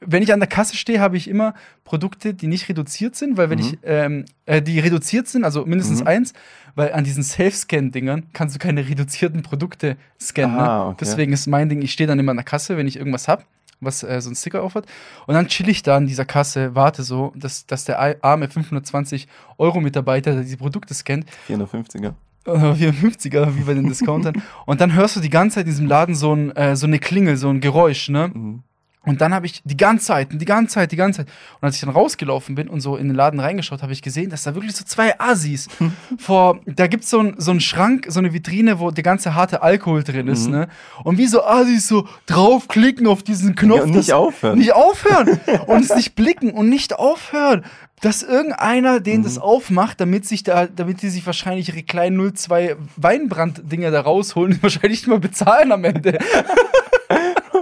wenn 0.00 0.22
ich 0.22 0.32
an 0.32 0.38
der 0.38 0.48
Kasse 0.48 0.76
stehe, 0.76 1.00
habe 1.00 1.16
ich 1.16 1.26
immer 1.26 1.54
Produkte, 1.82 2.34
die 2.34 2.46
nicht 2.46 2.68
reduziert 2.68 3.16
sind, 3.16 3.36
weil 3.36 3.50
wenn 3.50 3.58
Mhm. 3.58 3.64
ich, 3.64 3.78
ähm, 3.82 4.24
äh, 4.46 4.62
die 4.62 4.78
reduziert 4.78 5.26
sind, 5.26 5.42
also 5.42 5.66
mindestens 5.66 6.02
Mhm. 6.02 6.06
eins, 6.06 6.32
weil 6.76 6.92
an 6.92 7.02
diesen 7.02 7.24
Safe-Scan-Dingern 7.24 8.26
kannst 8.32 8.54
du 8.54 8.60
keine 8.60 8.88
reduzierten 8.88 9.42
Produkte 9.42 9.96
scannen. 10.20 10.56
Ne? 10.56 10.84
okay. 10.86 10.96
Deswegen 11.00 11.32
ist 11.32 11.48
mein 11.48 11.68
Ding, 11.68 11.82
ich 11.82 11.90
stehe 11.92 12.06
dann 12.06 12.20
immer 12.20 12.30
an 12.30 12.36
der 12.36 12.44
Kasse, 12.44 12.76
wenn 12.76 12.86
ich 12.86 12.96
irgendwas 12.96 13.26
habe, 13.26 13.42
was 13.80 14.02
äh, 14.02 14.20
so 14.20 14.30
ein 14.30 14.36
Sticker 14.36 14.62
auf 14.62 14.74
hat. 14.74 14.86
Und 15.26 15.34
dann 15.34 15.48
chill 15.48 15.68
ich 15.68 15.82
da 15.82 15.96
an 15.96 16.06
dieser 16.06 16.24
Kasse, 16.24 16.74
warte 16.74 17.02
so, 17.02 17.32
dass, 17.36 17.66
dass 17.66 17.84
der 17.84 18.22
arme 18.24 18.46
520-Euro-Mitarbeiter 18.46 20.32
der 20.32 20.42
diese 20.42 20.56
Produkte 20.56 20.94
scannt, 20.94 21.26
450er. 21.48 22.14
äh, 22.46 22.50
54er, 22.50 23.56
wie 23.56 23.62
bei 23.62 23.74
den 23.74 23.88
Discountern. 23.88 24.42
Und 24.66 24.80
dann 24.80 24.94
hörst 24.94 25.16
du 25.16 25.20
die 25.20 25.30
ganze 25.30 25.56
Zeit 25.56 25.66
in 25.66 25.70
diesem 25.70 25.86
Laden 25.86 26.14
so, 26.14 26.34
ein, 26.34 26.54
äh, 26.56 26.76
so 26.76 26.86
eine 26.86 26.98
Klingel, 26.98 27.36
so 27.36 27.48
ein 27.48 27.60
Geräusch, 27.60 28.08
ne? 28.08 28.30
Mhm. 28.32 28.62
Und 29.08 29.20
dann 29.20 29.34
habe 29.34 29.46
ich 29.46 29.62
die 29.64 29.76
ganze 29.76 30.06
Zeit, 30.06 30.28
die 30.32 30.44
ganze 30.44 30.74
Zeit, 30.74 30.92
die 30.92 30.96
ganze 30.96 31.18
Zeit. 31.24 31.28
Und 31.60 31.66
als 31.66 31.74
ich 31.76 31.80
dann 31.80 31.90
rausgelaufen 31.90 32.54
bin 32.54 32.68
und 32.68 32.80
so 32.80 32.96
in 32.96 33.08
den 33.08 33.16
Laden 33.16 33.40
reingeschaut, 33.40 33.82
habe 33.82 33.92
ich 33.92 34.02
gesehen, 34.02 34.30
dass 34.30 34.42
da 34.44 34.54
wirklich 34.54 34.76
so 34.76 34.84
zwei 34.84 35.18
Assis 35.18 35.68
vor, 36.18 36.60
da 36.66 36.86
gibt 36.86 37.04
so 37.04 37.22
es 37.22 37.44
so 37.44 37.50
einen 37.50 37.60
Schrank, 37.60 38.06
so 38.08 38.18
eine 38.20 38.32
Vitrine, 38.32 38.78
wo 38.78 38.90
der 38.90 39.02
ganze 39.04 39.34
harte 39.34 39.62
Alkohol 39.62 40.04
drin 40.04 40.28
ist, 40.28 40.46
Mhm. 40.46 40.52
ne? 40.52 40.68
Und 41.04 41.18
wie 41.18 41.26
so 41.26 41.42
Assis 41.44 41.88
so 41.88 42.06
draufklicken 42.26 43.06
auf 43.06 43.22
diesen 43.22 43.54
Knopf. 43.54 43.78
Ja, 43.78 43.82
und 43.84 43.90
nicht 43.94 44.12
aufhören. 44.12 44.58
Nicht 44.58 44.74
aufhören. 44.74 45.40
und 45.66 45.84
es 45.84 45.94
nicht 45.94 46.14
blicken 46.14 46.50
und 46.50 46.68
nicht 46.68 46.94
aufhören. 46.98 47.64
Dass 48.00 48.22
irgendeiner 48.22 49.00
denen 49.00 49.20
Mhm. 49.20 49.24
das 49.24 49.38
aufmacht, 49.38 50.00
damit 50.00 50.24
sich 50.24 50.44
da, 50.44 50.66
damit 50.68 51.02
die 51.02 51.08
sich 51.08 51.26
wahrscheinlich 51.26 51.68
ihre 51.70 51.82
kleinen 51.82 52.16
02 52.36 52.76
Weinbrand-Dinger 52.96 53.90
da 53.90 54.00
rausholen 54.02 54.52
und 54.54 54.62
wahrscheinlich 54.62 55.00
nicht 55.00 55.08
mal 55.08 55.18
bezahlen 55.18 55.72
am 55.72 55.82
Ende. 55.84 56.18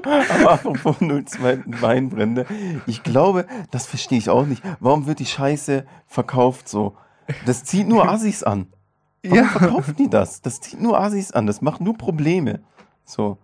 Aber 0.06 0.52
apropos 0.52 0.96
02 1.00 1.62
Weinbrände, 1.66 2.46
ich 2.86 3.02
glaube, 3.02 3.46
das 3.70 3.86
verstehe 3.86 4.18
ich 4.18 4.30
auch 4.30 4.46
nicht. 4.46 4.62
Warum 4.80 5.06
wird 5.06 5.18
die 5.18 5.26
Scheiße 5.26 5.84
verkauft 6.06 6.68
so? 6.68 6.96
Das 7.44 7.64
zieht 7.64 7.88
nur 7.88 8.08
Assis 8.08 8.42
an. 8.42 8.68
Warum 9.24 9.36
Ja. 9.38 9.44
verkaufen 9.44 9.96
die 9.96 10.08
das? 10.08 10.40
Das 10.42 10.60
zieht 10.60 10.80
nur 10.80 10.98
Assis 11.00 11.32
an. 11.32 11.46
Das 11.46 11.60
macht 11.60 11.80
nur 11.80 11.96
Probleme. 11.98 12.60
So. 13.04 13.38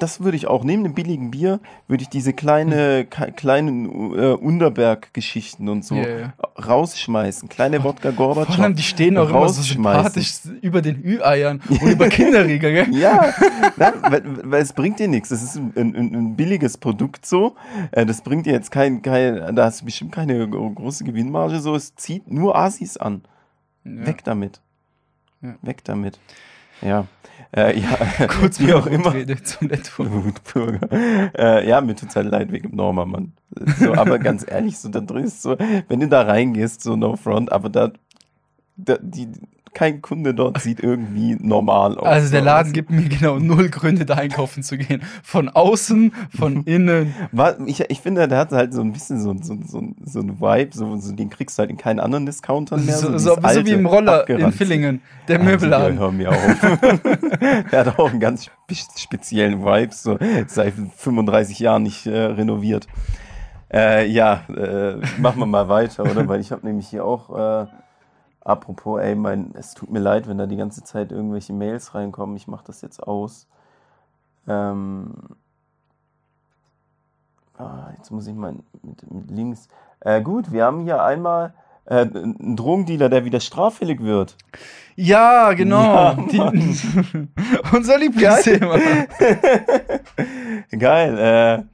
Das 0.00 0.20
würde 0.20 0.36
ich 0.36 0.46
auch. 0.46 0.64
Neben 0.64 0.84
dem 0.84 0.94
billigen 0.94 1.30
Bier 1.30 1.60
würde 1.88 2.02
ich 2.02 2.08
diese 2.08 2.32
kleine, 2.32 3.04
ke- 3.04 3.32
kleinen 3.32 3.86
äh, 4.16 4.32
Unterberg-Geschichten 4.32 5.68
und 5.68 5.84
so 5.84 5.96
ja. 5.96 6.32
rausschmeißen. 6.64 7.48
Kleine 7.48 7.82
Wodka 7.84 8.12
Vor 8.12 8.26
allem, 8.26 8.34
Gorbatschow. 8.36 8.74
die 8.74 8.82
stehen 8.82 9.18
auch 9.18 9.28
immer 9.28 9.48
so 9.48 9.60
rausschmeißen. 9.60 10.22
sympathisch 10.22 10.60
über 10.62 10.80
den 10.80 11.04
Ü-Eiern 11.04 11.60
und 11.68 11.82
über 11.82 12.08
Kinderriegel, 12.08 12.72
gell? 12.72 12.86
Ja, 12.96 13.34
nein, 13.76 13.92
weil, 14.02 14.22
weil 14.50 14.62
es 14.62 14.72
bringt 14.72 14.98
dir 15.00 15.08
nichts. 15.08 15.30
Es 15.30 15.42
ist 15.42 15.56
ein, 15.56 15.72
ein, 15.76 16.14
ein 16.14 16.36
billiges 16.36 16.78
Produkt 16.78 17.26
so. 17.26 17.56
Äh, 17.90 18.06
Das 18.06 18.22
bringt 18.22 18.46
dir 18.46 18.52
jetzt 18.52 18.70
kein, 18.70 19.02
kein, 19.02 19.54
da 19.56 19.64
hast 19.66 19.80
du 19.82 19.84
bestimmt 19.86 20.12
keine 20.12 20.48
gro- 20.48 20.70
große 20.70 21.04
Gewinnmarge 21.04 21.60
so. 21.60 21.74
Es 21.74 21.94
zieht 21.96 22.30
nur 22.30 22.56
Asis 22.56 22.96
an. 22.96 23.22
Ja. 23.84 24.06
Weg 24.06 24.24
damit. 24.24 24.60
Ja. 25.42 25.54
Weg 25.62 25.84
damit. 25.84 26.18
Ja. 26.80 27.06
Äh, 27.56 27.78
ja, 27.78 28.26
Kurz 28.26 28.58
wie 28.58 28.72
auch 28.72 28.86
immer. 28.86 29.14
Rede 29.14 29.40
zum. 29.42 29.70
Wutbürger. 29.70 30.88
Äh, 31.38 31.68
ja, 31.68 31.80
mir 31.80 31.94
tut's 31.94 32.16
halt 32.16 32.30
leid 32.30 32.50
wegen 32.50 32.74
Norma, 32.74 33.04
Mann. 33.04 33.32
So, 33.78 33.94
aber 33.94 34.18
ganz 34.18 34.44
ehrlich, 34.48 34.78
so 34.78 34.88
da 34.88 35.00
ist 35.18 35.42
so, 35.42 35.56
wenn 35.88 36.00
du 36.00 36.08
da 36.08 36.22
reingehst, 36.22 36.82
so 36.82 36.96
no 36.96 37.16
front, 37.16 37.52
aber 37.52 37.68
da, 37.68 37.92
da 38.76 38.98
die, 39.00 39.28
kein 39.74 40.00
Kunde 40.02 40.34
dort 40.34 40.60
sieht 40.60 40.80
irgendwie 40.80 41.36
normal 41.40 41.98
aus. 41.98 42.06
Also 42.06 42.30
der 42.30 42.42
Laden 42.42 42.72
gibt 42.72 42.90
mir 42.90 43.08
genau 43.08 43.38
null 43.38 43.68
Gründe, 43.68 44.04
da 44.06 44.14
einkaufen 44.14 44.62
zu 44.62 44.78
gehen. 44.78 45.02
Von 45.22 45.48
außen, 45.48 46.12
von 46.36 46.62
innen. 46.64 47.14
ich, 47.66 47.80
ich 47.90 48.00
finde, 48.00 48.26
der 48.28 48.38
hat 48.38 48.52
halt 48.52 48.72
so 48.72 48.80
ein 48.80 48.92
bisschen 48.92 49.20
so, 49.20 49.34
so, 49.42 49.56
so, 49.66 49.82
so 50.04 50.20
ein 50.20 50.40
Vibe, 50.40 50.70
so, 50.74 50.96
so, 50.96 51.12
den 51.14 51.30
kriegst 51.30 51.58
du 51.58 51.60
halt 51.60 51.70
in 51.70 51.76
keinen 51.76 52.00
anderen 52.00 52.26
Discountern 52.26 52.84
mehr. 52.84 52.96
So, 52.96 53.16
so, 53.18 53.34
so 53.36 53.66
wie 53.66 53.70
im 53.72 53.86
Roller 53.86 54.28
in 54.28 54.36
abgeranzte. 54.36 54.58
Villingen, 54.64 55.00
der 55.28 55.38
Also, 55.40 55.50
Möbelladen. 55.50 55.94
Ja, 55.96 56.00
hör 56.00 56.12
mir 56.12 56.30
auf. 56.30 56.80
der 57.72 57.80
hat 57.86 57.98
auch 57.98 58.10
einen 58.10 58.20
ganz 58.20 58.44
spe- 58.44 58.74
speziellen 58.96 59.64
Vibe, 59.64 59.92
so 59.94 60.18
seit 60.46 60.74
35 60.96 61.58
Jahren 61.58 61.82
nicht 61.82 62.06
äh, 62.06 62.16
renoviert. 62.16 62.86
Äh, 63.72 64.06
ja, 64.08 64.42
äh, 64.48 64.96
machen 65.18 65.40
wir 65.40 65.46
mal 65.46 65.68
weiter, 65.68 66.04
oder? 66.04 66.28
Weil 66.28 66.40
ich 66.40 66.52
habe 66.52 66.64
nämlich 66.64 66.86
hier 66.86 67.04
auch, 67.04 67.30
äh, 67.64 67.66
apropos, 68.44 69.00
ey, 69.00 69.14
mein, 69.14 69.52
es 69.54 69.74
tut 69.74 69.90
mir 69.90 69.98
leid, 69.98 70.28
wenn 70.28 70.38
da 70.38 70.46
die 70.46 70.56
ganze 70.56 70.84
Zeit 70.84 71.10
irgendwelche 71.10 71.52
Mails 71.52 71.94
reinkommen. 71.94 72.36
Ich 72.36 72.46
mache 72.46 72.64
das 72.66 72.82
jetzt 72.82 73.02
aus. 73.02 73.48
Ähm, 74.46 75.14
ah, 77.56 77.88
jetzt 77.96 78.10
muss 78.10 78.26
ich 78.26 78.34
mal 78.34 78.54
mit, 78.82 79.10
mit 79.10 79.30
links. 79.30 79.68
Äh, 80.00 80.22
gut, 80.22 80.52
wir 80.52 80.64
haben 80.64 80.80
hier 80.80 81.02
einmal 81.02 81.54
äh, 81.86 82.00
einen 82.00 82.56
Drogendealer, 82.56 83.08
der 83.08 83.24
wieder 83.24 83.40
straffällig 83.40 84.02
wird. 84.02 84.36
Ja, 84.96 85.52
genau. 85.54 85.82
Ja, 85.82 86.14
Die, 86.14 86.38
unser 87.72 87.98
Lieblingsthema. 87.98 88.78
Geil. 90.78 91.18
Äh, 91.18 91.64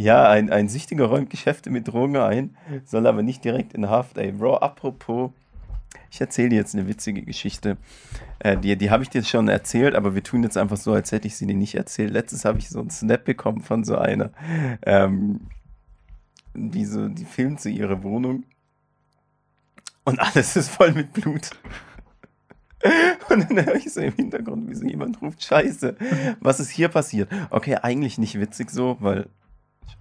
ja, 0.00 0.28
ein, 0.28 0.50
ein 0.50 0.68
Süchtiger 0.68 1.06
räumt 1.06 1.28
Geschäfte 1.28 1.70
mit 1.70 1.88
Drogen 1.88 2.16
ein, 2.16 2.56
soll 2.84 3.04
aber 3.08 3.24
nicht 3.24 3.44
direkt 3.44 3.74
in 3.74 3.90
Haft. 3.90 4.16
Ey, 4.16 4.30
Bro, 4.30 4.58
apropos, 4.58 5.32
ich 6.10 6.20
erzähle 6.20 6.50
dir 6.50 6.56
jetzt 6.56 6.74
eine 6.74 6.88
witzige 6.88 7.22
Geschichte. 7.22 7.76
Äh, 8.38 8.56
die 8.56 8.76
die 8.76 8.90
habe 8.90 9.02
ich 9.02 9.10
dir 9.10 9.22
schon 9.24 9.48
erzählt, 9.48 9.94
aber 9.94 10.14
wir 10.14 10.22
tun 10.22 10.42
jetzt 10.42 10.56
einfach 10.56 10.76
so, 10.76 10.92
als 10.92 11.12
hätte 11.12 11.26
ich 11.26 11.36
sie 11.36 11.46
dir 11.46 11.56
nicht 11.56 11.74
erzählt. 11.74 12.10
Letztes 12.10 12.44
habe 12.44 12.58
ich 12.58 12.68
so 12.68 12.80
einen 12.80 12.90
Snap 12.90 13.24
bekommen 13.24 13.60
von 13.60 13.84
so 13.84 13.96
einer, 13.96 14.30
ähm, 14.82 15.40
die 16.54 16.84
so, 16.84 17.08
die 17.08 17.24
filmt 17.24 17.60
so 17.60 17.68
ihre 17.68 18.02
Wohnung 18.02 18.44
und 20.04 20.20
alles 20.20 20.56
ist 20.56 20.70
voll 20.70 20.92
mit 20.92 21.12
Blut. 21.12 21.50
Und 23.28 23.50
dann 23.50 23.66
höre 23.66 23.74
ich 23.74 23.92
so 23.92 24.00
im 24.00 24.14
Hintergrund, 24.14 24.70
wie 24.70 24.74
so 24.74 24.86
jemand 24.86 25.20
ruft, 25.20 25.42
Scheiße, 25.42 25.96
was 26.40 26.60
ist 26.60 26.70
hier 26.70 26.88
passiert? 26.88 27.28
Okay, 27.50 27.76
eigentlich 27.82 28.18
nicht 28.18 28.38
witzig 28.38 28.70
so, 28.70 28.96
weil 29.00 29.28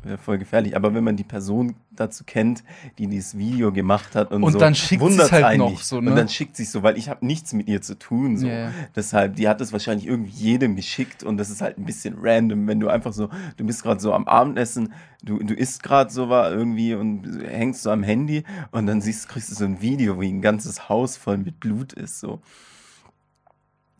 wäre 0.03 0.17
voll 0.17 0.37
gefährlich, 0.37 0.75
aber 0.75 0.93
wenn 0.93 1.03
man 1.03 1.15
die 1.15 1.23
Person 1.23 1.75
dazu 1.91 2.23
kennt, 2.25 2.63
die 2.97 3.07
dieses 3.07 3.37
Video 3.37 3.71
gemacht 3.71 4.15
hat 4.15 4.31
und, 4.31 4.43
Und 4.43 4.53
so, 4.53 4.59
dann 4.59 4.75
schickt 4.75 5.01
wundert's 5.01 5.25
sie's 5.25 5.31
halt 5.31 5.45
einen 5.45 5.59
noch 5.59 5.81
so, 5.81 5.99
ne? 6.01 6.11
Und 6.11 6.15
dann 6.15 6.29
schickt 6.29 6.55
sie 6.55 6.65
so, 6.65 6.83
weil 6.83 6.97
ich 6.97 7.09
habe 7.09 7.25
nichts 7.25 7.53
mit 7.53 7.67
ihr 7.67 7.81
zu 7.81 7.97
tun, 7.97 8.37
so. 8.37 8.47
Ja. 8.47 8.71
Deshalb, 8.95 9.35
die 9.35 9.47
hat 9.47 9.61
es 9.61 9.71
wahrscheinlich 9.73 10.07
irgendwie 10.07 10.31
jedem 10.31 10.75
geschickt 10.75 11.23
und 11.23 11.37
das 11.37 11.49
ist 11.49 11.61
halt 11.61 11.77
ein 11.77 11.85
bisschen 11.85 12.15
random, 12.21 12.67
wenn 12.67 12.79
du 12.79 12.89
einfach 12.89 13.13
so, 13.13 13.29
du 13.57 13.65
bist 13.65 13.83
gerade 13.83 13.99
so 13.99 14.13
am 14.13 14.27
Abendessen, 14.27 14.93
du, 15.23 15.39
du 15.39 15.53
isst 15.53 15.83
gerade 15.83 16.11
so 16.11 16.29
war 16.29 16.51
irgendwie 16.51 16.93
und 16.93 17.41
hängst 17.45 17.83
so 17.83 17.91
am 17.91 18.03
Handy 18.03 18.43
und 18.71 18.85
dann 18.85 19.01
siehst, 19.01 19.27
kriegst 19.27 19.51
du 19.51 19.55
so 19.55 19.65
ein 19.65 19.81
Video, 19.81 20.19
wie 20.21 20.29
ein 20.29 20.41
ganzes 20.41 20.89
Haus 20.89 21.17
voll 21.17 21.37
mit 21.37 21.59
Blut 21.59 21.93
ist, 21.93 22.19
so. 22.19 22.41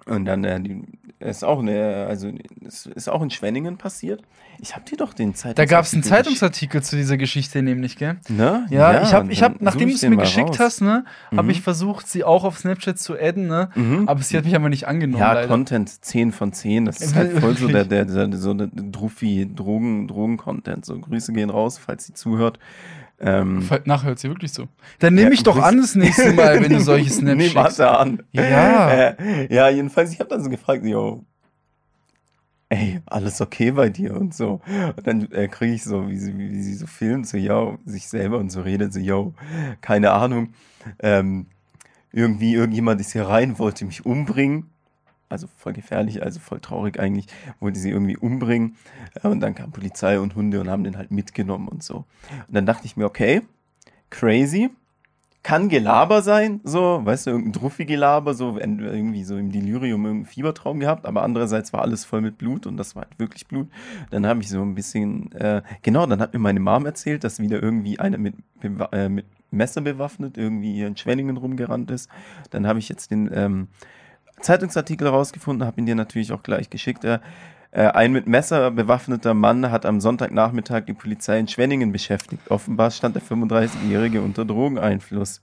Und 0.07 0.25
dann, 0.25 0.43
äh, 0.43 0.59
die, 0.61 0.81
ist 1.19 1.43
auch 1.43 1.59
eine, 1.59 2.05
also, 2.07 2.31
es 2.65 2.85
ist 2.85 3.09
auch 3.09 3.21
in 3.23 3.29
Schwenningen 3.31 3.77
passiert. 3.77 4.21
Ich 4.59 4.75
hab 4.75 4.85
dir 4.85 4.97
doch 4.97 5.13
den 5.13 5.33
Zeitungsartikel 5.35 5.65
Da 5.67 5.75
gab 5.75 5.85
es 5.85 5.93
einen 5.93 6.03
Zeitungsartikel 6.03 6.81
zu 6.83 6.95
dieser 6.95 7.17
Geschichte 7.17 7.61
nämlich, 7.61 7.95
gell? 7.97 8.17
Ne? 8.29 8.65
Ja, 8.69 9.01
ich 9.03 9.13
habe, 9.13 9.31
ich 9.31 9.43
hab, 9.43 9.61
nachdem 9.61 9.89
du 9.89 9.95
es 9.95 10.01
mir 10.03 10.15
geschickt 10.17 10.49
raus. 10.51 10.59
hast, 10.59 10.81
ne, 10.81 11.05
habe 11.31 11.43
Mhm. 11.43 11.49
ich 11.49 11.61
versucht, 11.61 12.07
sie 12.07 12.23
auch 12.23 12.43
auf 12.43 12.57
Snapchat 12.59 12.97
zu 12.99 13.15
adden, 13.19 13.47
ne? 13.47 13.69
Mhm. 13.75 14.07
Aber 14.07 14.21
sie 14.21 14.37
hat 14.37 14.45
mich 14.45 14.55
aber 14.55 14.69
nicht 14.69 14.87
angenommen, 14.87 15.19
Ja, 15.21 15.33
leider. 15.33 15.47
Content 15.47 15.89
10 15.89 16.31
von 16.31 16.53
10. 16.53 16.85
Das 16.85 17.01
ist 17.01 17.11
Ja, 17.11 17.17
halt 17.17 17.39
voll 17.39 17.57
so 17.57 17.67
der, 17.67 17.85
der, 17.85 18.05
der 18.05 18.35
so 18.37 18.53
der 18.53 18.67
Druffi, 18.67 19.49
Drogen, 19.53 20.07
Drogen-Content. 20.07 20.85
So, 20.85 20.99
Grüße 20.99 21.33
gehen 21.33 21.49
raus, 21.49 21.77
falls 21.77 22.05
sie 22.05 22.13
zuhört. 22.13 22.57
Ähm, 23.19 23.67
Nachher 23.85 24.09
hört 24.09 24.19
sie 24.19 24.29
wirklich 24.29 24.53
so. 24.53 24.67
Dann 24.99 25.15
nehme 25.15 25.27
Ja, 25.29 25.33
ich 25.33 25.43
doch 25.43 25.57
an 25.57 25.77
das 25.77 25.95
nächste 25.95 26.33
Mal, 26.33 26.61
wenn 26.61 26.71
du 26.71 26.79
solche 26.79 27.09
Snaps 27.09 27.41
schickst. 27.41 27.55
warte 27.55 27.89
an. 27.97 28.21
Ja. 28.31 28.89
Äh, 28.91 29.53
ja, 29.53 29.69
jedenfalls, 29.69 30.13
ich 30.13 30.19
habe 30.19 30.29
dann 30.29 30.43
so 30.43 30.49
gefragt, 30.51 30.85
yo, 30.85 31.25
ey, 32.69 33.01
alles 33.05 33.41
okay 33.41 33.71
bei 33.71 33.89
dir 33.89 34.15
und 34.15 34.33
so. 34.35 34.61
Und 34.95 35.07
dann 35.07 35.31
äh, 35.31 35.47
kriege 35.47 35.73
ich 35.73 35.83
so, 35.83 36.07
wie 36.09 36.17
sie, 36.17 36.37
wie 36.37 36.61
sie 36.61 36.75
so 36.75 36.85
filmt, 36.85 37.27
so, 37.27 37.37
yo, 37.37 37.79
sich 37.85 38.07
selber 38.07 38.37
und 38.37 38.51
so 38.51 38.61
redet, 38.61 38.93
so, 38.93 38.99
yo, 38.99 39.33
keine 39.81 40.11
Ahnung, 40.11 40.49
ähm, 40.99 41.47
irgendwie, 42.11 42.53
irgendjemand 42.53 43.01
ist 43.01 43.13
hier 43.13 43.27
rein, 43.27 43.57
wollte 43.59 43.85
mich 43.85 44.05
umbringen. 44.05 44.69
Also 45.29 45.47
voll 45.57 45.73
gefährlich, 45.73 46.23
also 46.23 46.39
voll 46.39 46.59
traurig 46.59 46.99
eigentlich, 46.99 47.27
wollte 47.59 47.79
sie 47.79 47.89
irgendwie 47.89 48.17
umbringen. 48.17 48.75
Äh, 49.21 49.27
Und 49.27 49.41
dann 49.41 49.55
kam 49.55 49.71
Polizei 49.71 50.19
und 50.19 50.35
Hunde 50.35 50.61
und 50.61 50.69
haben 50.69 50.83
den 50.83 50.97
halt 50.97 51.11
mitgenommen 51.11 51.67
und 51.67 51.83
so. 51.83 52.05
Und 52.47 52.55
dann 52.55 52.65
dachte 52.65 52.85
ich 52.85 52.95
mir, 52.95 53.05
okay, 53.05 53.41
crazy, 54.09 54.69
kann 55.43 55.69
Gelaber 55.69 56.21
sein, 56.21 56.59
so, 56.65 56.99
weißt 57.05 57.27
du, 57.27 57.31
irgendein 57.31 57.53
Druffi-Gelaber, 57.53 58.33
so, 58.33 58.57
irgendwie 58.57 59.23
so 59.23 59.37
im 59.37 59.49
Delirium 59.49 60.05
irgendeinen 60.05 60.25
Fiebertraum 60.25 60.81
gehabt, 60.81 61.05
aber 61.05 61.23
andererseits 61.23 61.71
war 61.71 61.83
alles 61.83 62.03
voll 62.03 62.19
mit 62.19 62.37
Blut 62.37 62.65
und 62.65 62.75
das 62.75 62.97
war 62.97 63.03
halt 63.03 63.17
wirklich 63.17 63.47
Blut. 63.47 63.69
Dann 64.09 64.25
habe 64.25 64.41
ich 64.41 64.49
so 64.49 64.61
ein 64.61 64.75
bisschen, 64.75 65.31
äh, 65.31 65.61
genau, 65.83 66.05
dann 66.05 66.19
hat 66.19 66.33
mir 66.33 66.39
meine 66.39 66.59
Mom 66.59 66.85
erzählt, 66.85 67.23
dass 67.23 67.39
wieder 67.39 67.63
irgendwie 67.63 67.97
einer 67.97 68.17
mit, 68.17 68.35
äh, 68.91 69.07
mit 69.07 69.25
Messer 69.49 69.79
bewaffnet 69.79 70.37
irgendwie 70.37 70.73
hier 70.73 70.87
in 70.87 70.97
Schwenningen 70.97 71.37
rumgerannt 71.37 71.91
ist. 71.91 72.09
Dann 72.49 72.67
habe 72.67 72.79
ich 72.79 72.89
jetzt 72.89 73.11
den 73.11 73.29
ähm, 73.33 73.67
Zeitungsartikel 74.39 75.07
rausgefunden, 75.07 75.65
habe 75.65 75.79
ihn 75.79 75.85
dir 75.85 75.95
natürlich 75.95 76.31
auch 76.31 76.43
gleich 76.43 76.69
geschickt. 76.69 77.03
Äh, 77.03 77.19
äh, 77.71 77.87
ein 77.87 78.11
mit 78.11 78.27
Messer 78.27 78.71
bewaffneter 78.71 79.33
Mann 79.33 79.69
hat 79.69 79.85
am 79.85 79.99
Sonntagnachmittag 79.99 80.85
die 80.85 80.93
Polizei 80.93 81.39
in 81.39 81.47
Schwenningen 81.47 81.91
beschäftigt. 81.91 82.49
Offenbar 82.49 82.91
stand 82.91 83.15
der 83.15 83.23
35-Jährige 83.23 84.21
unter 84.21 84.45
Drogeneinfluss. 84.45 85.41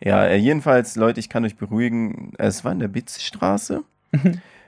Ja, 0.00 0.24
äh, 0.24 0.36
jedenfalls, 0.36 0.96
Leute, 0.96 1.20
ich 1.20 1.28
kann 1.28 1.44
euch 1.44 1.56
beruhigen, 1.56 2.32
es 2.38 2.64
war 2.64 2.72
in 2.72 2.80
der 2.80 2.88
Bitzstraße. 2.88 3.82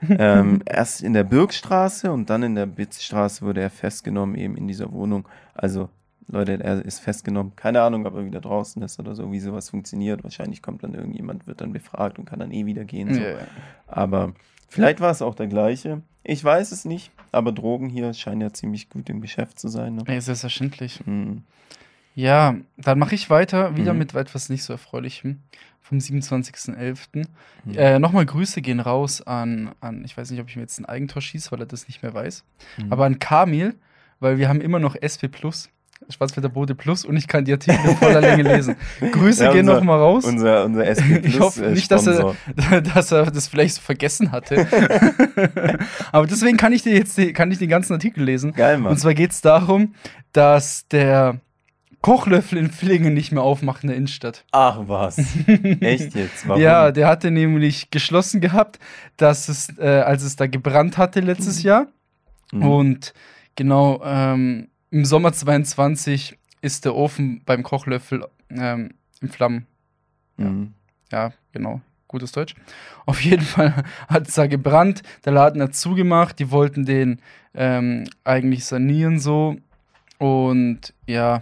ähm, 0.09 0.61
erst 0.65 1.03
in 1.03 1.13
der 1.13 1.23
Birkstraße 1.23 2.11
und 2.11 2.29
dann 2.29 2.43
in 2.43 2.55
der 2.55 2.65
Bitzstraße 2.65 3.45
wurde 3.45 3.61
er 3.61 3.69
festgenommen, 3.69 4.35
eben 4.35 4.57
in 4.57 4.67
dieser 4.67 4.91
Wohnung. 4.91 5.27
Also, 5.53 5.89
Leute, 6.27 6.63
er 6.63 6.83
ist 6.83 6.99
festgenommen. 6.99 7.55
Keine 7.55 7.81
Ahnung, 7.81 8.05
ob 8.05 8.15
er 8.15 8.25
wieder 8.25 8.41
draußen 8.41 8.81
ist 8.81 8.99
oder 8.99 9.13
so, 9.15 9.31
wie 9.31 9.39
sowas 9.39 9.69
funktioniert. 9.69 10.23
Wahrscheinlich 10.23 10.61
kommt 10.61 10.83
dann 10.83 10.93
irgendjemand, 10.95 11.45
wird 11.47 11.61
dann 11.61 11.71
befragt 11.71 12.17
und 12.17 12.25
kann 12.25 12.39
dann 12.39 12.51
eh 12.51 12.65
wieder 12.65 12.83
gehen. 12.83 13.13
So. 13.13 13.21
Ja. 13.21 13.35
Aber 13.87 14.33
vielleicht 14.67 14.99
war 15.01 15.11
es 15.11 15.21
auch 15.21 15.35
der 15.35 15.47
gleiche. 15.47 16.01
Ich 16.23 16.43
weiß 16.43 16.71
es 16.71 16.85
nicht, 16.85 17.11
aber 17.31 17.51
Drogen 17.51 17.89
hier 17.89 18.13
scheinen 18.15 18.41
ja 18.41 18.51
ziemlich 18.51 18.89
gut 18.89 19.09
im 19.09 19.21
Geschäft 19.21 19.59
zu 19.59 19.67
sein. 19.67 19.95
Ne? 19.95 20.03
Ey, 20.07 20.19
selbstverständlich. 20.19 21.01
Hm. 21.05 21.43
Ja, 22.15 22.55
dann 22.77 22.97
mache 22.97 23.13
ich 23.13 23.29
weiter, 23.29 23.75
wieder 23.77 23.93
Mhm. 23.93 23.99
mit 23.99 24.15
etwas 24.15 24.49
nicht 24.49 24.63
so 24.63 24.73
Erfreulichem. 24.73 25.41
Vom 25.81 25.99
27.11. 25.99 27.27
Mhm. 27.65 27.73
Äh, 27.77 27.99
Nochmal 27.99 28.25
Grüße 28.25 28.61
gehen 28.63 28.79
raus 28.79 29.21
an, 29.21 29.71
an, 29.81 30.03
ich 30.03 30.17
weiß 30.17 30.31
nicht, 30.31 30.39
ob 30.41 30.49
ich 30.49 30.55
mir 30.55 30.63
jetzt 30.63 30.79
ein 30.79 30.85
Eigentor 30.85 31.21
schieße, 31.21 31.51
weil 31.51 31.59
er 31.59 31.65
das 31.67 31.87
nicht 31.87 32.01
mehr 32.01 32.13
weiß, 32.13 32.43
Mhm. 32.77 32.91
aber 32.91 33.05
an 33.05 33.19
Kamil, 33.19 33.75
weil 34.19 34.39
wir 34.39 34.49
haben 34.49 34.61
immer 34.61 34.79
noch 34.79 34.95
SP 34.97 35.27
Plus, 35.27 35.69
Schwarzwälder 36.09 36.49
Bode 36.49 36.75
Plus 36.75 37.03
und 37.05 37.17
ich 37.17 37.27
kann 37.27 37.45
die 37.45 37.51
Artikel 37.53 37.79
in 37.83 37.97
voller 37.97 38.21
Länge 38.21 38.43
lesen. 38.55 38.75
Grüße 39.11 39.45
Ja, 39.45 39.51
gehen 39.51 39.65
nochmal 39.65 39.97
raus. 39.99 40.25
Unser, 40.25 40.65
unser 40.65 40.85
SP 40.91 41.19
Plus 41.19 41.25
Ich 41.33 41.39
hoffe 41.39 41.65
äh, 41.65 41.71
nicht, 41.71 41.89
dass 41.89 42.05
er, 42.05 42.35
dass 42.93 43.11
er 43.11 43.25
das 43.31 43.47
vielleicht 43.47 43.75
so 43.75 43.81
vergessen 43.81 44.31
hatte. 44.31 44.67
Aber 46.11 46.27
deswegen 46.27 46.57
kann 46.57 46.73
ich 46.73 46.83
dir 46.83 46.93
jetzt 46.93 47.19
kann 47.33 47.51
ich 47.51 47.57
den 47.57 47.69
ganzen 47.69 47.93
Artikel 47.93 48.23
lesen. 48.23 48.53
Geil, 48.53 48.77
Mann. 48.77 48.91
Und 48.91 48.97
zwar 48.99 49.13
geht 49.13 49.31
es 49.31 49.41
darum, 49.41 49.95
dass 50.33 50.87
der 50.89 51.39
Kochlöffel 52.01 52.59
in 52.59 52.69
Villingen 52.69 53.15
nicht 53.15 53.31
mehr 53.31 53.41
aufmacht 53.41 53.81
in 53.83 53.87
der 53.87 53.97
Innenstadt. 53.97 54.45
Ach 54.51 54.81
was. 54.85 55.17
Echt 55.79 56.13
jetzt? 56.13 56.47
Warum? 56.47 56.61
Ja, 56.61 56.91
der 56.91 57.07
hatte 57.07 57.31
nämlich 57.31 57.89
geschlossen 57.89 58.41
gehabt, 58.41 58.77
dass 59.17 59.49
es, 59.49 59.75
äh, 59.79 60.01
als 60.05 60.21
es 60.21 60.35
da 60.35 60.45
gebrannt 60.45 60.99
hatte 60.99 61.19
letztes 61.21 61.63
Jahr, 61.63 61.87
Mhm. 62.51 62.61
Und 62.63 63.13
genau, 63.55 64.01
ähm, 64.05 64.67
im 64.95 65.03
Sommer 65.03 65.33
22 65.33 66.37
ist 66.61 66.85
der 66.85 66.95
Ofen 66.95 67.41
beim 67.45 67.63
Kochlöffel 67.63 68.25
ähm, 68.49 68.91
in 69.19 69.29
Flammen. 69.29 69.67
Mhm. 70.37 70.73
Ja, 71.11 71.33
genau. 71.51 71.81
Gutes 72.07 72.31
Deutsch. 72.31 72.55
Auf 73.05 73.19
jeden 73.21 73.43
Fall 73.43 73.83
hat 74.07 74.29
es 74.29 74.35
da 74.35 74.47
gebrannt. 74.47 75.01
Der 75.25 75.33
Laden 75.33 75.61
hat 75.61 75.75
zugemacht. 75.75 76.39
Die 76.39 76.49
wollten 76.49 76.85
den 76.85 77.19
ähm, 77.53 78.05
eigentlich 78.23 78.63
sanieren 78.63 79.19
so. 79.19 79.57
Und 80.17 80.93
ja, 81.07 81.41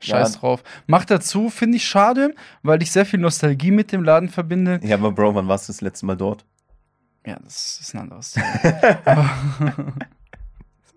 scheiß 0.00 0.34
Ja. 0.34 0.40
drauf. 0.40 0.62
Macht 0.86 1.10
dazu, 1.10 1.48
finde 1.48 1.76
ich 1.78 1.86
schade, 1.88 2.34
weil 2.62 2.82
ich 2.82 2.92
sehr 2.92 3.06
viel 3.06 3.18
Nostalgie 3.20 3.70
mit 3.70 3.92
dem 3.92 4.04
Laden 4.04 4.28
verbinde. 4.28 4.78
Ja, 4.82 4.96
aber 4.96 5.10
Bro, 5.10 5.34
wann 5.36 5.48
warst 5.48 5.68
du 5.68 5.72
das 5.72 5.80
letzte 5.80 6.04
Mal 6.04 6.16
dort? 6.16 6.44
Ja, 7.24 7.38
das 7.42 7.80
ist 7.80 7.94
ein 7.94 8.02
anderes 8.02 8.32
Thema. 9.04 9.30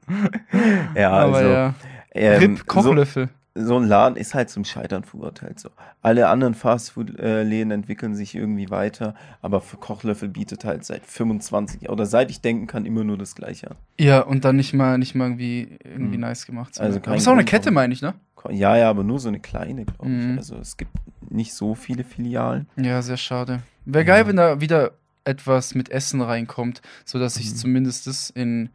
Ja, 0.95 1.12
aber 1.12 1.38
also. 1.38 1.49
ja. 1.49 1.74
ähm, 2.14 2.39
RIP 2.39 2.57
so, 2.60 2.64
Kochlöffel. 2.66 3.30
so 3.55 3.78
ein 3.78 3.84
Laden 3.88 4.16
ist 4.16 4.34
halt 4.34 4.49
zum 4.49 4.64
Scheitern 4.66 5.03
verurteilt. 5.03 5.60
So. 5.60 5.70
Alle 6.01 6.28
anderen 6.30 6.53
Fastfood-Läden 6.53 7.72
entwickeln 7.72 8.16
sich 8.16 8.36
irgendwie 8.36 8.70
weiter, 8.70 9.16
aber 9.41 9.62
für 9.62 9.78
Kochlöffel 9.78 10.30
bietet 10.30 10.66
halt 10.66 10.86
seit 10.86 11.05
25 11.05 11.89
oder 11.89 12.05
seit 12.05 12.32
ich 12.32 12.41
denken 12.41 12.68
kann 12.68 12.86
immer 12.86 13.03
nur 13.03 13.18
das 13.18 13.36
Gleiche 13.36 13.72
an. 13.72 13.78
Ja, 13.99 14.22
und 14.22 14.45
dann 14.45 14.55
nicht 14.55 14.74
mal, 14.74 14.97
nicht 14.97 15.16
mal 15.16 15.26
irgendwie, 15.26 15.78
irgendwie 15.84 16.16
Mhm. 16.18 16.22
nice 16.22 16.45
gemacht. 16.45 16.76
So. 16.76 16.84
Also 16.84 16.99
aber 16.99 17.16
ist 17.16 17.28
auch 17.28 17.34
eine 17.34 17.45
Kette, 17.45 17.72
meine 17.72 17.93
ich, 17.93 18.01
ne? 18.01 18.14
Ja, 18.49 18.78
ja, 18.78 18.89
aber 18.89 19.03
nur 19.03 19.20
so 19.20 19.28
eine 19.28 19.39
kleine, 19.41 19.84
glaube 19.86 20.05
ich. 20.10 20.26
Mhm. 20.26 20.38
Also 20.38 20.55
es 20.57 20.78
gibt 20.78 20.91
nicht 21.30 21.53
so 21.53 21.76
viele 21.76 22.03
Filialen. 22.05 22.68
Ja, 22.78 23.01
sehr 23.01 23.18
schade. 23.18 23.62
Wäre 23.86 24.05
geil, 24.05 24.22
Ja. 24.22 24.28
wenn 24.28 24.38
da 24.38 24.62
wieder 24.62 24.91
etwas 25.26 25.76
mit 25.76 25.89
Essen 25.89 26.22
reinkommt, 26.22 26.82
sodass 27.05 27.38
Mhm. 27.38 27.55
zumindest 27.55 28.07
das 28.07 28.30
in 28.30 28.70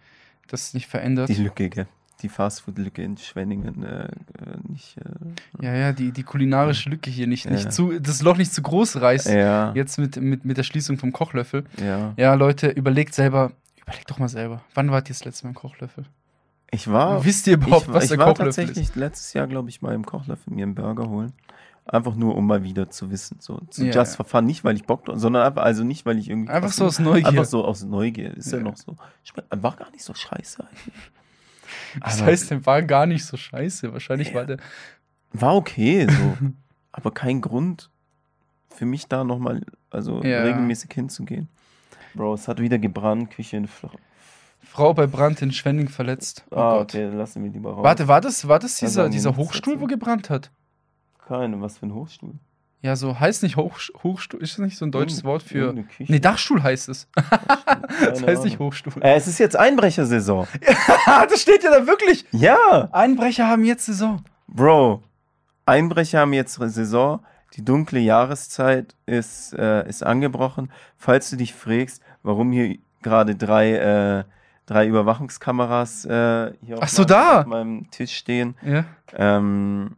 das 0.49 0.75
nicht 0.75 0.87
verändert. 0.87 1.29
Die 1.29 1.35
Lücke, 1.35 1.69
gell? 1.69 1.87
Die 2.23 2.29
Fastfood-Lücke 2.29 3.03
in 3.03 3.17
Schwenningen 3.19 3.83
äh, 3.85 4.05
äh, 4.05 4.09
nicht. 4.69 4.97
ja, 5.61 5.75
ja, 5.75 5.93
die, 5.93 6.11
die 6.13 6.23
kulinarische 6.23 6.89
Lücke 6.89 7.11
hier 7.11 7.27
nicht, 7.27 7.45
Ja. 7.45 7.51
nicht 7.51 7.73
zu, 7.73 7.99
das 8.01 8.23
Loch 8.23 8.37
nicht 8.37 8.53
zu 8.55 8.63
groß 8.63 9.01
reißt. 9.01 9.27
Äh, 9.29 9.41
ja, 9.41 9.73
Jetzt 9.75 9.99
mit, 9.99 10.17
mit, 10.17 10.45
mit 10.45 10.57
der 10.57 10.63
Schließung 10.63 10.97
vom 10.97 11.13
Kochlöffel. 11.13 11.65
ja. 11.79 12.15
Ja, 12.17 12.35
Leute, 12.35 12.69
überlegt 12.69 13.15
selber, 13.15 13.53
überlegt 13.83 14.11
doch 14.11 14.19
mal 14.19 14.29
selber. 14.29 14.63
Wann 14.75 14.91
wart 14.91 15.09
ihr 15.11 15.15
das 15.15 15.25
letzte 15.25 15.45
Mal 15.47 15.51
im 15.51 15.55
Kochlöffel? 15.57 16.05
Ich 16.71 16.89
war. 16.91 17.25
Wisst 17.25 17.47
ihr 17.47 17.55
überhaupt, 17.55 17.89
ich, 17.89 17.93
was 17.95 18.05
ich 18.05 18.11
der 18.11 18.19
war 18.19 18.27
Kochlöffel 18.29 18.47
tatsächlich 18.65 18.89
ist? 18.89 18.97
letztes 18.97 19.33
Jahr, 19.35 19.47
glaube 19.47 19.69
ich, 19.69 19.83
mal 19.83 19.95
im 19.95 20.07
Kochlöffel 20.07 20.53
mir 20.53 20.63
einen 20.65 20.75
Burger 20.75 21.09
holen. 21.09 21.33
Einfach 21.87 22.15
nur, 22.15 22.35
um 22.35 22.47
mal 22.47 22.63
wieder 22.65 22.89
zu 22.89 23.11
wissen. 23.11 23.37
So, 23.41 23.61
zu 23.71 23.85
Ja, 23.85 23.93
just 23.93 24.17
for 24.17 24.25
fun. 24.25 24.47
Nicht, 24.47 24.65
weil 24.65 24.75
ich 24.75 24.85
Bock 24.85 25.05
drauf, 25.05 25.19
sondern 25.19 25.43
einfach, 25.47 25.63
also 25.65 25.85
nicht, 25.85 26.07
weil 26.07 26.19
ich 26.19 26.31
irgendwie. 26.31 26.51
Einfach 26.51 26.73
so 26.73 26.87
aus 26.87 26.99
Neugier. 26.99 27.29
Einfach 27.29 27.45
so 27.45 27.63
aus 27.65 27.85
Neugier. 27.85 28.35
Ist 28.35 28.53
ja, 28.53 28.59
Ja. 28.59 28.65
noch 28.65 28.77
so. 28.77 28.97
Schmeckt- 29.23 29.49
War 29.63 29.77
gar 29.77 29.91
nicht 29.91 30.03
so 30.03 30.15
scheiße 30.15 30.65
eigentlich. 30.67 30.95
Das 32.01 32.19
Aber 32.19 32.27
heißt, 32.31 32.51
der 32.51 32.65
war 32.67 32.83
gar 32.83 33.07
nicht 33.07 33.25
so 33.25 33.37
scheiße. 33.37 33.93
Wahrscheinlich 33.93 34.29
Ja. 34.29 34.35
war 34.35 34.47
der. 34.47 34.57
War 35.33 35.55
okay, 35.57 36.07
so. 36.09 36.37
aber 36.93 37.11
kein 37.11 37.41
Grund 37.41 37.91
für 38.71 38.87
mich 38.87 39.07
da 39.07 39.23
nochmal, 39.25 39.61
also 39.91 40.19
regelmäßig 40.19 40.91
hinzugehen. 40.93 41.49
Bro, 42.15 42.35
es 42.35 42.49
hat 42.49 42.61
wieder 42.61 42.79
gebrannt, 42.79 43.31
Küche 43.33 43.57
in 43.57 43.67
Fl 43.69 43.89
Frau 44.63 44.95
bei 44.95 45.07
Brand 45.07 45.43
in 45.43 45.53
Schwenning 45.53 45.89
verletzt. 45.89 46.45
Oh 46.51 46.57
Ah, 46.57 46.73
Gott. 46.79 46.95
okay, 46.95 47.05
lassen 47.07 47.45
wir 47.45 47.51
lieber 47.51 47.73
raus. 47.75 47.85
Warte, 47.85 48.09
war 48.09 48.21
das, 48.21 48.49
war 48.49 48.59
das 48.59 48.79
Da 48.79 48.87
dieser, 48.87 49.03
wir 49.05 49.11
dieser 49.11 49.37
Hochstuhl, 49.37 49.81
wo 49.81 49.87
gebrannt 49.87 50.31
hat? 50.31 50.51
Keine, 51.27 51.61
was 51.61 51.79
für 51.79 51.87
ein 51.87 51.95
Hochstuhl. 51.95 52.35
Ja, 52.85 52.97
so 52.97 53.19
heißt 53.19 53.43
nicht 53.43 53.57
Hoch, 53.57 53.79
Hochstuhl. 54.03 54.43
Ist 54.43 54.59
das 54.59 54.59
nicht 54.59 54.77
so 54.77 54.85
ein 54.85 54.91
deutsches 54.91 55.25
Wort 55.25 55.43
für. 55.43 55.75
Nee, 55.99 56.21
Dachstuhl 56.21 56.63
heißt 56.63 56.91
es. 56.91 57.09
Das 58.05 58.23
heißt 58.23 58.45
nicht. 58.45 58.59
Hochstuhl. 58.59 58.93
Äh, 59.03 59.15
es 59.15 59.27
ist 59.29 59.39
jetzt 59.39 59.57
Einbrechersaison. 59.57 60.49
das 61.07 61.41
steht 61.41 61.63
ja 61.63 61.71
da 61.71 61.87
wirklich. 61.87 62.27
Ja, 62.33 62.89
Einbrecher 62.93 63.49
haben 63.49 63.65
jetzt 63.65 63.87
Saison. 63.87 64.23
Bro. 64.49 65.03
Einbrecher 65.65 66.21
haben 66.21 66.33
jetzt 66.33 66.55
Saison. 66.55 67.21
Die 67.55 67.65
dunkle 67.65 68.01
Jahreszeit 68.01 68.95
ist, 69.07 69.55
äh, 69.55 69.89
ist 69.89 70.03
angebrochen. 70.03 70.71
Falls 70.99 71.31
du 71.31 71.37
dich 71.37 71.55
fragst, 71.55 72.03
warum 72.23 72.51
hier 72.53 72.77
gerade 73.01 73.37
drei, 73.37 73.77
äh, 73.77 74.25
drei 74.67 74.87
Überwachungskameras 74.89 76.05
äh, 76.05 76.53
hier 76.63 76.79
Ach 76.81 76.89
so, 76.89 77.03
meinem, 77.03 77.09
da. 77.09 77.41
auf 77.41 77.47
meinem 77.47 77.91
Tisch 77.91 78.17
stehen. 78.17 78.57
Ja. 78.63 78.85
Ähm, 79.15 79.97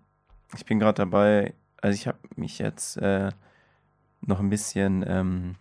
ich 0.56 0.64
bin 0.66 0.78
gerade 0.78 0.96
dabei, 0.96 1.54
also 1.80 1.94
ich 1.94 2.06
habe 2.06 2.18
mich 2.36 2.58
jetzt 2.58 2.96
äh, 2.98 3.30
noch 4.20 4.40
ein 4.40 4.50
bisschen 4.50 5.04
ähm, 5.06 5.54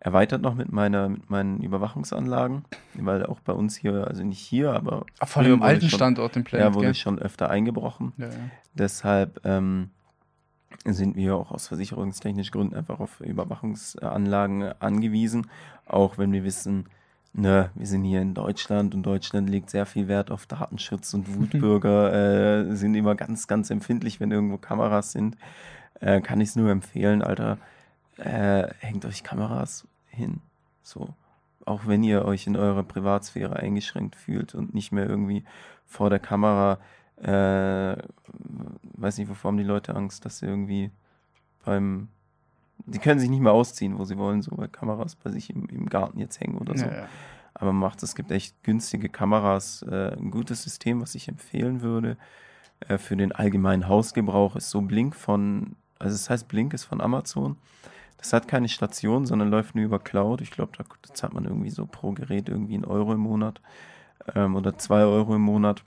erweitert 0.00 0.42
noch 0.42 0.54
mit 0.54 0.72
meiner 0.72 1.08
mit 1.08 1.30
meinen 1.30 1.60
Überwachungsanlagen, 1.62 2.64
weil 2.94 3.24
auch 3.24 3.40
bei 3.40 3.52
uns 3.52 3.76
hier, 3.76 4.06
also 4.08 4.24
nicht 4.24 4.40
hier, 4.40 4.72
aber 4.72 5.06
Ah, 5.20 5.26
Vor 5.26 5.42
allem 5.42 5.54
im 5.54 5.62
alten 5.62 5.88
schon, 5.88 5.96
Standort 5.98 6.36
im 6.36 6.42
ja, 6.42 6.48
Planet, 6.48 6.74
wurde 6.74 6.86
gell? 6.88 6.94
schon 6.94 7.18
öfter 7.18 7.50
eingebrochen. 7.50 8.12
Ja, 8.16 8.26
ja. 8.26 8.32
Deshalb 8.74 9.40
ähm, 9.44 9.90
sind 10.84 11.14
wir 11.16 11.36
auch 11.36 11.52
aus 11.52 11.68
versicherungstechnischen 11.68 12.50
Gründen 12.52 12.74
einfach 12.74 12.98
auf 12.98 13.20
Überwachungsanlagen 13.20 14.72
angewiesen, 14.80 15.46
auch 15.86 16.18
wenn 16.18 16.32
wir 16.32 16.42
wissen, 16.44 16.86
ne, 17.32 17.70
wir 17.74 17.86
sind 17.86 18.04
hier 18.04 18.20
in 18.20 18.34
Deutschland 18.34 18.94
und 18.94 19.02
Deutschland 19.02 19.48
legt 19.48 19.70
sehr 19.70 19.86
viel 19.86 20.08
Wert 20.08 20.30
auf 20.30 20.46
Datenschutz 20.46 21.14
und 21.14 21.34
Wutbürger 21.36 22.12
äh, 22.70 22.76
sind 22.76 22.94
immer 22.94 23.14
ganz, 23.14 23.46
ganz 23.46 23.70
empfindlich, 23.70 24.20
wenn 24.20 24.30
irgendwo 24.30 24.58
Kameras 24.58 25.12
sind. 25.12 25.36
Äh, 26.00 26.20
kann 26.20 26.40
ich 26.40 26.50
es 26.50 26.56
nur 26.56 26.70
empfehlen, 26.70 27.22
Alter, 27.22 27.58
äh, 28.16 28.68
hängt 28.80 29.04
euch 29.04 29.22
Kameras 29.22 29.86
hin. 30.08 30.40
So. 30.82 31.14
Auch 31.64 31.86
wenn 31.86 32.02
ihr 32.02 32.24
euch 32.24 32.48
in 32.48 32.56
eurer 32.56 32.82
Privatsphäre 32.82 33.54
eingeschränkt 33.54 34.16
fühlt 34.16 34.54
und 34.54 34.74
nicht 34.74 34.90
mehr 34.90 35.08
irgendwie 35.08 35.44
vor 35.86 36.10
der 36.10 36.18
Kamera 36.18 36.78
äh, 37.22 37.96
weiß 38.94 39.18
nicht, 39.18 39.28
wovor 39.28 39.50
haben 39.50 39.58
die 39.58 39.64
Leute 39.64 39.94
Angst, 39.94 40.24
dass 40.24 40.38
sie 40.38 40.46
irgendwie 40.46 40.90
beim. 41.64 42.08
Die 42.86 42.98
können 42.98 43.20
sich 43.20 43.30
nicht 43.30 43.40
mehr 43.40 43.52
ausziehen, 43.52 43.98
wo 43.98 44.04
sie 44.04 44.18
wollen, 44.18 44.42
so 44.42 44.52
weil 44.56 44.68
Kameras 44.68 45.14
bei 45.16 45.30
sich 45.30 45.50
im, 45.50 45.66
im 45.66 45.88
Garten 45.88 46.18
jetzt 46.18 46.40
hängen 46.40 46.58
oder 46.58 46.76
so. 46.76 46.86
Ja, 46.86 46.92
ja. 46.92 47.08
Aber 47.54 47.72
macht 47.72 48.02
es 48.02 48.14
gibt 48.14 48.30
echt 48.30 48.62
günstige 48.62 49.08
Kameras. 49.08 49.82
Äh, 49.82 50.16
ein 50.16 50.30
gutes 50.30 50.62
System, 50.62 51.00
was 51.00 51.14
ich 51.14 51.28
empfehlen 51.28 51.82
würde 51.82 52.16
äh, 52.88 52.98
für 52.98 53.16
den 53.16 53.32
allgemeinen 53.32 53.88
Hausgebrauch, 53.88 54.56
ist 54.56 54.70
so 54.70 54.80
Blink 54.80 55.14
von, 55.14 55.76
also 55.98 56.14
es 56.14 56.30
heißt 56.30 56.48
Blink 56.48 56.74
ist 56.74 56.84
von 56.84 57.00
Amazon. 57.00 57.56
Das 58.16 58.32
hat 58.32 58.46
keine 58.46 58.68
Station, 58.68 59.26
sondern 59.26 59.50
läuft 59.50 59.74
nur 59.74 59.84
über 59.84 59.98
Cloud. 59.98 60.40
Ich 60.40 60.52
glaube, 60.52 60.72
da 60.76 61.14
zahlt 61.14 61.34
man 61.34 61.44
irgendwie 61.44 61.70
so 61.70 61.86
pro 61.86 62.12
Gerät 62.12 62.48
irgendwie 62.48 62.74
einen 62.74 62.84
Euro 62.84 63.12
im 63.12 63.20
Monat 63.20 63.60
ähm, 64.34 64.54
oder 64.54 64.78
zwei 64.78 65.02
Euro 65.02 65.34
im 65.34 65.42
Monat 65.42 65.82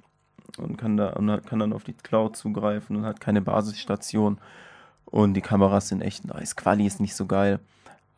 und 0.58 0.78
kann, 0.78 0.98
da, 0.98 1.14
und 1.14 1.46
kann 1.46 1.60
dann 1.60 1.74
auf 1.74 1.84
die 1.84 1.94
Cloud 1.94 2.36
zugreifen 2.36 2.96
und 2.98 3.06
hat 3.06 3.20
keine 3.20 3.42
Basisstation. 3.42 4.40
Und 5.16 5.34
die 5.34 5.42
Kameras 5.42 5.88
sind 5.88 6.02
echt 6.02 6.26
nice. 6.26 6.58
Quali 6.58 6.86
ist 6.86 7.00
nicht 7.00 7.16
so 7.16 7.26
geil. 7.26 7.60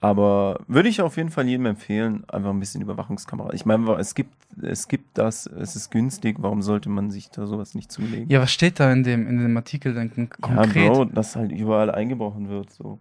Aber 0.01 0.61
würde 0.67 0.89
ich 0.89 0.99
auf 0.99 1.15
jeden 1.17 1.29
Fall 1.29 1.47
jedem 1.47 1.67
empfehlen, 1.67 2.23
einfach 2.27 2.49
ein 2.49 2.59
bisschen 2.59 2.81
Überwachungskamera. 2.81 3.53
Ich 3.53 3.65
meine, 3.67 3.91
es 3.99 4.15
gibt, 4.15 4.33
es 4.63 4.87
gibt 4.87 5.15
das, 5.15 5.45
es 5.45 5.75
ist 5.75 5.91
günstig, 5.91 6.37
warum 6.39 6.63
sollte 6.63 6.89
man 6.89 7.11
sich 7.11 7.29
da 7.29 7.45
sowas 7.45 7.75
nicht 7.75 7.91
zulegen? 7.91 8.27
ja, 8.29 8.41
was 8.41 8.51
steht 8.51 8.79
da 8.79 8.91
in 8.91 9.03
dem, 9.03 9.27
in 9.27 9.37
dem 9.37 9.55
Artikel 9.57 9.93
kon- 9.93 10.29
konkret? 10.41 10.75
Ja, 10.75 10.89
Bro, 10.91 11.05
dass 11.05 11.35
halt 11.35 11.51
überall 11.51 11.91
eingebrochen 11.91 12.49
wird, 12.49 12.71
so. 12.71 12.97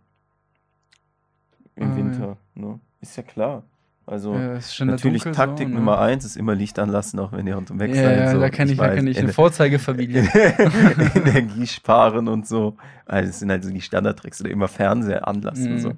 Im 1.75 1.93
Ah, 1.93 1.97
Winter, 1.97 2.37
ne? 2.55 2.81
Ist 3.01 3.17
ja 3.17 3.23
klar. 3.23 3.63
Also, 4.09 4.35
Ja, 4.37 4.59
da 4.79 4.85
natürlich 4.85 5.25
Taktik 5.25 5.67
so, 5.67 5.73
ne? 5.75 5.81
Nummer 5.81 5.99
eins 5.99 6.25
ist 6.25 6.37
immer 6.37 6.55
Licht 6.55 6.79
anlassen, 6.79 7.19
auch 7.19 7.33
wenn 7.33 7.45
ihr 7.47 7.59
unterwegs 7.59 7.97
Ja, 7.97 8.05
seid. 8.05 8.19
ja, 8.19 8.31
so. 8.33 8.39
da 8.41 8.51
kenne 8.51 8.71
ich, 8.71 8.79
da 8.79 8.85
weiß, 8.85 8.95
kenn 8.95 9.07
ich 9.09 9.19
eine 9.19 9.33
Vorzeigefamilie. 9.33 10.23
Energie 11.15 11.67
sparen 11.67 12.29
und 12.29 12.47
so. 12.47 12.77
Also, 13.05 13.27
das 13.31 13.41
sind 13.41 13.51
halt 13.51 13.65
so 13.65 13.71
die 13.71 13.81
Standardtricks 13.81 14.41
oder 14.41 14.51
immer 14.51 14.69
Fernseher 14.69 15.27
anlassen 15.27 15.67
und 15.73 15.75
Mhm. 15.75 15.81
so. 15.81 15.93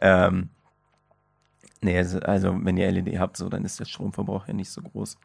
Ähm, 0.00 0.48
nee, 1.80 1.96
also, 1.96 2.18
also, 2.20 2.56
wenn 2.64 2.76
ihr 2.76 2.90
LED 2.90 3.18
habt, 3.20 3.36
so, 3.36 3.48
dann 3.48 3.64
ist 3.64 3.78
der 3.78 3.84
Stromverbrauch 3.84 4.48
ja 4.48 4.54
nicht 4.54 4.70
so 4.70 4.82
groß. 4.82 5.16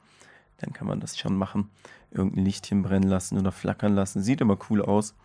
Dann 0.57 0.71
kann 0.71 0.85
man 0.87 0.99
das 0.99 1.17
schon 1.17 1.35
machen. 1.35 1.71
Irgendein 2.11 2.45
Lichtchen 2.45 2.83
brennen 2.83 3.09
lassen 3.09 3.39
oder 3.39 3.51
flackern 3.51 3.95
lassen. 3.95 4.21
Sieht 4.21 4.39
immer 4.39 4.57
cool 4.69 4.83
aus. 4.83 5.15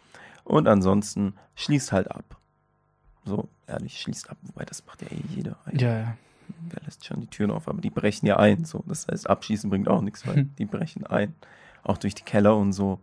Und 0.43 0.66
ansonsten 0.66 1.34
schließt 1.55 1.93
halt 1.93 2.11
ab. 2.11 2.39
So, 3.26 3.47
ehrlich, 3.66 4.01
schließt 4.01 4.30
ab. 4.30 4.39
Wobei, 4.41 4.64
das 4.64 4.86
macht 4.86 5.03
ja 5.03 5.09
eh 5.09 5.20
jeder. 5.36 5.59
ja, 5.74 5.99
ja. 5.99 6.16
Wer 6.71 6.83
lässt 6.85 7.05
schon 7.05 7.21
die 7.21 7.27
Türen 7.27 7.51
auf, 7.51 7.69
aber 7.69 7.81
die 7.81 7.91
brechen 7.91 8.27
ja 8.27 8.37
ein. 8.39 8.64
So. 8.64 8.85
Das 8.87 9.07
heißt, 9.09 9.29
abschießen 9.29 9.69
bringt 9.71 9.89
auch 9.89 10.01
nichts, 10.03 10.27
weil 10.27 10.45
die 10.59 10.64
brechen 10.64 11.07
ein. 11.07 11.35
Auch 11.85 11.99
durch 11.99 12.14
die 12.14 12.23
Keller 12.25 12.57
und 12.57 12.73
so. 12.73 12.99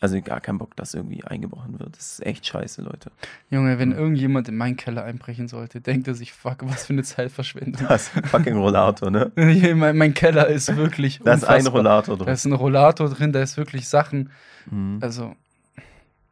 Also 0.00 0.20
gar 0.22 0.40
kein 0.40 0.58
Bock, 0.58 0.76
dass 0.76 0.94
irgendwie 0.94 1.24
eingebrochen 1.24 1.80
wird. 1.80 1.96
Das 1.96 2.12
ist 2.12 2.26
echt 2.26 2.46
scheiße, 2.46 2.82
Leute. 2.82 3.10
Junge, 3.50 3.80
wenn 3.80 3.90
irgendjemand 3.90 4.48
in 4.48 4.56
meinen 4.56 4.76
Keller 4.76 5.02
einbrechen 5.02 5.48
sollte, 5.48 5.80
denkt 5.80 6.06
er 6.06 6.14
sich, 6.14 6.32
fuck, 6.32 6.58
was 6.60 6.86
für 6.86 6.92
eine 6.92 7.02
Zeitverschwendung. 7.02 7.84
Das 7.88 8.06
ist 8.06 8.16
ein 8.16 8.22
fucking 8.22 8.56
Rollator, 8.56 9.10
ne? 9.10 9.32
Mein, 9.74 9.96
mein 9.96 10.14
Keller 10.14 10.46
ist 10.46 10.76
wirklich. 10.76 11.18
Da 11.24 11.32
ist 11.34 11.42
ein 11.42 11.56
unfassbar. 11.66 11.72
Rollator 11.80 12.16
Da 12.16 12.24
drin. 12.26 12.34
ist 12.34 12.44
ein 12.44 12.52
Rollator 12.52 13.08
drin, 13.10 13.32
da 13.32 13.42
ist 13.42 13.56
wirklich 13.56 13.88
Sachen. 13.88 14.30
Mhm. 14.70 14.98
Also. 15.00 15.34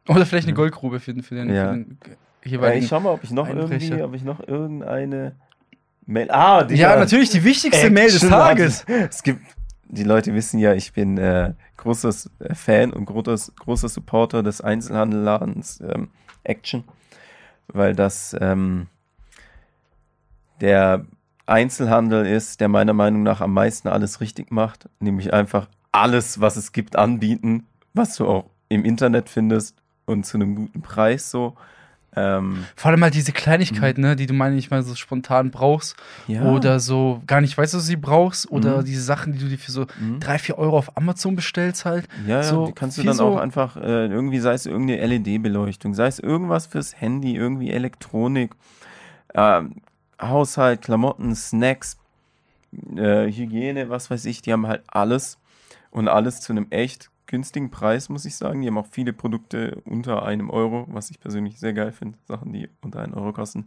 Oder 0.07 0.25
vielleicht 0.25 0.47
eine 0.47 0.53
Ja. 0.53 0.61
Goldgrube 0.63 1.01
für 1.01 1.13
den, 1.13 1.23
für 1.23 1.35
den, 1.35 1.49
Ja. 1.53 1.71
für 1.73 1.77
den 1.79 1.97
Ja, 2.45 2.51
jeweiligen. 2.51 2.83
ich 2.83 2.89
schau 2.89 3.01
mal, 3.01 3.11
ob 3.11 3.23
ich 3.25 3.31
noch 3.31 3.47
Einbrecher. 3.49 3.85
irgendwie, 3.97 4.03
ob 4.03 4.13
ich 4.13 4.23
noch 4.23 4.47
irgendeine 4.47 5.35
Mail. 6.07 6.31
Ah, 6.31 6.63
die 6.63 6.75
Ja, 6.75 6.95
natürlich 6.95 7.29
die 7.29 7.43
wichtigste 7.43 7.89
Mail 7.89 8.09
des 8.09 8.21
Tages. 8.27 8.81
hat- 8.87 9.09
Es 9.11 9.23
gibt, 9.23 9.41
die 9.89 10.03
Leute 10.03 10.33
wissen 10.33 10.57
ja, 10.59 10.73
ich 10.73 10.93
bin 10.93 11.17
äh, 11.17 11.53
großer 11.77 12.09
äh, 12.39 12.55
Fan 12.55 12.91
und 12.93 13.05
großer, 13.05 13.51
großer 13.59 13.89
Supporter 13.89 14.41
des 14.41 14.61
Einzelhandelladens 14.61 15.81
ähm, 15.81 16.09
Action, 16.43 16.83
weil 17.67 17.93
das 17.93 18.35
ähm, 18.39 18.87
der 20.61 21.05
Einzelhandel 21.45 22.25
ist, 22.25 22.59
der 22.61 22.67
meiner 22.67 22.93
Meinung 22.93 23.23
nach 23.23 23.41
am 23.41 23.53
meisten 23.53 23.87
alles 23.87 24.19
richtig 24.21 24.51
macht, 24.51 24.89
nämlich 24.99 25.33
einfach 25.33 25.67
alles, 25.91 26.41
was 26.41 26.57
es 26.57 26.71
gibt, 26.71 26.95
anbieten, 26.95 27.65
was 27.93 28.15
du 28.15 28.27
auch 28.27 28.45
im 28.69 28.83
Internet 28.83 29.29
findest 29.29 29.75
und 30.05 30.25
zu 30.25 30.37
einem 30.37 30.55
guten 30.55 30.81
Preis 30.81 31.31
so. 31.31 31.55
Ähm, 32.19 32.65
Vor 32.75 32.89
allem 32.89 33.03
halt 33.03 33.13
diese 33.13 33.31
Kleinigkeiten, 33.31 34.01
ne, 34.01 34.15
die 34.15 34.25
du 34.25 34.33
manchmal 34.33 34.81
so 34.81 34.95
spontan 34.95 35.51
brauchst. 35.51 35.95
ja. 36.27 36.41
Oder 36.41 36.79
so 36.79 37.21
gar 37.27 37.41
nicht 37.41 37.55
weißt, 37.57 37.75
dass 37.75 37.81
du 37.83 37.87
sie 37.87 37.95
brauchst. 37.95 38.49
Oder 38.51 38.81
Mhm. 38.81 38.85
diese 38.85 39.03
Sachen, 39.03 39.33
die 39.33 39.39
du 39.39 39.47
dir 39.47 39.57
für 39.59 39.71
so 39.71 39.85
Mhm. 39.99 40.19
drei, 40.19 40.39
vier 40.39 40.57
Euro 40.57 40.77
auf 40.77 40.97
Amazon 40.97 41.35
bestellst 41.35 41.85
halt. 41.85 42.07
Ja, 42.25 42.41
So 42.41 42.61
ja, 42.61 42.65
die 42.67 42.73
kannst 42.73 42.97
du 42.97 43.03
dann 43.03 43.15
so- 43.17 43.27
auch 43.27 43.37
einfach 43.37 43.77
äh, 43.77 44.07
irgendwie, 44.07 44.39
sei 44.39 44.53
es 44.53 44.65
irgendeine 44.65 44.99
LED-Beleuchtung, 45.01 45.93
sei 45.93 46.07
es 46.07 46.17
irgendwas 46.19 46.65
fürs 46.65 46.99
Handy, 46.99 47.35
irgendwie 47.35 47.69
Elektronik, 47.69 48.51
ähm, 49.35 49.75
Haushalt, 50.19 50.81
Klamotten, 50.81 51.35
Snacks, 51.35 51.97
äh, 52.95 53.27
Hygiene, 53.31 53.89
was 53.89 54.09
weiß 54.09 54.25
ich, 54.25 54.41
die 54.41 54.51
haben 54.51 54.65
halt 54.67 54.81
alles 54.87 55.37
und 55.91 56.07
alles 56.07 56.41
zu 56.41 56.51
einem 56.53 56.67
echt 56.71 57.09
günstigen 57.27 57.69
Preis, 57.69 58.09
muss 58.09 58.25
ich 58.25 58.35
sagen. 58.35 58.61
Die 58.61 58.67
haben 58.67 58.77
auch 58.77 58.87
viele 58.89 59.13
Produkte 59.13 59.81
unter 59.85 60.23
einem 60.23 60.49
Euro, 60.49 60.85
was 60.89 61.09
ich 61.11 61.19
persönlich 61.19 61.59
sehr 61.59 61.73
geil 61.73 61.91
finde. 61.91 62.17
Sachen, 62.25 62.51
die 62.53 62.69
unter 62.81 63.01
einen 63.01 63.13
Euro 63.13 63.33
kosten. 63.33 63.65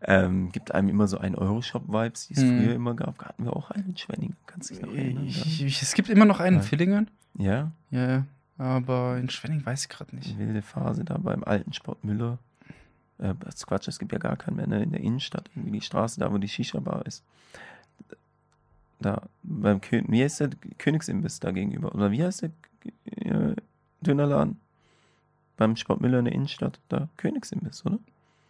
Ähm, 0.00 0.50
gibt 0.50 0.74
einem 0.74 0.88
immer 0.88 1.06
so 1.06 1.18
ein 1.18 1.34
Euro-Shop-Vibes, 1.36 2.28
die 2.28 2.34
es 2.34 2.42
Mhm. 2.42 2.48
früher 2.58 2.74
immer 2.74 2.94
gab. 2.94 3.24
Hatten 3.24 3.44
wir 3.44 3.54
auch 3.54 3.70
einen 3.70 3.90
in 3.90 3.96
Schwenningen, 3.96 4.36
kannst 4.46 4.70
du 4.70 4.74
dich 4.74 4.82
noch 4.82 4.92
erinnern? 4.94 5.24
Ich, 5.26 5.62
ich, 5.62 5.82
es 5.82 5.94
gibt 5.94 6.08
immer 6.08 6.24
noch 6.24 6.40
einen 6.40 6.56
in 6.56 6.62
Ja. 6.62 6.68
Villingen. 6.68 7.10
ja, 7.38 7.72
Ja, 7.90 8.08
ja. 8.10 8.26
Aber 8.58 9.16
in 9.18 9.28
Schwenning 9.30 9.64
weiß 9.64 9.82
ich 9.84 9.88
gerade 9.88 10.14
nicht. 10.14 10.38
wilde 10.38 10.62
Phase 10.62 11.04
da 11.04 11.18
beim 11.18 11.42
alten 11.44 11.72
Sport 11.72 12.04
Müller. 12.04 12.38
Äh, 13.18 13.34
das 13.40 13.56
ist 13.56 13.66
Quatsch, 13.66 13.88
es 13.88 13.98
gibt 13.98 14.12
ja 14.12 14.18
gar 14.18 14.36
keinen 14.36 14.56
mehr 14.56 14.66
ne? 14.66 14.82
in 14.82 14.92
der 14.92 15.00
Innenstadt, 15.00 15.50
irgendwie 15.54 15.78
die 15.80 15.84
Straße 15.84 16.18
da, 16.20 16.32
wo 16.32 16.38
die 16.38 16.48
Shisha-Bar 16.48 17.04
ist. 17.06 17.24
Da 19.00 19.22
beim 19.42 19.80
Kö 19.80 20.02
wie 20.06 20.22
heißt 20.22 20.40
der 20.40 20.50
Königsimbiss 20.78 21.40
da 21.40 21.50
gegenüber? 21.50 21.94
Oder 21.94 22.10
wie 22.12 22.22
heißt 22.22 22.42
der 22.42 22.50
Dönerladen? 24.02 24.60
Beim 25.56 25.76
Sport 25.76 26.00
Müller 26.00 26.18
in 26.18 26.24
der 26.24 26.34
Innenstadt, 26.34 26.80
da 26.88 27.08
Königsimbiss, 27.16 27.84
oder? 27.86 27.98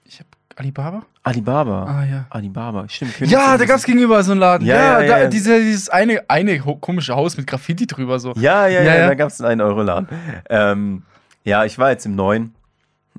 Ich 0.05 0.19
hab 0.21 0.27
Alibaba? 0.57 1.03
Alibaba. 1.23 1.85
Ah, 1.85 2.05
ja. 2.05 2.27
Alibaba, 2.31 2.89
stimmt. 2.89 3.19
Ja, 3.21 3.57
da 3.57 3.65
gab's 3.65 3.81
ist- 3.83 3.87
gegenüber 3.87 4.23
so 4.23 4.33
einen 4.33 4.41
Laden. 4.41 4.67
Ja, 4.67 4.75
Ja, 4.77 5.01
ja, 5.01 5.09
da, 5.09 5.19
ja. 5.23 5.29
Diese, 5.29 5.59
dieses 5.61 5.89
eine, 5.89 6.29
eine 6.29 6.59
komische 6.61 7.15
Haus 7.17 7.37
mit 7.37 7.47
Graffiti 7.47 7.87
drüber 7.87 8.19
so. 8.21 8.33
Ja, 8.37 8.67
ja, 8.67 8.83
ja, 8.83 9.07
da 9.09 9.15
gab 9.15 9.29
es 9.29 9.41
einen 9.41 9.61
Euro-Laden. 9.63 10.09
Ähm, 10.51 11.03
ja, 11.45 11.65
ich 11.65 11.79
war 11.79 11.91
jetzt 11.91 12.05
im 12.07 12.15
neuen. 12.17 12.55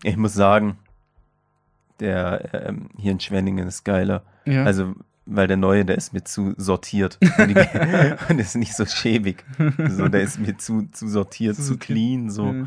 Ich 0.03 0.15
muss 0.17 0.33
sagen, 0.33 0.77
der 1.99 2.67
ähm, 2.67 2.89
hier 2.97 3.11
in 3.11 3.19
Schwenningen 3.19 3.67
ist 3.67 3.83
geiler. 3.83 4.21
Also, 4.45 4.93
weil 5.25 5.47
der 5.47 5.57
neue, 5.57 5.85
der 5.85 5.97
ist 5.97 6.13
mir 6.13 6.23
zu 6.23 6.53
sortiert. 6.57 7.17
Und 7.37 7.55
und 8.29 8.39
ist 8.39 8.55
nicht 8.55 8.75
so 8.75 8.85
schäbig. 8.85 9.43
So, 9.89 10.07
der 10.09 10.21
ist 10.21 10.39
mir 10.39 10.57
zu, 10.57 10.87
zu 10.91 11.07
sortiert, 11.07 11.55
Zu 11.55 11.63
zu 11.63 11.77
clean. 11.77 12.29
So. 12.29 12.51
Ja. 12.53 12.65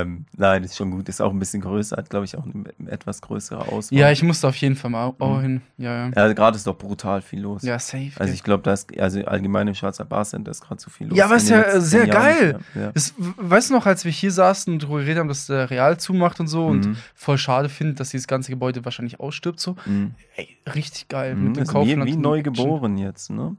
Ähm, 0.00 0.24
nein, 0.36 0.64
ist 0.64 0.76
schon 0.76 0.90
gut. 0.90 1.08
Ist 1.08 1.20
auch 1.22 1.30
ein 1.32 1.38
bisschen 1.38 1.62
größer, 1.62 1.96
hat, 1.96 2.10
glaube 2.10 2.24
ich, 2.26 2.36
auch 2.36 2.44
eine 2.44 2.90
etwas 2.90 3.20
größere 3.22 3.68
Auswahl. 3.68 3.98
ja, 3.98 4.10
ich 4.10 4.22
musste 4.22 4.48
auf 4.48 4.56
jeden 4.56 4.76
Fall 4.76 4.90
mal 4.90 5.12
auch 5.18 5.38
Mhm. 5.38 5.40
hin. 5.42 5.62
Ja, 5.78 6.08
ja. 6.08 6.12
Ja, 6.14 6.32
gerade 6.32 6.56
ist 6.56 6.66
doch 6.66 6.76
brutal 6.76 7.22
viel 7.22 7.40
los. 7.40 7.62
Ja, 7.62 7.78
safe. 7.78 8.10
Also 8.18 8.34
ich 8.34 8.42
glaube, 8.42 8.62
da 8.62 8.72
ist, 8.72 8.98
also 8.98 9.24
allgemein 9.24 9.68
im 9.68 9.74
Schwarzer 9.74 10.04
Bar 10.04 10.24
Center 10.24 10.50
ist 10.50 10.60
gerade 10.62 10.80
so 10.80 10.90
viel 10.90 11.06
los. 11.08 11.16
Ja, 11.16 11.24
aber 11.26 11.36
ist 11.36 11.48
ja, 11.48 11.80
sehr 11.80 12.06
geil. 12.06 12.58
Ja. 12.74 12.90
Das, 12.92 13.14
weißt 13.16 13.70
du 13.70 13.74
noch, 13.74 13.86
als 13.86 14.04
wir 14.04 14.12
hier 14.12 14.32
saßen 14.32 14.72
und 14.72 14.82
darüber 14.82 14.98
geredet 15.00 15.18
haben, 15.20 15.28
dass 15.28 15.46
der 15.46 15.70
Real 15.70 15.98
zumacht 15.98 16.40
und 16.40 16.46
so 16.48 16.66
und 16.66 16.86
Mhm. 16.86 16.96
voll 17.14 17.38
schade 17.38 17.68
findet, 17.68 18.00
dass 18.00 18.10
dieses 18.10 18.26
ganze 18.26 18.50
Gebäude 18.50 18.84
wahrscheinlich 18.84 19.20
ausstirbt, 19.20 19.60
so. 19.60 19.76
Mhm. 19.86 20.12
Ey, 20.36 20.56
richtig 20.74 21.08
geil. 21.08 21.34
Mhm, 21.34 21.44
Mit 21.48 21.56
dem 21.58 21.66
ist 21.74 21.86
wie, 21.86 22.04
wie 22.04 22.16
neu 22.16 22.42
geboren 22.42 22.98
jetzt, 22.98 23.30
ne? 23.30 23.56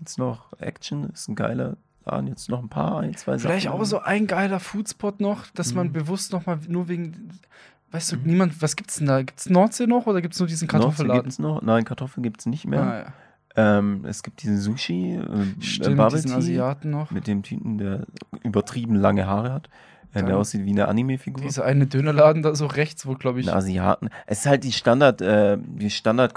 Jetzt 0.00 0.18
noch 0.18 0.46
Action, 0.58 1.10
ist 1.10 1.28
ein 1.28 1.34
geiler 1.36 1.76
Laden, 2.04 2.26
jetzt 2.26 2.48
noch 2.48 2.60
ein 2.60 2.68
paar, 2.68 2.98
ein, 3.00 3.14
zwei 3.16 3.38
Vielleicht 3.38 3.66
Sachen. 3.66 3.80
auch 3.80 3.84
so 3.84 4.00
ein 4.00 4.26
geiler 4.26 4.58
Foodspot 4.58 5.20
noch, 5.20 5.46
dass 5.54 5.74
man 5.74 5.88
Mhm. 5.88 5.92
bewusst 5.92 6.32
noch 6.32 6.46
mal 6.46 6.58
nur 6.66 6.88
wegen, 6.88 7.30
weißt 7.92 8.12
du, 8.12 8.16
niemand, 8.24 8.60
was 8.60 8.74
gibt's 8.74 8.96
denn 8.96 9.06
da? 9.06 9.22
Gibt's 9.22 9.48
Nordsee 9.48 9.86
noch 9.86 10.06
oder 10.06 10.20
gibt's 10.20 10.38
nur 10.40 10.48
diesen 10.48 10.66
Nordsee 10.66 10.78
Kartoffelladen? 10.84 11.22
gibt's 11.22 11.38
noch? 11.38 11.62
Nein, 11.62 11.84
Kartoffeln 11.84 12.22
gibt's 12.24 12.46
nicht 12.46 12.66
mehr. 12.66 12.82
Ah, 12.82 12.98
ja. 13.56 13.78
ähm, 13.78 14.04
es 14.04 14.22
gibt 14.24 14.42
diesen 14.42 14.58
Sushi, 14.58 15.14
äh, 15.14 15.62
Stimmt, 15.62 15.96
Bubble 15.98 16.20
diesen 16.20 16.32
Asiaten 16.36 16.90
noch. 16.90 17.12
mit 17.12 17.28
dem 17.28 17.44
Typen, 17.44 17.78
der 17.78 18.06
übertrieben 18.42 18.96
lange 18.96 19.26
Haare 19.28 19.52
hat, 19.52 19.66
äh, 19.66 19.68
Dann 20.14 20.26
der 20.26 20.38
aussieht 20.38 20.64
wie 20.64 20.70
eine 20.70 20.88
Anime-Figur. 20.88 21.44
Dieser 21.44 21.64
eine 21.64 21.86
Dönerladen 21.86 22.42
da 22.42 22.56
so 22.56 22.66
rechts, 22.66 23.06
wo, 23.06 23.14
glaube 23.14 23.38
ich. 23.40 23.52
Asiaten. 23.54 24.08
Es 24.26 24.40
ist 24.40 24.46
halt 24.46 24.64
die 24.64 24.72
Standard, 24.72 25.20
äh, 25.22 25.56
die 25.60 25.90
Standard 25.90 26.34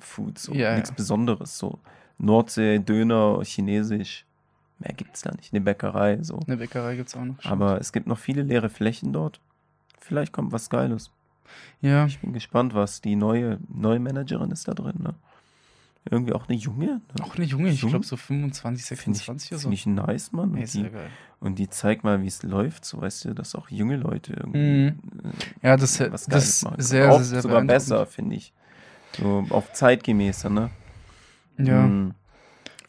Kaufhaus-Food, 0.00 0.38
so 0.38 0.52
Ja, 0.54 0.74
nichts 0.74 0.90
ja. 0.90 0.94
Besonderes, 0.96 1.58
so 1.58 1.78
Nordsee, 2.18 2.78
Döner, 2.78 3.40
Chinesisch. 3.44 4.24
Mehr 4.78 4.94
gibt's 4.94 5.22
da 5.22 5.30
nicht. 5.32 5.52
Eine 5.52 5.60
Bäckerei, 5.60 6.22
so. 6.22 6.40
Eine 6.46 6.56
Bäckerei 6.56 6.96
gibt's 6.96 7.14
auch 7.14 7.24
noch. 7.24 7.38
stimmt. 7.38 7.52
Aber 7.52 7.78
es 7.80 7.92
gibt 7.92 8.06
noch 8.06 8.18
viele 8.18 8.42
leere 8.42 8.70
Flächen 8.70 9.12
dort. 9.12 9.40
Vielleicht 9.98 10.32
kommt 10.32 10.52
was 10.52 10.70
Geiles. 10.70 11.10
ja. 11.80 12.06
Ich 12.06 12.18
bin 12.18 12.32
gespannt, 12.32 12.74
was 12.74 13.00
die 13.00 13.16
neue, 13.16 13.58
neue 13.68 14.00
Managerin 14.00 14.50
ist 14.50 14.68
da 14.68 14.74
drin. 14.74 14.94
Ne? 15.02 15.14
Irgendwie 16.10 16.32
auch 16.32 16.48
eine 16.48 16.56
junge. 16.56 16.86
Ne? 16.86 17.00
Auch 17.22 17.36
eine 17.36 17.44
Junge, 17.44 17.68
ich 17.68 17.80
glaube 17.82 18.06
so 18.06 18.16
25, 18.16 18.86
Finde 18.98 19.18
ich, 19.18 19.24
26 19.24 19.52
oder 19.52 19.58
so. 19.58 19.68
find 19.68 19.74
ich 19.78 19.86
nice, 19.86 20.32
Mann. 20.32 20.54
Ey, 20.56 20.62
Und 20.62 20.72
die, 20.74 20.82
geil. 20.90 21.10
und 21.40 21.58
die 21.58 21.68
zeigt 21.68 22.04
mal, 22.04 22.22
wie 22.22 22.26
es 22.26 22.42
läuft. 22.42 22.86
So 22.86 23.02
weißt 23.02 23.26
du, 23.26 23.34
dass 23.34 23.54
auch 23.54 23.68
junge 23.68 23.96
Leute 23.98 24.32
irgendwie 24.32 24.86
äh, 24.86 24.92
Ja, 25.62 25.76
das, 25.76 26.00
was 26.10 26.24
das 26.24 26.44
ist 26.48 26.60
sehr, 26.78 27.12
sehr, 27.12 27.24
sehr 27.24 27.42
sogar 27.42 27.62
besser, 27.64 28.06
finde 28.06 28.36
ich. 28.36 28.54
So 29.18 29.44
auf 29.50 29.72
zeitgemäßer, 29.72 30.50
ne? 30.50 30.70
Ja. 31.58 31.86
Mhm. 31.86 32.14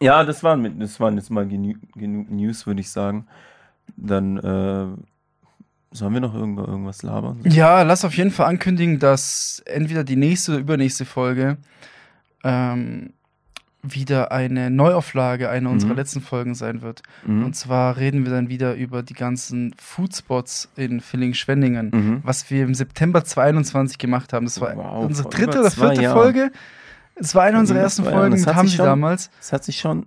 Ja, 0.02 0.24
das 0.24 0.44
waren, 0.44 0.80
das 0.80 1.00
waren 1.00 1.16
jetzt 1.16 1.30
mal 1.30 1.48
genü 1.48 1.76
genug 1.96 2.32
News, 2.32 2.66
würde 2.66 2.82
ich 2.82 2.90
sagen. 2.90 3.28
Dann 3.96 4.38
äh, 4.38 4.88
sollen 5.92 6.14
wir 6.14 6.22
noch 6.22 6.34
irgendwo 6.34 6.64
irgendwas 6.64 7.04
labern? 7.04 7.42
Ja, 7.44 7.84
lass 7.84 8.04
auf 8.04 8.16
jeden 8.16 8.32
Fall 8.32 8.48
ankündigen, 8.48 8.98
dass 8.98 9.62
entweder 9.66 10.04
die 10.04 10.16
nächste 10.16 10.54
oder 10.54 10.62
übernächste 10.62 11.06
Folge 11.06 11.58
ähm, 12.44 13.14
wieder 13.84 14.32
eine 14.32 14.70
Neuauflage 14.70 15.50
einer 15.50 15.70
Mhm. 15.70 15.74
unserer 15.76 15.94
letzten 15.96 16.22
Folgen 16.22 16.54
sein 16.56 16.82
wird. 16.82 17.02
Mhm. 17.26 17.46
Und 17.46 17.56
zwar 17.56 17.98
reden 17.98 18.26
wir 18.26 18.32
dann 18.32 18.48
wieder 18.50 18.76
über 18.76 19.02
die 19.04 19.14
ganzen 19.16 19.74
Foodspots 19.82 20.70
in 20.76 21.00
Villingen-Schwenningen, 21.02 21.90
Mhm. 21.92 22.20
was 22.24 22.50
wir 22.52 22.64
im 22.64 22.76
September 22.76 23.24
2021 23.24 23.98
gemacht 23.98 24.34
haben. 24.34 24.46
Das 24.46 24.62
war 24.62 24.76
Wow, 24.76 25.06
unsere 25.06 25.30
dritte 25.30 25.60
oder 25.62 25.72
vierte. 25.72 26.10
Folge. 26.12 26.52
Es 27.16 27.34
war 27.36 27.44
eine 27.44 27.60
unserer 27.60 27.80
ersten. 27.80 28.04
Folgen 28.04 28.44
Das 28.44 28.62
sich 28.62 28.76
schon- 28.76 28.86
damals. 28.86 29.30
Es 29.40 29.52
hat 29.52 29.64
sich 29.64 29.80
schon 29.80 30.06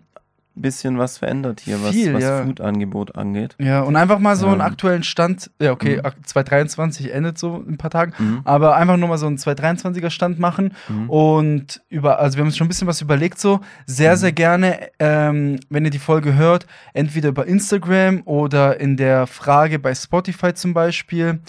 bisschen 0.57 0.99
was 0.99 1.19
verändert 1.19 1.61
hier, 1.61 1.83
was, 1.83 1.91
Viel, 1.93 2.15
was 2.15 2.23
ja. 2.23 2.43
Food-Angebot 2.45 3.17
angeht. 3.17 3.57
Ja, 3.59 3.81
und 3.81 3.97
einfach 3.97 4.19
mal 4.19 4.37
so 4.37 4.47
einen 4.47 4.57
Ähm. 4.57 4.61
aktuellen 4.63 5.03
Stand. 5.03 5.51
Ja, 5.61 5.73
okay, 5.73 5.97
Mhm. 5.97 6.05
ak- 6.07 6.29
2023 6.29 7.13
endet 7.13 7.39
so 7.39 7.57
in 7.67 7.75
ein 7.75 7.77
paar 7.77 7.91
Tagen. 7.91 8.13
Mhm. 8.19 8.41
Aber 8.45 8.77
einfach 8.77 8.97
nur 8.97 9.09
mal 9.09 9.19
so 9.19 9.27
einen 9.27 9.37
223er 9.39 10.11
Stand 10.11 10.39
machen 10.39 10.75
Mhm. 10.89 11.11
und 11.11 11.83
über, 11.89 12.19
also 12.21 12.37
wir 12.37 12.41
haben 12.43 12.49
uns 12.49 12.57
schon 12.57 12.67
ein 12.67 12.69
bisschen 12.69 12.87
was 12.89 13.01
überlegt, 13.01 13.39
so 13.41 13.61
sehr, 13.87 14.13
Mhm. 14.13 14.17
sehr 14.17 14.33
gerne, 14.33 14.79
ähm, 14.99 15.59
wenn 15.71 15.85
ihr 15.85 15.91
die 15.91 15.99
Folge 15.99 16.35
hört, 16.35 16.67
entweder 16.93 17.31
über 17.31 17.47
Instagram 17.47 18.23
oder 18.25 18.79
in 18.81 18.97
der 18.97 19.27
Frage 19.27 19.79
bei 19.79 19.95
Spotify 19.95 20.55
zum 20.55 20.73
Beispiel, 20.75 21.41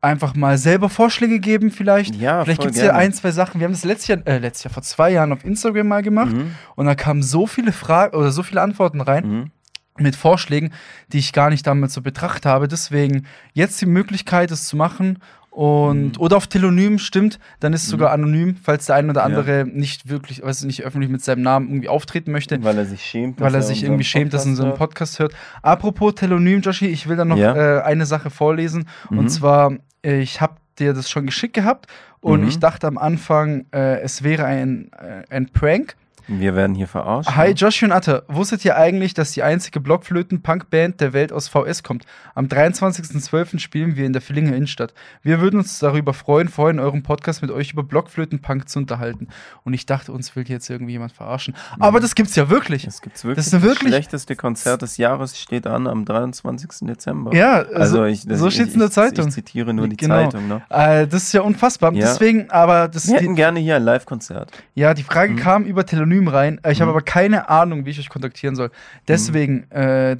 einfach 0.00 0.34
mal 0.34 0.58
selber 0.58 0.88
Vorschläge 0.88 1.40
geben, 1.40 1.70
vielleicht. 1.70 2.14
Ja, 2.16 2.44
vielleicht 2.44 2.60
gibt 2.62 2.74
es 2.76 2.82
ja 2.82 2.94
ein, 2.94 3.12
zwei 3.12 3.30
Sachen. 3.32 3.60
Wir 3.60 3.64
haben 3.66 3.72
das 3.72 3.84
letztes 3.84 4.08
Jahr, 4.08 4.18
äh, 4.26 4.38
letztes 4.38 4.64
Jahr 4.64 4.74
vor 4.74 4.82
zwei 4.82 5.10
Jahren 5.10 5.32
auf 5.32 5.44
Instagram 5.44 5.88
mal 5.88 6.02
gemacht 6.02 6.32
Mhm. 6.32 6.54
und 6.76 6.86
da 6.86 6.94
kamen 6.94 7.22
so 7.22 7.46
viele 7.46 7.72
Fragen 7.72 8.16
oder 8.16 8.30
so 8.30 8.42
viele 8.42 8.60
Antworten 8.62 9.00
rein 9.00 9.26
Mhm. 9.26 9.50
mit 9.98 10.14
Vorschlägen, 10.14 10.72
die 11.12 11.18
ich 11.18 11.32
gar 11.32 11.50
nicht 11.50 11.66
damals 11.66 11.94
so 11.94 12.02
betrachtet 12.02 12.46
habe. 12.46 12.68
Deswegen 12.68 13.26
jetzt 13.54 13.80
die 13.80 13.86
Möglichkeit, 13.86 14.50
es 14.50 14.66
zu 14.68 14.76
machen. 14.76 15.18
Und, 15.56 16.16
Mhm. 16.16 16.20
oder 16.20 16.36
auf 16.36 16.48
Telonym 16.48 16.98
stimmt, 16.98 17.38
dann 17.60 17.72
ist 17.72 17.84
es 17.84 17.88
sogar 17.88 18.10
anonym, 18.12 18.56
falls 18.62 18.84
der 18.84 18.96
ein 18.96 19.08
oder 19.08 19.20
Ja. 19.20 19.24
andere 19.24 19.64
nicht 19.66 20.06
wirklich, 20.06 20.42
weiß 20.42 20.64
nicht 20.64 20.84
öffentlich 20.84 21.10
mit 21.10 21.24
seinem 21.24 21.40
Namen 21.40 21.68
irgendwie 21.68 21.88
auftreten 21.88 22.30
möchte, 22.30 22.62
Weil 22.62 22.76
er 22.76 22.84
sich 22.84 23.00
schämt. 23.02 23.40
weil 23.40 23.54
er 23.54 23.62
sich 23.62 23.82
irgendwie 23.82 24.04
schämt, 24.04 24.34
dass 24.34 24.44
er 24.44 24.50
unseren 24.50 24.66
hört. 24.68 24.78
Podcast 24.78 25.18
hört. 25.18 25.32
Apropos 25.62 26.14
Telonym, 26.14 26.60
Joshi, 26.60 26.88
ich 26.88 27.08
will 27.08 27.16
da 27.16 27.24
noch 27.24 27.38
Ja. 27.38 27.78
äh, 27.78 27.82
eine 27.84 28.04
Sache 28.04 28.28
vorlesen. 28.28 28.86
Mhm. 29.08 29.18
Und 29.18 29.28
zwar, 29.30 29.72
ich 30.02 30.42
habe 30.42 30.56
dir 30.78 30.92
das 30.92 31.08
schon 31.08 31.24
geschickt 31.24 31.54
gehabt 31.54 31.86
und 32.20 32.42
Mhm. 32.42 32.48
ich 32.48 32.58
dachte 32.58 32.86
am 32.86 32.98
Anfang, 32.98 33.64
äh, 33.72 34.00
es 34.00 34.22
wäre 34.22 34.44
ein, 34.44 34.90
äh, 34.92 35.22
ein 35.34 35.48
Prank. 35.48 35.96
Wir 36.28 36.56
werden 36.56 36.74
hier 36.74 36.88
verarscht. 36.88 37.30
Hi 37.36 37.48
ne? 37.50 37.54
Josh 37.54 37.82
und 37.84 37.92
Atta, 37.92 38.22
wusstet 38.26 38.64
ihr 38.64 38.76
eigentlich, 38.76 39.14
dass 39.14 39.30
die 39.30 39.42
einzige 39.44 39.78
Blockflöten-Punk-Band 39.80 41.00
der 41.00 41.12
Welt 41.12 41.32
aus 41.32 41.46
VS 41.46 41.82
kommt? 41.84 42.04
Am 42.34 42.46
23.12. 42.46 43.58
spielen 43.60 43.94
wir 43.96 44.06
in 44.06 44.12
der 44.12 44.20
Villinger 44.26 44.54
Innenstadt. 44.56 44.92
Wir 45.22 45.40
würden 45.40 45.60
uns 45.60 45.78
darüber 45.78 46.14
freuen, 46.14 46.48
vorhin 46.48 46.78
in 46.78 46.84
eurem 46.84 47.02
Podcast 47.04 47.42
mit 47.42 47.50
euch 47.52 47.72
über 47.72 47.84
Blockflöten-Punk 47.84 48.68
zu 48.68 48.80
unterhalten. 48.80 49.28
Und 49.62 49.74
ich 49.74 49.86
dachte, 49.86 50.10
uns 50.12 50.34
will 50.34 50.48
jetzt 50.48 50.68
irgendwie 50.68 50.92
jemand 50.92 51.12
verarschen. 51.12 51.54
Aber 51.78 52.00
das 52.00 52.14
gibt's 52.14 52.34
ja 52.34 52.50
wirklich. 52.50 52.84
Das 52.86 53.00
gibt's 53.02 53.24
wirklich. 53.24 53.44
Das 53.44 53.52
ist 53.52 53.62
wirklich- 53.62 53.88
schlechteste 53.90 54.34
Konzert 54.34 54.82
des 54.82 54.96
Jahres 54.96 55.38
steht 55.38 55.66
an 55.66 55.86
am 55.86 56.04
23. 56.04 56.88
Dezember. 56.88 57.34
Ja, 57.34 57.62
also 57.74 57.98
so- 57.98 58.04
ich, 58.04 58.26
das, 58.26 58.40
so 58.40 58.50
steht's 58.50 58.72
in 58.72 58.80
der 58.80 58.88
ich, 58.88 58.94
Zeitung. 58.94 59.28
Ich 59.28 59.34
zitiere 59.34 59.72
nur 59.72 59.86
die 59.86 59.96
Genau. 59.96 60.24
Zeitung. 60.24 60.48
Ne? 60.48 60.62
Äh, 60.70 61.06
das 61.06 61.22
ist 61.24 61.32
ja 61.34 61.42
unfassbar. 61.42 61.92
Ja. 61.92 62.06
Deswegen, 62.06 62.50
aber 62.50 62.88
das 62.88 63.06
Wir 63.06 63.14
hätten 63.16 63.28
die, 63.30 63.34
gerne 63.36 63.60
hier 63.60 63.76
ein 63.76 63.82
Live-Konzert. 63.84 64.50
ja, 64.74 64.92
die 64.92 65.02
Frage 65.04 65.32
Mhm. 65.34 65.36
kam 65.36 65.64
über 65.64 65.86
Telonym 65.86 66.15
rein. 66.28 66.58
Äh, 66.64 66.72
Ich 66.72 66.80
habe 66.80 66.90
Mhm. 66.90 66.96
aber 66.96 67.04
keine 67.04 67.48
Ahnung, 67.48 67.84
wie 67.86 67.90
ich 67.90 67.98
euch 67.98 68.08
kontaktieren 68.08 68.56
soll. 68.56 68.70
Deswegen, 69.08 69.70
äh, 69.70 70.16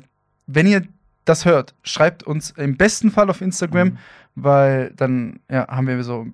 wenn 0.47 0.67
ihr 0.67 0.83
das 1.25 1.45
hört, 1.45 1.75
schreibt 1.83 2.23
uns 2.23 2.51
im 2.53 2.77
besten 2.77 3.11
Fall 3.11 3.29
auf 3.31 3.41
Instagram, 3.41 3.89
Mhm. 3.89 3.99
weil 4.37 4.93
dann 4.97 5.41
ja, 5.51 5.67
haben 5.69 5.87
wir 5.89 6.03
so. 6.05 6.27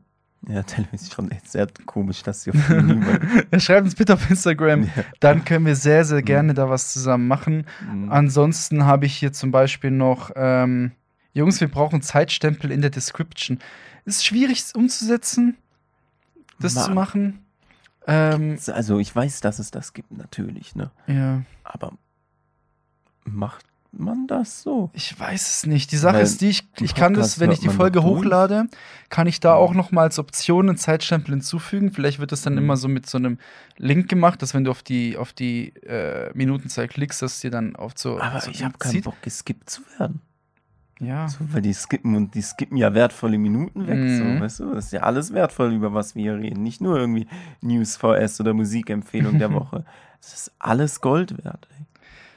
Ja, 0.49 0.63
ist 0.91 1.15
schon 1.15 1.31
echt 1.31 1.49
sehr 1.51 1.69
komisch, 1.87 2.23
dass 2.25 2.43
viel 2.43 2.83
niemand. 2.83 3.21
Schreibt 3.63 3.85
uns 3.85 3.95
bitte 3.95 4.15
auf 4.15 4.29
Instagram, 4.29 4.83
Ja. 4.85 5.05
dann 5.21 5.45
können 5.45 5.65
wir 5.67 5.77
sehr, 5.77 6.05
sehr 6.05 6.21
Mhm. 6.21 6.25
gerne 6.25 6.55
da 6.55 6.69
was 6.69 6.93
zusammen 6.93 7.29
machen. 7.29 7.65
Mhm. 7.93 8.11
Ansonsten 8.11 8.85
habe 8.85 9.07
ich 9.07 9.15
hier 9.17 9.33
zum 9.33 9.53
Beispiel 9.53 9.93
noch, 9.93 10.33
ähm, 10.35 10.91
Jungs, 11.33 11.61
wir 11.61 11.69
brauchen 11.69 12.03
Zeitstempel 12.03 12.73
in 12.73 12.81
der 12.81 12.91
Description. 12.91 13.61
Ist 14.05 14.27
schwierig 14.27 14.65
umzusetzen, 14.75 15.57
das 16.59 16.75
zu 16.75 16.81
Mann. 16.87 16.95
machen. 16.95 17.39
Ähm, 18.07 18.59
Also 18.73 18.99
ich 18.99 19.15
weiß, 19.15 19.41
dass 19.41 19.59
es 19.59 19.71
das 19.71 19.93
gibt, 19.93 20.11
natürlich, 20.13 20.75
ne? 20.75 20.91
ja, 21.07 21.43
Aber 21.65 21.93
macht 23.25 23.65
man 23.93 24.27
das 24.27 24.63
so? 24.63 24.91
ich 24.95 25.19
weiß 25.19 25.49
es 25.59 25.67
nicht. 25.67 25.93
Die 25.93 25.97
Sache 25.99 26.17
Weil 26.17 26.23
ist 26.23 26.41
die, 26.41 26.49
ich, 26.49 26.67
ich 26.81 26.95
kann 26.95 27.13
das, 27.15 27.39
wenn 27.41 27.51
ich 27.53 27.61
die 27.61 27.69
Folge 27.69 28.03
hochlade, 28.03 28.67
kann 29.11 29.27
ich 29.27 29.39
da 29.39 29.53
Mhm. 29.55 29.59
auch 29.61 29.75
noch 29.75 29.93
mal 29.93 30.03
als 30.03 30.19
Option 30.19 30.69
einen 30.71 30.79
Zeitstempel 30.79 31.35
hinzufügen. 31.35 31.93
Vielleicht 31.93 32.19
wird 32.19 32.33
das 32.33 32.41
dann 32.43 32.55
Mhm. 32.55 32.59
immer 32.61 32.77
so 32.79 32.89
mit 32.89 33.07
so 33.09 33.19
einem 33.19 33.39
Link 33.77 34.09
gemacht, 34.09 34.41
dass 34.41 34.55
wenn 34.55 34.65
du 34.65 34.71
auf 34.71 34.83
die, 34.83 35.17
auf 35.19 35.33
die 35.35 35.77
äh, 35.85 36.31
Minutenzahl 36.35 36.89
klickst, 36.89 37.21
dass 37.21 37.41
dir 37.41 37.51
dann 37.51 37.77
auf 37.77 37.93
so. 37.97 38.19
Aber 38.19 38.41
so 38.41 38.51
ich 38.51 38.65
habe 38.65 38.79
keinen. 38.79 39.03
Bock, 39.03 39.21
geskippt 39.23 39.69
zu 39.69 39.83
werden. 39.99 40.23
Ja. 41.01 41.29
So, 41.29 41.39
weil 41.53 41.63
die 41.63 41.73
skippen 41.73 42.15
und 42.15 42.35
die 42.35 42.43
skippen 42.43 42.77
ja 42.77 42.95
wertvolle 42.95 43.39
Minuten 43.39 43.87
weg. 43.87 43.99
Mhm. 43.99 44.19
So, 44.37 44.41
weißt 44.41 44.61
du, 44.61 44.75
das 44.75 44.87
ist 44.87 44.93
ja 44.93 45.01
alles 45.01 45.33
wertvoll, 45.33 45.73
über 45.73 45.93
was 45.95 46.15
wir 46.15 46.23
hier 46.23 46.39
reden. 46.39 46.63
Nicht 46.63 46.81
nur 46.81 46.99
irgendwie 46.99 47.27
News 47.61 47.97
VS 47.97 48.41
oder 48.41 48.55
Musikempfehlung 48.55 49.39
der 49.39 49.53
Woche. 49.55 49.85
Es 50.21 50.33
ist 50.35 50.53
alles 50.59 51.01
Gold 51.01 51.45
wert. 51.45 51.67
Ey. 51.77 51.87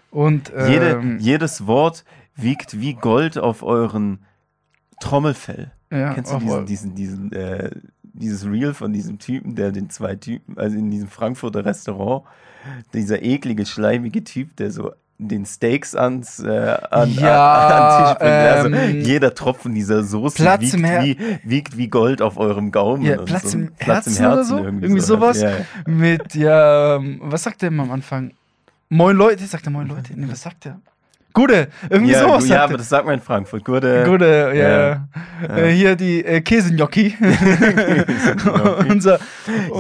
Und 0.10 0.52
Jede, 0.68 0.92
ähm, 0.92 1.20
jedes 1.20 1.68
Wort 1.68 2.06
wiegt 2.36 2.80
wie 2.80 2.94
Gold 2.94 3.38
auf 3.38 3.64
euren 3.64 4.20
Trommelfell. 5.00 5.72
ja, 5.92 6.14
Kennst 6.14 6.32
du 6.32 6.40
diesen, 6.40 6.66
diesen, 6.66 6.96
diesen, 6.96 7.32
äh, 7.34 7.70
dieses 8.02 8.46
Reel 8.46 8.74
von 8.74 8.94
diesem 8.94 9.20
Typen, 9.20 9.56
der 9.56 9.72
den 9.72 9.90
zwei 9.90 10.16
Typen, 10.16 10.58
also 10.58 10.78
in 10.78 10.90
diesem 10.90 11.10
Frankfurter 11.10 11.66
Restaurant, 11.66 12.26
dieser 12.94 13.22
eklige, 13.22 13.66
schleimige 13.66 14.24
Typ, 14.24 14.56
der 14.56 14.72
so 14.72 14.94
den 15.18 15.46
Steaks 15.46 15.96
ans, 15.96 16.40
äh, 16.40 16.78
an, 16.92 17.14
Ja, 17.14 17.68
an, 17.68 17.72
an 17.72 18.06
Tisch 18.06 18.20
bringt. 18.20 18.32
Also 18.32 18.70
ähm, 18.70 19.02
jeder 19.02 19.34
Tropfen 19.34 19.74
dieser 19.74 20.04
Soße 20.04 20.36
Platz 20.36 20.62
wiegt, 20.62 20.74
im 20.74 20.84
wie, 20.84 21.18
wiegt 21.44 21.78
wie 21.78 21.88
Gold 21.88 22.22
auf 22.22 22.38
eurem 22.38 22.72
Gaumen. 22.72 23.04
Ja, 23.04 23.22
Platz 23.22 23.52
so. 23.52 23.60
im 23.60 23.72
Herzen 23.78 24.26
oder 24.26 24.44
so? 24.44 24.58
Irgendwie 24.58 25.00
sowas? 25.00 25.42
Ja, 25.42 25.52
mit, 25.86 26.36
ja, 26.36 26.98
ähm, 26.98 27.20
was 27.24 27.44
sagt 27.44 27.62
der 27.62 27.70
immer 27.70 27.84
am 27.84 27.92
Anfang? 27.92 28.32
Moin 28.90 29.16
Leute, 29.16 29.46
sagt 29.46 29.66
er 29.66 29.72
Moin 29.72 29.88
Leute? 29.88 30.14
Nee, 30.16 30.28
was 30.30 30.42
sagt 30.42 30.66
der? 30.66 30.80
Gute, 31.36 31.68
irgendwie 31.90 32.14
ja, 32.14 32.22
sowas 32.22 32.48
ja, 32.48 32.64
aber 32.64 32.76
er. 32.76 32.78
das 32.78 32.88
sagt 32.88 33.06
man 33.06 33.16
in 33.16 33.22
Frankfurt. 33.22 33.66
Gute. 33.66 34.06
Gute, 34.06 34.54
ja. 34.56 34.90
ja. 35.50 35.58
Äh, 35.58 35.72
hier 35.74 35.98
die 35.98 36.24
äh, 36.24 36.40
Käsegnocchi. 36.40 37.10
Käsegnocchi. 37.20 38.90
unser, 38.90 39.20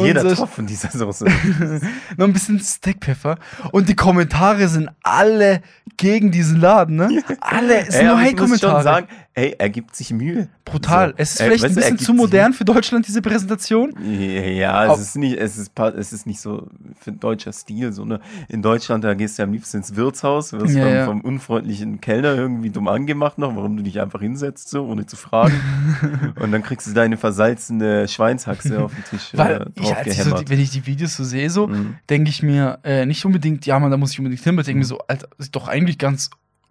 Jeder 0.03 0.23
unser 0.23 0.35
Tropfen 0.35 0.67
dieser 0.67 0.89
Soße. 0.91 1.23
noch 2.17 2.27
ein 2.27 2.33
bisschen 2.33 2.59
Steakpfeffer. 2.59 3.37
Und 3.71 3.87
die 3.87 3.95
Kommentare 3.95 4.67
sind 4.67 4.89
alle 5.01 5.61
gegen 5.95 6.29
diesen 6.29 6.59
Laden, 6.59 6.97
ne? 6.97 7.23
Alle, 7.39 7.79
es 7.79 7.93
sind 7.93 8.01
Ey, 8.01 8.05
nur 8.07 8.17
aber 8.17 8.23
ich 8.23 8.37
muss 8.37 8.59
schon 8.59 8.71
Hate-Kommentare. 8.71 8.83
sagen, 8.83 9.07
ey, 9.36 9.55
er 9.57 9.69
gibt 9.69 9.95
sich 9.95 10.11
Mühe. 10.11 10.47
Brutal. 10.63 11.09
So. 11.09 11.13
Es 11.17 11.33
ist 11.33 11.39
Ey, 11.41 11.45
vielleicht 11.47 11.63
weißt 11.65 11.77
ein 11.77 11.81
bisschen 11.81 11.97
zu 11.99 12.13
modern 12.13 12.53
für 12.53 12.65
Deutschland, 12.65 13.07
diese 13.07 13.21
Präsentation. 13.21 13.93
Ja, 14.03 14.91
es 14.93 14.99
ist 14.99 15.15
nicht, 15.17 15.38
es 15.38 15.57
ist, 15.57 15.71
es 15.79 16.13
ist 16.13 16.25
nicht 16.25 16.39
so 16.39 16.67
für 16.99 17.11
deutscher 17.11 17.51
Stil. 17.53 17.91
So 17.93 18.05
ne? 18.05 18.19
In 18.47 18.61
Deutschland, 18.61 19.03
da 19.03 19.13
gehst 19.13 19.38
du 19.38 19.43
am 19.43 19.51
liebsten 19.51 19.77
ins 19.77 19.95
Wirtshaus, 19.95 20.53
wirst 20.53 20.75
Ja, 20.75 20.83
vom, 20.83 20.93
ja. 20.93 21.05
vom 21.05 21.21
unfreundlichen 21.21 22.01
Kellner 22.01 22.33
irgendwie 22.36 22.69
dumm 22.69 22.88
angemacht 22.88 23.38
noch, 23.38 23.55
warum 23.55 23.77
du 23.77 23.83
dich 23.83 24.01
einfach 24.01 24.21
hinsetzt, 24.21 24.69
so, 24.69 24.86
ohne 24.86 25.05
zu 25.05 25.15
fragen. 25.17 25.53
Und 26.39 26.51
dann 26.51 26.63
kriegst 26.63 26.88
du 26.88 26.93
deine 26.93 27.17
versalzene 27.17 28.07
Schweinshaxe 28.07 28.81
auf 28.83 28.93
den 28.95 29.03
Tisch 29.03 29.33
äh, 29.33 29.38
Weil 29.38 29.57
als 29.59 29.71
ich 29.75 29.83
so, 29.83 29.93
draufgehämmert. 29.93 30.41
die, 30.41 30.49
wenn 30.49 30.59
ich 30.59 30.71
die 30.71 30.86
Videos 30.86 31.15
so 31.15 31.23
sehe, 31.23 31.49
so, 31.49 31.67
Mhm. 31.67 31.95
denke 32.09 32.29
ich 32.29 32.41
mir 32.43 32.79
äh, 32.83 33.05
nicht 33.05 33.25
unbedingt, 33.25 33.65
ja, 33.65 33.79
man, 33.79 33.91
da 33.91 33.97
muss 33.97 34.11
ich 34.13 34.19
unbedingt 34.19 34.41
hin, 34.41 34.55
aber 34.55 34.63
denke 34.63 34.79
mir 34.79 34.86
so, 34.86 34.99
Alter, 35.07 35.27
sieht 35.38 35.55
doch 35.55 35.67
eigentlich 35.67 35.97
ganz 35.97 36.29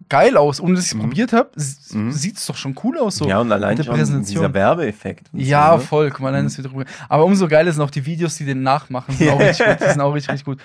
geil 0.09 0.37
aus. 0.37 0.61
Ohne 0.61 0.75
dass 0.75 0.85
ich 0.85 0.91
es 0.91 0.95
Mhm. 0.95 1.01
probiert 1.01 1.33
habe, 1.33 1.49
Mhm. 1.91 2.11
sieht 2.11 2.37
es 2.37 2.45
doch 2.45 2.55
schon 2.55 2.75
cool 2.83 2.97
aus. 2.99 3.15
So. 3.17 3.27
ja, 3.27 3.39
und 3.39 3.51
allein 3.51 3.69
mit 3.71 3.79
der 3.79 3.83
schon 3.85 3.95
Präsentation. 3.95 4.41
dieser 4.43 4.53
Werbeeffekt. 4.53 5.27
Ja, 5.33 5.71
so, 5.71 5.77
ne? 5.77 5.81
voll. 5.83 6.09
Guck 6.11 6.19
mal, 6.21 6.27
allein 6.29 6.43
Mhm. 6.43 6.47
das 6.47 6.57
wird 6.57 6.71
drüber. 6.71 6.85
Aber 7.09 7.25
umso 7.25 7.47
geiler 7.47 7.71
sind 7.71 7.81
auch 7.81 7.89
die 7.91 8.05
Videos, 8.05 8.35
die 8.35 8.45
den 8.45 8.61
nachmachen. 8.63 9.15
Sind 9.15 9.29
auch 9.29 9.39
richtig 9.39 9.65
gut. 9.67 9.79
Die 9.81 9.89
sind 9.91 10.01
auch 10.01 10.13
richtig, 10.13 10.31
richtig 10.33 10.45
gut. 10.45 10.59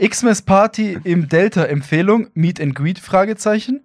Xmas 0.00 0.42
Party 0.42 0.98
im 1.04 1.28
Delta 1.28 1.64
Empfehlung. 1.64 2.28
Meet 2.34 2.60
and 2.60 2.74
Greet? 2.74 2.98
Fragezeichen. 2.98 3.80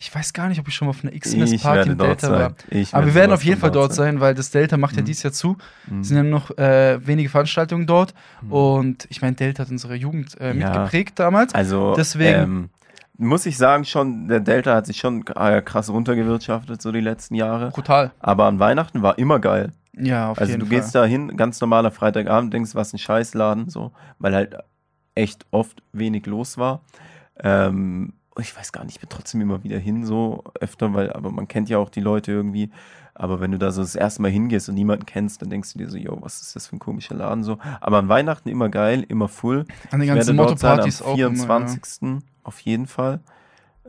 Ich 0.00 0.14
weiß 0.14 0.32
gar 0.32 0.48
nicht, 0.48 0.60
ob 0.60 0.68
ich 0.68 0.74
schon 0.76 0.86
mal 0.86 0.90
auf 0.90 1.02
einer 1.02 1.10
Xmas 1.18 1.56
Party 1.60 1.90
im 1.90 1.98
Delta 1.98 2.30
war. 2.30 2.38
sein. 2.38 2.54
Ich 2.70 2.94
Aber 2.94 3.06
wir 3.06 3.14
werde 3.14 3.20
werden 3.30 3.32
auf 3.32 3.42
jeden 3.42 3.58
Fall 3.60 3.72
dort 3.72 3.92
sein, 3.92 4.20
weil 4.20 4.32
das 4.34 4.50
Delta 4.52 4.76
macht 4.76 4.94
ja 4.94 5.02
Mhm. 5.02 5.06
dieses 5.06 5.24
Jahr 5.24 5.32
zu. 5.32 5.56
Mhm. 5.90 6.00
Es 6.02 6.08
sind 6.08 6.16
ja 6.18 6.22
nur 6.22 6.30
noch 6.38 6.56
äh, 6.56 7.04
wenige 7.04 7.28
Veranstaltungen 7.28 7.84
dort. 7.88 8.14
Mhm. 8.42 8.52
Und 8.52 9.06
ich 9.10 9.22
meine, 9.22 9.34
Delta 9.34 9.64
hat 9.64 9.70
unsere 9.72 9.96
Jugend 9.96 10.40
äh, 10.40 10.48
Ja. 10.48 10.54
mitgeprägt 10.54 11.18
damals. 11.18 11.52
Also, 11.52 11.94
Deswegen- 11.96 12.40
ähm, 12.40 12.70
muss 13.18 13.46
ich 13.46 13.58
sagen, 13.58 13.84
schon, 13.84 14.28
der 14.28 14.40
Delta 14.40 14.74
hat 14.74 14.86
sich 14.86 14.98
schon 14.98 15.24
äh, 15.34 15.60
krass 15.60 15.90
runtergewirtschaftet, 15.90 16.80
so 16.80 16.92
die 16.92 17.00
letzten 17.00 17.34
Jahre. 17.34 17.70
Brutal. 17.70 18.12
Aber 18.20 18.46
an 18.46 18.60
Weihnachten 18.60 19.02
war 19.02 19.18
immer 19.18 19.40
geil. 19.40 19.72
Ja, 19.96 20.30
auf 20.30 20.38
also 20.38 20.52
jeden 20.52 20.60
du 20.60 20.66
Fall. 20.66 20.76
gehst 20.78 20.94
da 20.94 21.04
hin, 21.04 21.36
ganz 21.36 21.60
normaler 21.60 21.90
Freitagabend, 21.90 22.54
denkst, 22.54 22.74
was 22.74 22.92
ein 22.92 22.98
Scheißladen, 22.98 23.68
so, 23.68 23.92
weil 24.20 24.34
halt 24.34 24.56
echt 25.16 25.46
oft 25.50 25.82
wenig 25.92 26.26
los 26.26 26.58
war. 26.58 26.82
Ähm, 27.40 28.12
ich 28.40 28.56
weiß 28.56 28.70
gar 28.70 28.84
nicht, 28.84 28.94
ich 28.94 29.00
bin 29.00 29.08
trotzdem 29.08 29.40
immer 29.40 29.64
wieder 29.64 29.78
hin, 29.78 30.06
so 30.06 30.44
öfter, 30.60 30.94
weil, 30.94 31.12
aber 31.12 31.32
man 31.32 31.48
kennt 31.48 31.68
ja 31.68 31.78
auch 31.78 31.90
die 31.90 32.00
Leute 32.00 32.30
irgendwie. 32.30 32.70
Aber 33.14 33.40
wenn 33.40 33.50
du 33.50 33.58
da 33.58 33.72
so 33.72 33.80
das 33.82 33.96
erste 33.96 34.22
Mal 34.22 34.30
hingehst 34.30 34.68
und 34.68 34.76
niemanden 34.76 35.04
kennst, 35.04 35.42
dann 35.42 35.50
denkst 35.50 35.72
du 35.72 35.80
dir 35.80 35.90
so, 35.90 35.96
yo, 35.96 36.16
was 36.20 36.40
ist 36.40 36.54
das 36.54 36.68
für 36.68 36.76
ein 36.76 36.78
komischer 36.78 37.16
Laden 37.16 37.42
so. 37.42 37.58
Aber 37.80 37.98
an 37.98 38.08
Weihnachten 38.08 38.48
immer 38.48 38.68
geil, 38.68 39.04
immer 39.08 39.26
full. 39.26 39.66
An 39.90 39.98
den 39.98 40.08
ganzen 40.08 40.36
dort 40.36 40.60
sein 40.60 40.70
am 40.70 40.76
Motto-Partys 40.76 41.02
auch. 41.02 41.18
Immer, 41.18 41.18
ja. 41.18 42.18
24. 42.52 42.56
auf 42.56 42.60
jeden 42.60 42.86
Fall. 42.86 43.20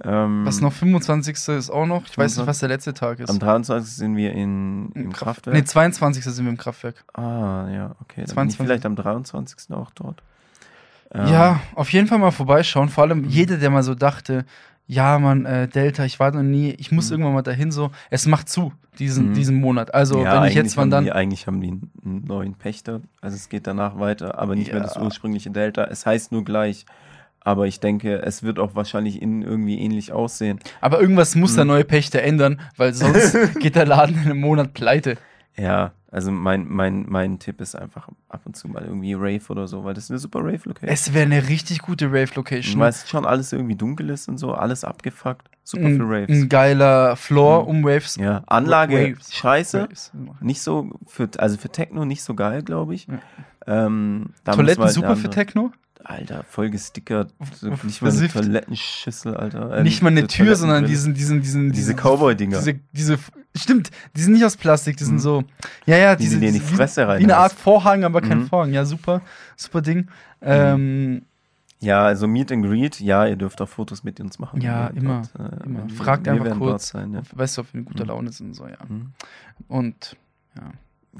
Ähm, 0.01 0.45
Was 0.45 0.61
noch 0.61 0.71
25. 0.71 1.35
ist 1.57 1.69
auch 1.69 1.85
noch. 1.85 2.05
Ich 2.05 2.17
weiß 2.17 2.37
nicht, 2.37 2.47
was 2.47 2.59
der 2.59 2.69
letzte 2.69 2.93
Tag 2.93 3.19
ist. 3.19 3.29
Am 3.29 3.37
23. 3.39 3.93
sind 3.93 4.15
wir 4.15 4.31
in, 4.31 4.91
im 4.93 5.11
Kraft- 5.11 5.43
Kraftwerk. 5.43 5.55
Nee, 5.57 5.63
22. 5.65 6.23
sind 6.23 6.45
wir 6.45 6.51
im 6.51 6.57
Kraftwerk. 6.57 7.03
Ah, 7.13 7.67
ja, 7.69 7.95
okay. 8.01 8.23
Dann 8.25 8.35
bin 8.35 8.47
ich 8.47 8.55
22. 8.55 8.57
vielleicht 8.57 8.85
am 8.85 8.95
23. 8.95 9.71
auch 9.75 9.91
dort. 9.91 10.23
Ähm, 11.11 11.27
Ja, 11.27 11.59
auf 11.75 11.91
jeden 11.91 12.07
Fall 12.07 12.17
mal 12.19 12.31
vorbeischauen. 12.31 12.87
Vor 12.87 13.03
allem 13.03 13.25
jeder, 13.25 13.57
der 13.57 13.69
mal 13.71 13.83
so 13.83 13.93
dachte, 13.93 14.45
ja, 14.87 15.19
Mann, 15.19 15.45
äh, 15.45 15.67
Delta, 15.67 16.05
ich 16.05 16.17
war 16.19 16.31
noch 16.31 16.43
nie, 16.43 16.69
ich 16.71 16.91
muss 16.93 17.07
Mhm. 17.07 17.11
irgendwann 17.15 17.33
mal 17.33 17.41
dahin 17.41 17.71
so. 17.71 17.91
Es 18.09 18.25
macht 18.25 18.47
zu, 18.47 18.71
diesen, 18.99 19.31
Mhm. 19.31 19.33
diesen 19.33 19.59
Monat. 19.59 19.93
Also, 19.93 20.23
ja, 20.23 20.41
wenn 20.41 20.47
ich 20.49 20.55
jetzt, 20.55 20.77
wann 20.77 20.89
dann. 20.89 21.03
Die, 21.03 21.11
eigentlich 21.11 21.45
haben 21.45 21.59
die 21.59 21.71
einen 21.71 22.23
neuen 22.25 22.53
Pächter. 22.53 23.01
Also 23.21 23.35
es 23.35 23.49
geht 23.49 23.67
danach 23.67 23.99
weiter, 23.99 24.39
aber 24.39 24.55
nicht 24.55 24.71
mehr 24.71 24.81
das 24.81 24.95
Ja. 24.95 25.01
ursprüngliche 25.01 25.51
Delta. 25.51 25.83
Es 25.83 26.05
heißt 26.05 26.31
nur 26.31 26.45
gleich. 26.45 26.85
Aber 27.41 27.67
ich 27.67 27.79
denke, 27.79 28.21
es 28.21 28.43
wird 28.43 28.59
auch 28.59 28.75
wahrscheinlich 28.75 29.21
innen 29.21 29.41
irgendwie 29.43 29.79
ähnlich 29.79 30.11
aussehen. 30.11 30.59
Aber 30.81 30.99
irgendwas 31.01 31.35
muss 31.35 31.55
der 31.55 31.63
Mhm. 31.63 31.69
neue 31.71 31.83
Pächter 31.85 32.21
ändern, 32.21 32.59
weil 32.77 32.93
sonst 32.93 33.33
geht 33.59 33.75
der 33.75 33.85
Laden 33.85 34.15
in 34.15 34.21
einem 34.31 34.39
Monat 34.41 34.73
pleite. 34.73 35.17
Ja, 35.57 35.91
also 36.11 36.31
mein, 36.31 36.65
mein, 36.67 37.05
mein 37.07 37.37
Tipp 37.39 37.59
ist 37.61 37.75
einfach 37.75 38.07
ab 38.29 38.41
und 38.45 38.55
zu 38.55 38.67
mal 38.67 38.83
irgendwie 38.83 39.13
Rave 39.13 39.41
oder 39.49 39.67
so, 39.67 39.83
weil 39.83 39.93
das 39.93 40.05
ist 40.05 40.09
eine 40.11 40.19
super 40.19 40.39
Rave-Location. 40.39 40.89
Es 40.89 41.13
wäre 41.13 41.25
eine 41.25 41.47
richtig 41.49 41.79
gute 41.79 42.07
Rave-Location. 42.07 42.79
Weil 42.79 42.89
es 42.89 43.07
schon 43.09 43.25
alles 43.25 43.51
irgendwie 43.53 43.75
dunkel 43.75 44.09
ist 44.09 44.27
und 44.29 44.37
so, 44.37 44.53
alles 44.53 44.83
abgefuckt. 44.83 45.47
Super 45.63 45.89
für 45.89 46.03
Raves. 46.09 46.29
ein 46.29 46.49
geiler 46.49 47.15
Floor 47.15 47.63
Mhm. 47.63 47.67
um 47.69 47.83
Waves. 47.83 48.15
Ja, 48.15 48.43
Anlage 48.47 49.11
Waves. 49.15 49.33
scheiße. 49.35 49.81
Waves. 49.83 50.11
Nicht 50.41 50.61
so 50.61 50.89
für, 51.07 51.29
also 51.37 51.57
für 51.57 51.69
Techno 51.69 52.05
nicht 52.05 52.23
so 52.23 52.33
geil, 52.33 52.63
glaube 52.63 52.95
ich. 52.95 53.07
Ja. 53.07 53.19
Ähm, 53.67 54.31
Toiletten 54.45 54.83
halt 54.83 54.93
super 54.93 55.15
für 55.15 55.29
Techno. 55.29 55.71
Alter, 56.03 56.43
voll 56.43 56.69
gestickert. 56.69 57.33
Nicht 57.83 58.01
mal 58.01 58.11
eine. 58.11 58.27
Toilettenschüssel, 58.29 59.35
Alter. 59.35 59.77
Äh, 59.77 59.83
nicht 59.83 60.01
mal 60.01 60.09
eine 60.09 60.27
Tür, 60.27 60.55
sondern 60.55 60.85
diesen, 60.85 61.13
diesen, 61.13 61.41
diesen, 61.41 61.71
Diese 61.71 61.93
Cowboy-Dinger. 61.93 62.57
Diese, 62.59 62.79
diese, 62.93 63.17
stimmt, 63.55 63.91
die 64.15 64.21
sind 64.21 64.33
nicht 64.33 64.45
aus 64.45 64.55
Plastik, 64.57 64.95
die 64.97 65.03
sind 65.03 65.15
Mhm. 65.15 65.19
so, 65.19 65.43
ja, 65.85 65.97
ja, 65.97 66.15
Die 66.15 66.23
diese, 66.23 66.35
sie 66.35 66.39
dir 66.41 66.47
in 66.47 66.53
die 66.53 66.59
Fresse 66.61 67.03
wie, 67.05 67.19
wie 67.19 67.23
eine. 67.25 67.37
Art 67.37 67.51
Vorhang, 67.51 68.05
aber 68.05 68.21
kein 68.21 68.39
Mhm. 68.39 68.47
Vorhang. 68.47 68.71
Ja, 68.73 68.85
super, 68.85 69.21
super 69.57 69.81
Ding. 69.81 70.07
Ähm, 70.41 71.23
Ja, 71.81 72.03
also 72.03 72.27
Meet 72.27 72.51
and 72.53 72.65
Greet, 72.65 72.99
ja, 72.99 73.25
ihr 73.25 73.35
dürft 73.37 73.61
auch 73.61 73.69
Fotos 73.69 74.03
mit 74.03 74.19
uns 74.19 74.37
machen. 74.39 74.59
Ja, 74.61 74.89
wenn 74.93 75.03
immer, 75.03 75.21
dort, 75.37 75.51
äh, 75.53 75.65
immer. 75.65 75.89
Fragt 75.89 76.27
einfach 76.27 76.57
kurz. 76.57 76.89
Sein, 76.89 77.13
ja. 77.13 77.21
weißt 77.33 77.57
du, 77.57 77.61
ob 77.61 77.73
wir 77.73 77.79
in 77.79 77.85
guter 77.85 78.03
Mhm. 78.03 78.09
Laune 78.09 78.31
sind 78.31 78.47
und 78.47 78.53
so, 78.53 78.67
ja. 78.67 78.77
Mhm. 78.87 79.11
Und 79.67 80.15
ja. 80.57 80.63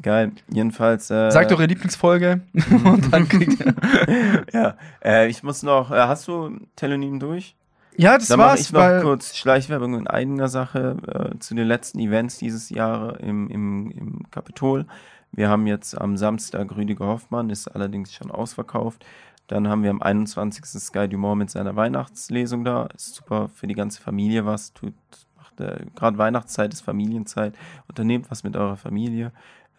Geil. 0.01 0.31
Jedenfalls. 0.51 1.09
Äh, 1.09 1.31
Sagt 1.31 1.51
eure 1.51 1.65
Lieblingsfolge 1.65 2.41
und 2.85 3.13
dann 3.13 3.27
kriegt 3.27 3.59
ihr. 3.59 4.45
ja, 4.53 4.75
äh, 5.03 5.27
ich 5.27 5.43
muss 5.43 5.63
noch. 5.63 5.91
Äh, 5.91 5.95
hast 5.95 6.27
du 6.27 6.57
Telonym 6.75 7.19
durch? 7.19 7.55
Ja, 7.97 8.17
das 8.17 8.29
Dann 8.29 8.39
war's, 8.39 8.61
ich 8.61 8.71
noch 8.71 9.01
kurz 9.01 9.35
Schleichwerbung 9.35 9.93
in 9.95 10.07
eigener 10.07 10.47
Sache 10.47 10.95
äh, 11.33 11.39
zu 11.39 11.53
den 11.53 11.67
letzten 11.67 11.99
Events 11.99 12.37
dieses 12.37 12.69
Jahr 12.69 13.19
im, 13.19 13.49
im, 13.49 13.91
im 13.91 14.31
Kapitol. 14.31 14.85
Wir 15.31 15.49
haben 15.49 15.67
jetzt 15.67 15.99
am 15.99 16.15
Samstag 16.15 16.75
Rüdiger 16.75 17.07
Hoffmann, 17.07 17.49
ist 17.49 17.67
allerdings 17.67 18.13
schon 18.13 18.31
ausverkauft. 18.31 19.05
Dann 19.47 19.67
haben 19.67 19.83
wir 19.83 19.89
am 19.89 20.01
21. 20.01 20.63
Sky 20.65 21.07
Dumont 21.07 21.39
mit 21.39 21.49
seiner 21.49 21.75
Weihnachtslesung 21.75 22.63
da. 22.63 22.85
Ist 22.95 23.15
super 23.15 23.49
für 23.49 23.67
die 23.67 23.73
ganze 23.73 24.01
Familie 24.01 24.45
was. 24.45 24.73
Tut, 24.73 24.93
macht 25.35 25.59
äh, 25.59 25.85
gerade 25.95 26.17
Weihnachtszeit 26.17 26.71
ist 26.71 26.81
Familienzeit. 26.81 27.53
Unternehmt 27.87 28.31
was 28.31 28.43
mit 28.43 28.55
eurer 28.55 28.77
Familie. 28.77 29.33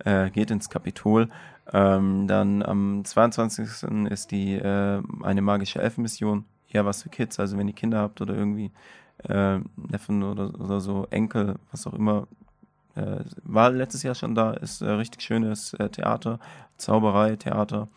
Äh, 0.05 0.30
geht 0.30 0.51
ins 0.51 0.68
Kapitol. 0.70 1.28
Ähm, 1.72 2.26
dann 2.26 2.62
am 2.62 3.05
22. 3.05 3.84
ist 4.11 4.30
die 4.30 4.55
äh, 4.55 5.03
eine 5.22 5.42
magische 5.42 5.80
Elfenmission. 5.80 6.44
Eher 6.68 6.84
was 6.84 7.03
für 7.03 7.09
Kids, 7.09 7.38
also 7.40 7.59
wenn 7.59 7.68
ihr 7.68 7.74
Kinder 7.74 7.98
habt 7.98 8.20
oder 8.20 8.34
irgendwie 8.34 8.70
äh, 9.28 9.59
Neffen 9.76 10.22
oder, 10.22 10.59
oder 10.61 10.80
so, 10.80 11.07
Enkel, 11.11 11.57
was 11.70 11.86
auch 11.86 11.94
immer. 11.94 12.26
Äh, 12.94 13.24
war 13.42 13.70
letztes 13.70 14.03
Jahr 14.03 14.14
schon 14.14 14.34
da, 14.34 14.53
ist 14.53 14.80
äh, 14.82 14.88
richtig 14.90 15.22
schönes 15.22 15.74
äh, 15.74 15.88
Theater, 15.88 16.38
Zauberei, 16.76 17.36
Theater. 17.36 17.88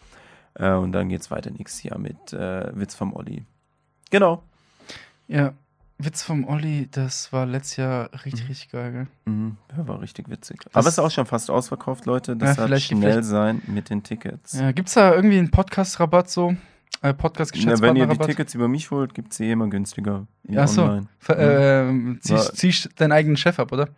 Äh, 0.55 0.73
und 0.73 0.91
dann 0.91 1.09
geht's 1.09 1.31
weiter 1.31 1.51
nächstes 1.51 1.83
Jahr 1.83 1.97
mit 1.97 2.33
äh, 2.33 2.71
Witz 2.75 2.95
vom 2.95 3.13
Olli. 3.13 3.45
Genau. 4.11 4.43
Ja, 5.27 5.53
Witz 5.99 6.23
vom 6.23 6.45
Olli, 6.47 6.87
das 6.91 7.31
war 7.31 7.45
letztes 7.45 7.77
Jahr 7.77 8.09
richtig, 8.25 8.43
Mhm. 8.43 8.47
richtig 8.49 8.71
geil, 8.71 8.91
gell? 8.91 9.07
Mhm, 9.25 9.57
ja, 9.77 9.87
war 9.87 10.01
richtig 10.01 10.27
witzig. 10.29 10.59
Aber 10.73 10.81
es 10.87 10.93
ist 10.93 10.99
auch 10.99 11.11
schon 11.11 11.25
fast 11.25 11.49
ausverkauft, 11.49 12.05
Leute. 12.05 12.35
Das 12.35 12.57
Ja, 12.57 12.63
hat 12.63 12.65
vielleicht- 12.67 12.87
schnell 12.87 13.11
vielleicht- 13.11 13.27
sein 13.27 13.61
mit 13.67 13.89
den 13.89 14.03
Tickets. 14.03 14.53
Ja, 14.53 14.71
gibt's 14.71 14.95
da 14.95 15.13
irgendwie 15.13 15.37
einen 15.37 15.51
Podcast-Rabatt 15.51 16.29
so? 16.29 16.55
Äh, 17.01 17.13
Ja, 17.53 17.79
wenn 17.81 17.95
ihr 17.95 18.07
die? 18.07 18.17
Tickets 18.17 18.53
über 18.55 18.67
mich 18.67 18.89
holt, 18.91 19.13
gibt's 19.13 19.37
sie 19.37 19.49
immer 19.51 19.67
günstiger. 19.67 20.25
Ach 20.55 20.67
so. 20.67 20.83
online. 20.83 21.07
Ver- 21.19 21.37
ähm, 21.89 22.19
ziehst, 22.21 22.57
ziehst 22.57 22.89
deinen 22.99 23.11
eigenen 23.11 23.37
Chef 23.37 23.59
ab, 23.59 23.71
oder? 23.71 23.89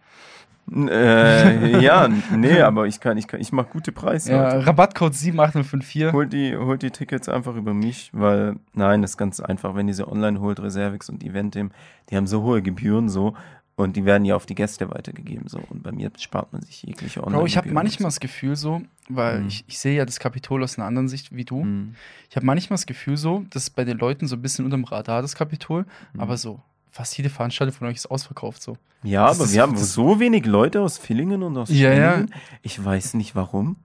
Äh, 0.71 1.79
ja, 1.81 2.07
nee, 2.35 2.59
aber 2.61 2.87
ich 2.87 2.99
kann, 2.99 3.17
ich 3.17 3.27
kann, 3.27 3.39
ich 3.39 3.51
mach 3.51 3.69
gute 3.69 3.91
Preise. 3.91 4.31
Ja. 4.31 4.59
Rabattcode 4.59 5.13
78054. 5.13 6.11
Holt 6.13 6.33
die, 6.33 6.55
holt 6.57 6.81
die 6.81 6.91
Tickets 6.91 7.29
einfach 7.29 7.55
über 7.55 7.73
mich, 7.73 8.09
weil, 8.13 8.55
nein, 8.73 9.01
das 9.01 9.11
ist 9.11 9.17
ganz 9.17 9.39
einfach, 9.39 9.75
wenn 9.75 9.87
ihr 9.87 9.93
sie 9.93 10.07
online 10.07 10.39
holt, 10.39 10.59
Reservix 10.59 11.09
und 11.09 11.23
Eventim, 11.23 11.71
die 12.09 12.15
haben 12.17 12.27
so 12.27 12.41
hohe 12.41 12.61
Gebühren 12.61 13.09
so 13.09 13.35
und 13.77 13.95
die 13.97 14.05
werden 14.05 14.23
ja 14.25 14.35
auf 14.35 14.45
die 14.45 14.55
Gäste 14.55 14.89
weitergegeben 14.89 15.47
so 15.49 15.59
und 15.69 15.83
bei 15.83 15.91
mir 15.91 16.09
spart 16.17 16.53
man 16.53 16.61
sich 16.61 16.81
jegliche 16.83 17.21
online 17.21 17.39
Bro, 17.39 17.45
ich 17.45 17.57
habe 17.57 17.69
manchmal 17.71 18.07
das 18.07 18.19
Gefühl 18.21 18.55
so, 18.55 18.81
weil 19.09 19.41
Mhm. 19.41 19.47
ich, 19.47 19.65
ich 19.67 19.77
sehe 19.79 19.95
ja 19.97 20.05
das 20.05 20.17
Kapitol 20.19 20.63
aus 20.63 20.77
einer 20.77 20.87
anderen 20.87 21.09
Sicht 21.09 21.35
wie 21.35 21.43
du. 21.45 21.63
Mhm. 21.65 21.95
Ich 22.29 22.35
habe 22.37 22.45
manchmal 22.45 22.75
das 22.75 22.85
Gefühl 22.85 23.17
so, 23.17 23.43
dass 23.49 23.69
bei 23.69 23.83
den 23.83 23.97
Leuten 23.97 24.27
so 24.27 24.35
ein 24.37 24.41
bisschen 24.41 24.63
unterm 24.65 24.85
Radar 24.85 25.21
das 25.21 25.35
Kapitol, 25.35 25.85
Mhm. 26.13 26.19
aber 26.21 26.37
so 26.37 26.61
fast 26.95 27.17
jede 27.17 27.29
Veranstaltung 27.29 27.75
von 27.75 27.87
euch 27.87 27.95
ist 27.97 28.07
ausverkauft 28.09 28.61
so. 28.61 28.77
Ja, 29.03 29.27
Das 29.27 29.37
aber 29.37 29.45
ist- 29.45 29.53
wir 29.53 29.61
haben 29.61 29.75
so 29.77 30.19
wenig 30.21 30.45
Leute 30.45 30.81
aus 30.81 30.97
Villingen 30.97 31.43
und 31.43 31.57
aus 31.57 31.69
Ja, 31.69 31.91
ja. 31.93 32.11
Schwenningen. 32.13 32.33
Ich 32.61 32.83
weiß 32.83 33.15
nicht 33.15 33.35
warum. 33.35 33.75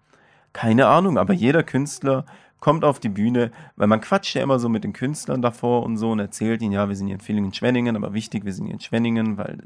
Keine 0.53 0.87
Ahnung, 0.87 1.19
aber 1.19 1.33
jeder 1.35 1.63
Künstler 1.65 2.25
kommt 2.61 2.85
auf 2.85 3.01
die 3.01 3.09
Bühne, 3.09 3.51
weil 3.77 3.87
man 3.89 4.01
quatscht 4.01 4.35
ja 4.37 4.43
immer 4.43 4.59
so 4.61 4.69
mit 4.69 4.85
den 4.85 4.93
Künstlern 4.93 5.43
davor 5.43 5.83
und 5.83 5.97
so 5.97 6.11
und 6.13 6.21
erzählt 6.21 6.63
ihnen, 6.63 6.73
ja, 6.73 6.89
wir 6.89 6.95
sind 6.97 7.07
hier 7.09 7.15
in 7.17 7.21
Villingen, 7.21 7.53
Schwenningen, 7.55 7.97
aber 7.97 8.13
wichtig, 8.15 8.45
wir 8.45 8.53
sind 8.53 8.67
hier 8.67 8.75
in 8.75 8.81
Schwenningen, 8.81 9.39
weil 9.39 9.59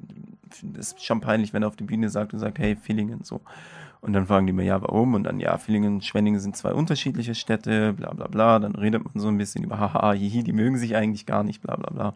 es 0.78 0.92
ist 0.92 1.04
schon 1.04 1.20
peinlich, 1.20 1.52
wenn 1.52 1.62
er 1.62 1.68
auf 1.68 1.76
die 1.76 1.84
Bühne 1.84 2.08
sagt 2.08 2.32
und 2.32 2.38
sagt, 2.38 2.58
hey, 2.58 2.76
Villingen, 2.76 3.24
so. 3.24 3.40
Und 4.00 4.12
dann 4.12 4.26
fragen 4.26 4.46
die 4.46 4.52
mir, 4.52 4.64
ja, 4.64 4.80
warum? 4.82 5.14
Und 5.14 5.24
dann, 5.24 5.40
ja, 5.40 5.56
Villingen 5.58 5.94
und 5.94 6.04
Schwenningen 6.04 6.38
sind 6.38 6.56
zwei 6.56 6.72
unterschiedliche 6.72 7.34
Städte, 7.34 7.94
bla 7.94 8.12
bla 8.12 8.26
bla. 8.28 8.58
Dann 8.58 8.74
redet 8.74 9.02
man 9.02 9.20
so 9.20 9.28
ein 9.28 9.38
bisschen 9.38 9.64
über, 9.64 9.78
haha, 9.78 10.12
hihi, 10.12 10.42
die 10.44 10.52
mögen 10.52 10.76
sich 10.76 10.94
eigentlich 10.94 11.24
gar 11.26 11.42
nicht, 11.42 11.62
bla 11.62 11.74
bla 11.76 11.90
bla. 11.90 12.14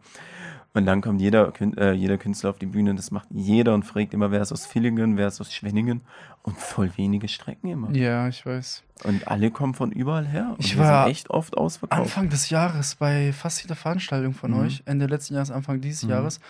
Und 0.75 0.87
dann 0.87 1.01
kommt 1.01 1.21
jeder, 1.21 1.53
äh, 1.79 1.93
jeder 1.93 2.19
Künstler 2.19 2.51
auf 2.51 2.59
die 2.59 2.67
Bühne, 2.67 2.95
das 2.95 3.11
macht 3.11 3.29
jeder 3.31 3.75
und 3.75 3.85
fragt 3.85 4.13
immer, 4.15 4.31
wer 4.31 4.43
ist 4.43 4.53
aus 4.53 4.67
Villingen, 4.67 5.17
wer 5.17 5.27
ist 5.29 5.41
aus 5.41 5.53
Schwenningen. 5.53 6.03
Und 6.43 6.57
voll 6.59 6.91
wenige 6.97 7.27
Strecken 7.29 7.69
immer. 7.69 7.91
Ja, 7.93 8.29
ich 8.29 8.45
weiß. 8.47 8.83
Und 9.05 9.27
alle 9.29 9.51
kommen 9.51 9.75
von 9.75 9.91
überall 9.93 10.27
her. 10.27 10.51
Und 10.57 10.61
Ich 10.65 10.79
war 10.79 11.05
sind 11.05 11.11
echt 11.13 11.31
oft 11.31 11.57
ausverkauft. 11.57 12.01
Anfang 12.03 12.29
des 12.29 12.49
Jahres 12.51 12.95
bei 12.95 13.33
fast 13.33 13.63
jeder 13.63 13.75
Veranstaltung 13.77 14.35
von 14.35 14.53
Mhm. 14.53 14.59
euch, 14.61 14.83
Ende 14.87 15.07
letzten 15.07 15.35
Jahres, 15.35 15.51
Anfang 15.51 15.81
dieses 15.81 16.05
Mhm. 16.05 16.11
Jahres. 16.11 16.41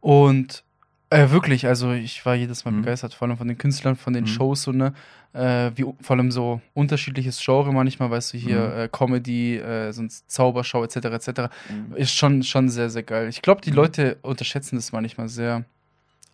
Und 0.00 0.64
äh, 1.12 1.30
wirklich, 1.30 1.66
also 1.66 1.92
ich 1.92 2.24
war 2.26 2.34
jedes 2.34 2.64
Mal 2.64 2.72
Mhm. 2.72 2.82
begeistert, 2.82 3.14
vor 3.14 3.28
allem 3.28 3.36
von 3.36 3.48
den 3.48 3.58
Künstlern, 3.58 3.96
von 3.96 4.12
den 4.12 4.24
Mhm. 4.24 4.28
Shows, 4.28 4.62
so, 4.62 4.72
ne? 4.72 4.92
Äh, 5.32 5.70
wie, 5.76 5.86
vor 6.00 6.16
allem 6.16 6.30
so 6.30 6.60
unterschiedliches 6.74 7.40
Genre 7.42 7.72
manchmal, 7.72 8.10
weißt 8.10 8.34
du, 8.34 8.38
hier 8.38 8.60
Mhm. 8.60 8.78
äh, 8.80 8.88
Comedy, 8.88 9.56
äh, 9.56 9.92
sonst 9.92 10.30
Zaubershow 10.30 10.84
etc. 10.84 10.96
etc. 11.06 11.48
Mhm. 11.70 11.96
Ist 11.96 12.12
schon, 12.12 12.42
schon 12.42 12.68
sehr, 12.68 12.90
sehr 12.90 13.02
geil. 13.02 13.28
Ich 13.28 13.40
glaube, 13.42 13.60
die 13.62 13.70
Leute 13.70 14.18
unterschätzen 14.22 14.76
das 14.76 14.92
manchmal 14.92 15.28
sehr. 15.28 15.64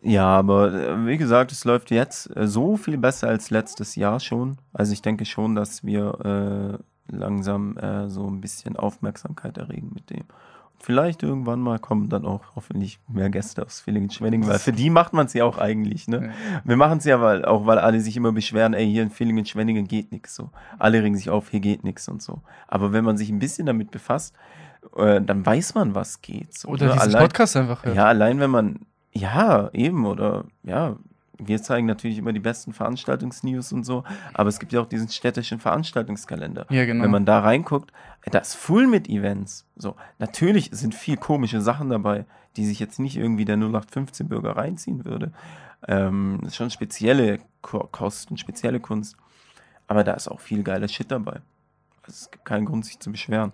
Ja, 0.03 0.27
aber 0.27 0.73
äh, 0.73 1.07
wie 1.07 1.17
gesagt, 1.17 1.53
es 1.53 1.65
läuft 1.65 1.91
jetzt 1.91 2.35
äh, 2.37 2.47
so 2.47 2.77
viel 2.77 2.99
besser 2.99 3.29
als 3.29 3.51
letztes 3.51 3.95
Jahr 3.97 4.21
schon. 4.21 4.59
Also 4.73 4.93
ich 4.93 5.03
denke 5.03 5.25
schon, 5.25 5.55
dass 5.55 5.85
wir 5.85 6.79
äh, 7.11 7.15
langsam 7.17 7.79
so 8.09 8.29
ein 8.29 8.43
bisschen 8.43 8.77
Aufmerksamkeit 8.77 9.57
erregen 9.57 9.93
mit 9.95 10.11
dem. 10.11 10.25
Vielleicht 10.81 11.23
irgendwann 11.25 11.61
mal 11.61 11.79
kommen 11.81 12.09
dann 12.09 12.25
auch 12.25 12.43
hoffentlich 12.55 13.01
mehr 13.09 13.31
Gäste 13.31 13.65
aus 13.67 13.81
Villingen-Schwenningen, 13.81 14.49
weil 14.49 14.59
für 14.61 14.73
die 14.73 14.91
macht 14.91 15.13
man 15.13 15.27
es 15.27 15.33
ja 15.35 15.45
auch 15.45 15.59
eigentlich, 15.59 16.07
ne? 16.07 16.31
Wir 16.65 16.77
machen 16.77 16.99
es 16.99 17.05
ja 17.05 17.21
weil, 17.21 17.45
auch, 17.45 17.67
weil 17.67 17.79
alle 17.79 18.01
sich 18.01 18.17
immer 18.17 18.31
beschweren, 18.33 18.75
ey, 18.75 18.87
hier 18.87 19.03
in 19.03 19.11
Villingen-Schwenningen 19.11 19.89
geht 19.89 20.13
nichts 20.13 20.37
so. 20.37 20.51
Alle 20.79 21.03
regen 21.03 21.17
sich 21.17 21.31
auf, 21.31 21.49
hier 21.51 21.61
geht 21.61 21.83
nichts 21.83 22.09
und 22.09 22.23
so. 22.23 22.43
Aber 22.69 22.93
wenn 22.93 23.05
man 23.05 23.17
sich 23.19 23.29
ein 23.31 23.41
bisschen 23.41 23.67
damit 23.67 23.91
befasst, 23.91 24.37
äh, 24.97 25.21
dann 25.21 25.45
weiß 25.45 25.75
man, 25.75 25.95
was 25.97 26.23
geht. 26.23 26.57
So, 26.57 26.69
Oder 26.69 26.87
ne? 26.87 26.93
diesen 26.93 27.09
Allein- 27.09 27.23
Podcast 27.23 27.57
einfach 27.57 27.85
hört. 27.85 27.97
ja, 27.97 28.07
allein 28.07 28.39
wenn 28.39 28.51
man, 28.51 28.79
ja, 29.13 29.71
eben, 29.73 30.07
oder, 30.07 30.45
ja, 30.63 30.97
wir 31.39 31.63
zeigen 31.63 31.87
natürlich 31.87 32.19
immer 32.19 32.33
die 32.33 32.41
besten 32.41 32.73
Veranstaltungsnews 32.73 33.73
und 33.73 33.85
so, 33.85 34.05
aber 34.35 34.49
es 34.49 34.59
gibt 34.59 34.73
ja 34.73 34.81
auch 34.81 34.89
diesen 34.89 35.09
städtischen 35.09 35.61
Veranstaltungskalender. 35.61 36.67
Ja, 36.71 36.85
genau. 36.85 37.05
Wenn 37.05 37.11
man 37.11 37.25
da 37.25 37.41
reinguckt, 37.41 37.93
ey, 38.23 38.31
da 38.31 38.39
ist 38.39 38.55
full 38.55 38.87
mit 38.87 39.09
Events. 39.09 39.65
So, 39.77 39.97
natürlich 40.19 40.71
sind 40.73 40.95
viel 40.95 41.17
komische 41.17 41.61
Sachen 41.61 41.91
dabei, 41.91 42.27
die 42.57 42.67
sich 42.67 42.81
jetzt 42.81 42.99
nicht 42.99 43.17
irgendwie 43.17 43.45
der 43.45 43.57
0815-Bürger 43.57 44.57
reinziehen 44.57 45.05
würde. 45.05 45.33
Ähm, 45.87 46.39
das 46.43 46.53
ist 46.53 46.57
schon 46.57 46.71
spezielle 46.71 47.39
Ko 47.63 47.89
Kosten, 47.91 48.37
spezielle 48.37 48.81
Kunst. 48.81 49.17
Aber 49.87 50.05
da 50.05 50.15
ist 50.15 50.29
auch 50.29 50.41
viel 50.41 50.63
geiler 50.63 50.89
Shit 50.89 51.11
dabei. 51.11 51.41
Also 52.03 52.17
es 52.23 52.31
gibt 52.31 52.45
keinen 52.45 52.67
Grund, 52.67 52.85
sich 52.85 52.99
zu 52.99 53.13
beschweren. 53.13 53.53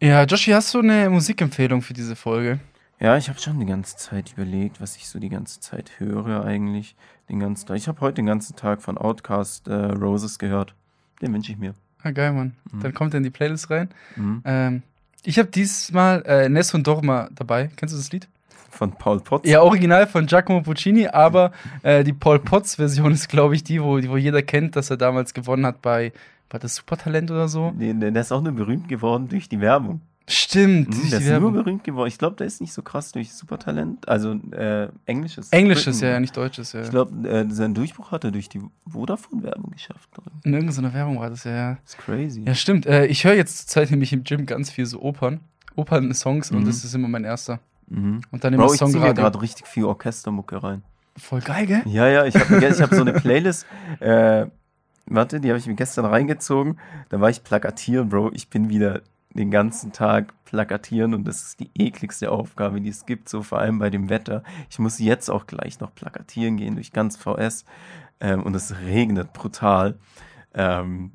ja, 0.00 0.24
Joshi, 0.24 0.52
hast 0.52 0.74
du 0.74 0.80
eine 0.80 1.08
Musikempfehlung 1.08 1.80
für 1.80 1.94
diese 1.94 2.16
Folge? 2.16 2.60
Ja, 3.00 3.16
ich 3.16 3.28
habe 3.28 3.38
schon 3.38 3.58
die 3.60 3.66
ganze 3.66 3.96
Zeit 3.96 4.32
überlegt, 4.32 4.80
was 4.80 4.96
ich 4.96 5.08
so 5.08 5.18
die 5.18 5.28
ganze 5.28 5.60
Zeit 5.60 5.92
höre 5.98 6.44
eigentlich. 6.44 6.96
Den 7.28 7.40
ganzen 7.40 7.66
Tag. 7.66 7.76
Ich 7.76 7.88
habe 7.88 8.00
heute 8.00 8.16
den 8.16 8.26
ganzen 8.26 8.56
Tag 8.56 8.82
von 8.82 8.98
Outcast 8.98 9.66
äh, 9.68 9.74
Roses 9.74 10.38
gehört. 10.38 10.74
Den 11.20 11.32
wünsche 11.32 11.52
ich 11.52 11.58
mir. 11.58 11.74
Ah, 12.02 12.10
geil, 12.10 12.32
Mann. 12.32 12.54
Mhm. 12.72 12.80
Dann 12.80 12.94
kommt 12.94 13.14
er 13.14 13.18
in 13.18 13.24
die 13.24 13.30
Playlist 13.30 13.70
rein. 13.70 13.88
Mhm. 14.16 14.42
Ähm, 14.44 14.82
ich 15.24 15.38
habe 15.38 15.48
diesmal 15.48 16.22
äh, 16.26 16.48
Ness 16.48 16.74
und 16.74 16.86
Dorma 16.86 17.28
dabei. 17.34 17.70
Kennst 17.76 17.94
du 17.94 17.98
das 17.98 18.12
Lied? 18.12 18.28
Von 18.70 18.92
Paul 18.92 19.20
Potts. 19.20 19.48
Ja, 19.48 19.62
original 19.62 20.06
von 20.06 20.26
Giacomo 20.26 20.60
Puccini, 20.60 21.06
aber 21.06 21.52
äh, 21.82 22.04
die 22.04 22.12
Paul 22.12 22.40
Potts-Version 22.40 23.12
ist, 23.12 23.28
glaube 23.28 23.54
ich, 23.54 23.64
die, 23.64 23.82
wo, 23.82 23.98
die, 23.98 24.10
wo 24.10 24.16
jeder 24.16 24.42
kennt, 24.42 24.76
dass 24.76 24.90
er 24.90 24.96
damals 24.96 25.32
gewonnen 25.32 25.64
hat 25.64 25.80
bei, 25.80 26.12
war 26.50 26.60
das 26.60 26.76
Supertalent 26.76 27.30
oder 27.30 27.48
so? 27.48 27.72
Der 27.78 27.94
der 27.94 28.20
ist 28.20 28.32
auch 28.32 28.42
nur 28.42 28.52
berühmt 28.52 28.88
geworden 28.88 29.28
durch 29.28 29.48
die 29.48 29.60
Werbung. 29.60 30.00
Stimmt, 30.26 30.88
Mhm, 30.88 31.10
der 31.10 31.20
ist 31.20 31.40
nur 31.40 31.52
berühmt 31.52 31.84
geworden. 31.84 32.08
Ich 32.08 32.16
glaube, 32.16 32.36
der 32.36 32.46
ist 32.46 32.60
nicht 32.62 32.72
so 32.72 32.80
krass 32.82 33.12
durch 33.12 33.34
Supertalent. 33.34 34.08
Also 34.08 34.32
äh, 34.52 34.88
englisches. 35.04 35.50
Englisches, 35.52 36.00
ja, 36.00 36.06
Britain. 36.06 36.12
ja, 36.14 36.20
nicht 36.20 36.36
deutsches, 36.36 36.72
ja. 36.72 36.80
Ich 36.82 36.90
glaube, 36.90 37.28
äh, 37.28 37.44
seinen 37.50 37.74
Durchbruch 37.74 38.10
hat 38.10 38.24
er 38.24 38.30
durch 38.30 38.48
die 38.48 38.62
Vodafone-Werbung 38.88 39.70
geschafft. 39.72 40.08
Oder? 40.18 40.30
In 40.44 40.54
irgendeiner 40.54 40.94
Werbung 40.94 41.18
war 41.20 41.28
das, 41.28 41.44
ja, 41.44 41.52
ja. 41.54 41.78
Das 41.84 41.94
ist 41.94 41.98
crazy. 41.98 42.42
Ja, 42.46 42.54
stimmt. 42.54 42.86
Äh, 42.86 43.04
ich 43.06 43.24
höre 43.24 43.34
jetzt 43.34 43.58
zur 43.68 43.82
Zeit 43.82 43.90
nämlich 43.90 44.12
im 44.14 44.24
Gym 44.24 44.46
ganz 44.46 44.70
viel 44.70 44.86
so 44.86 45.02
Opern. 45.02 45.40
Opern-Songs 45.76 46.50
und 46.52 46.60
Mhm. 46.60 46.66
das 46.66 46.84
ist 46.84 46.94
immer 46.94 47.08
mein 47.08 47.24
erster. 47.24 47.60
Mhm. 47.88 48.22
Und 48.30 48.44
dann 48.44 48.54
immer 48.54 48.64
Bro, 48.66 48.74
ich 48.74 48.80
ziehe 48.80 49.12
gerade 49.14 49.42
richtig 49.42 49.66
viel 49.66 49.84
Orchestermucke 49.84 50.62
rein. 50.62 50.82
Voll 51.18 51.40
geil, 51.42 51.66
gell? 51.66 51.82
Ja, 51.84 52.08
ja, 52.08 52.24
ich 52.24 52.34
habe 52.34 52.60
hab 52.60 52.94
so 52.94 53.00
eine 53.02 53.12
Playlist. 53.20 53.66
Äh, 54.00 54.46
warte, 55.06 55.40
die 55.40 55.48
habe 55.50 55.58
ich 55.58 55.66
mir 55.66 55.74
gestern 55.74 56.06
reingezogen. 56.06 56.78
Da 57.10 57.20
war 57.20 57.28
ich 57.28 57.44
plakatieren, 57.44 58.08
Bro. 58.08 58.30
Ich 58.32 58.48
bin 58.48 58.68
wieder 58.70 59.02
den 59.34 59.50
ganzen 59.50 59.92
Tag 59.92 60.32
plakatieren 60.44 61.14
und 61.14 61.26
das 61.26 61.42
ist 61.42 61.60
die 61.60 61.70
ekligste 61.74 62.30
Aufgabe, 62.30 62.80
die 62.80 62.88
es 62.88 63.04
gibt, 63.04 63.28
so 63.28 63.42
vor 63.42 63.58
allem 63.58 63.78
bei 63.78 63.90
dem 63.90 64.08
Wetter. 64.08 64.42
Ich 64.70 64.78
muss 64.78 64.98
jetzt 64.98 65.28
auch 65.28 65.46
gleich 65.46 65.80
noch 65.80 65.94
plakatieren 65.94 66.56
gehen 66.56 66.76
durch 66.76 66.92
ganz 66.92 67.16
VS 67.16 67.64
ähm, 68.20 68.42
und 68.42 68.54
es 68.54 68.74
regnet 68.86 69.32
brutal. 69.32 69.96
Ähm, 70.54 71.10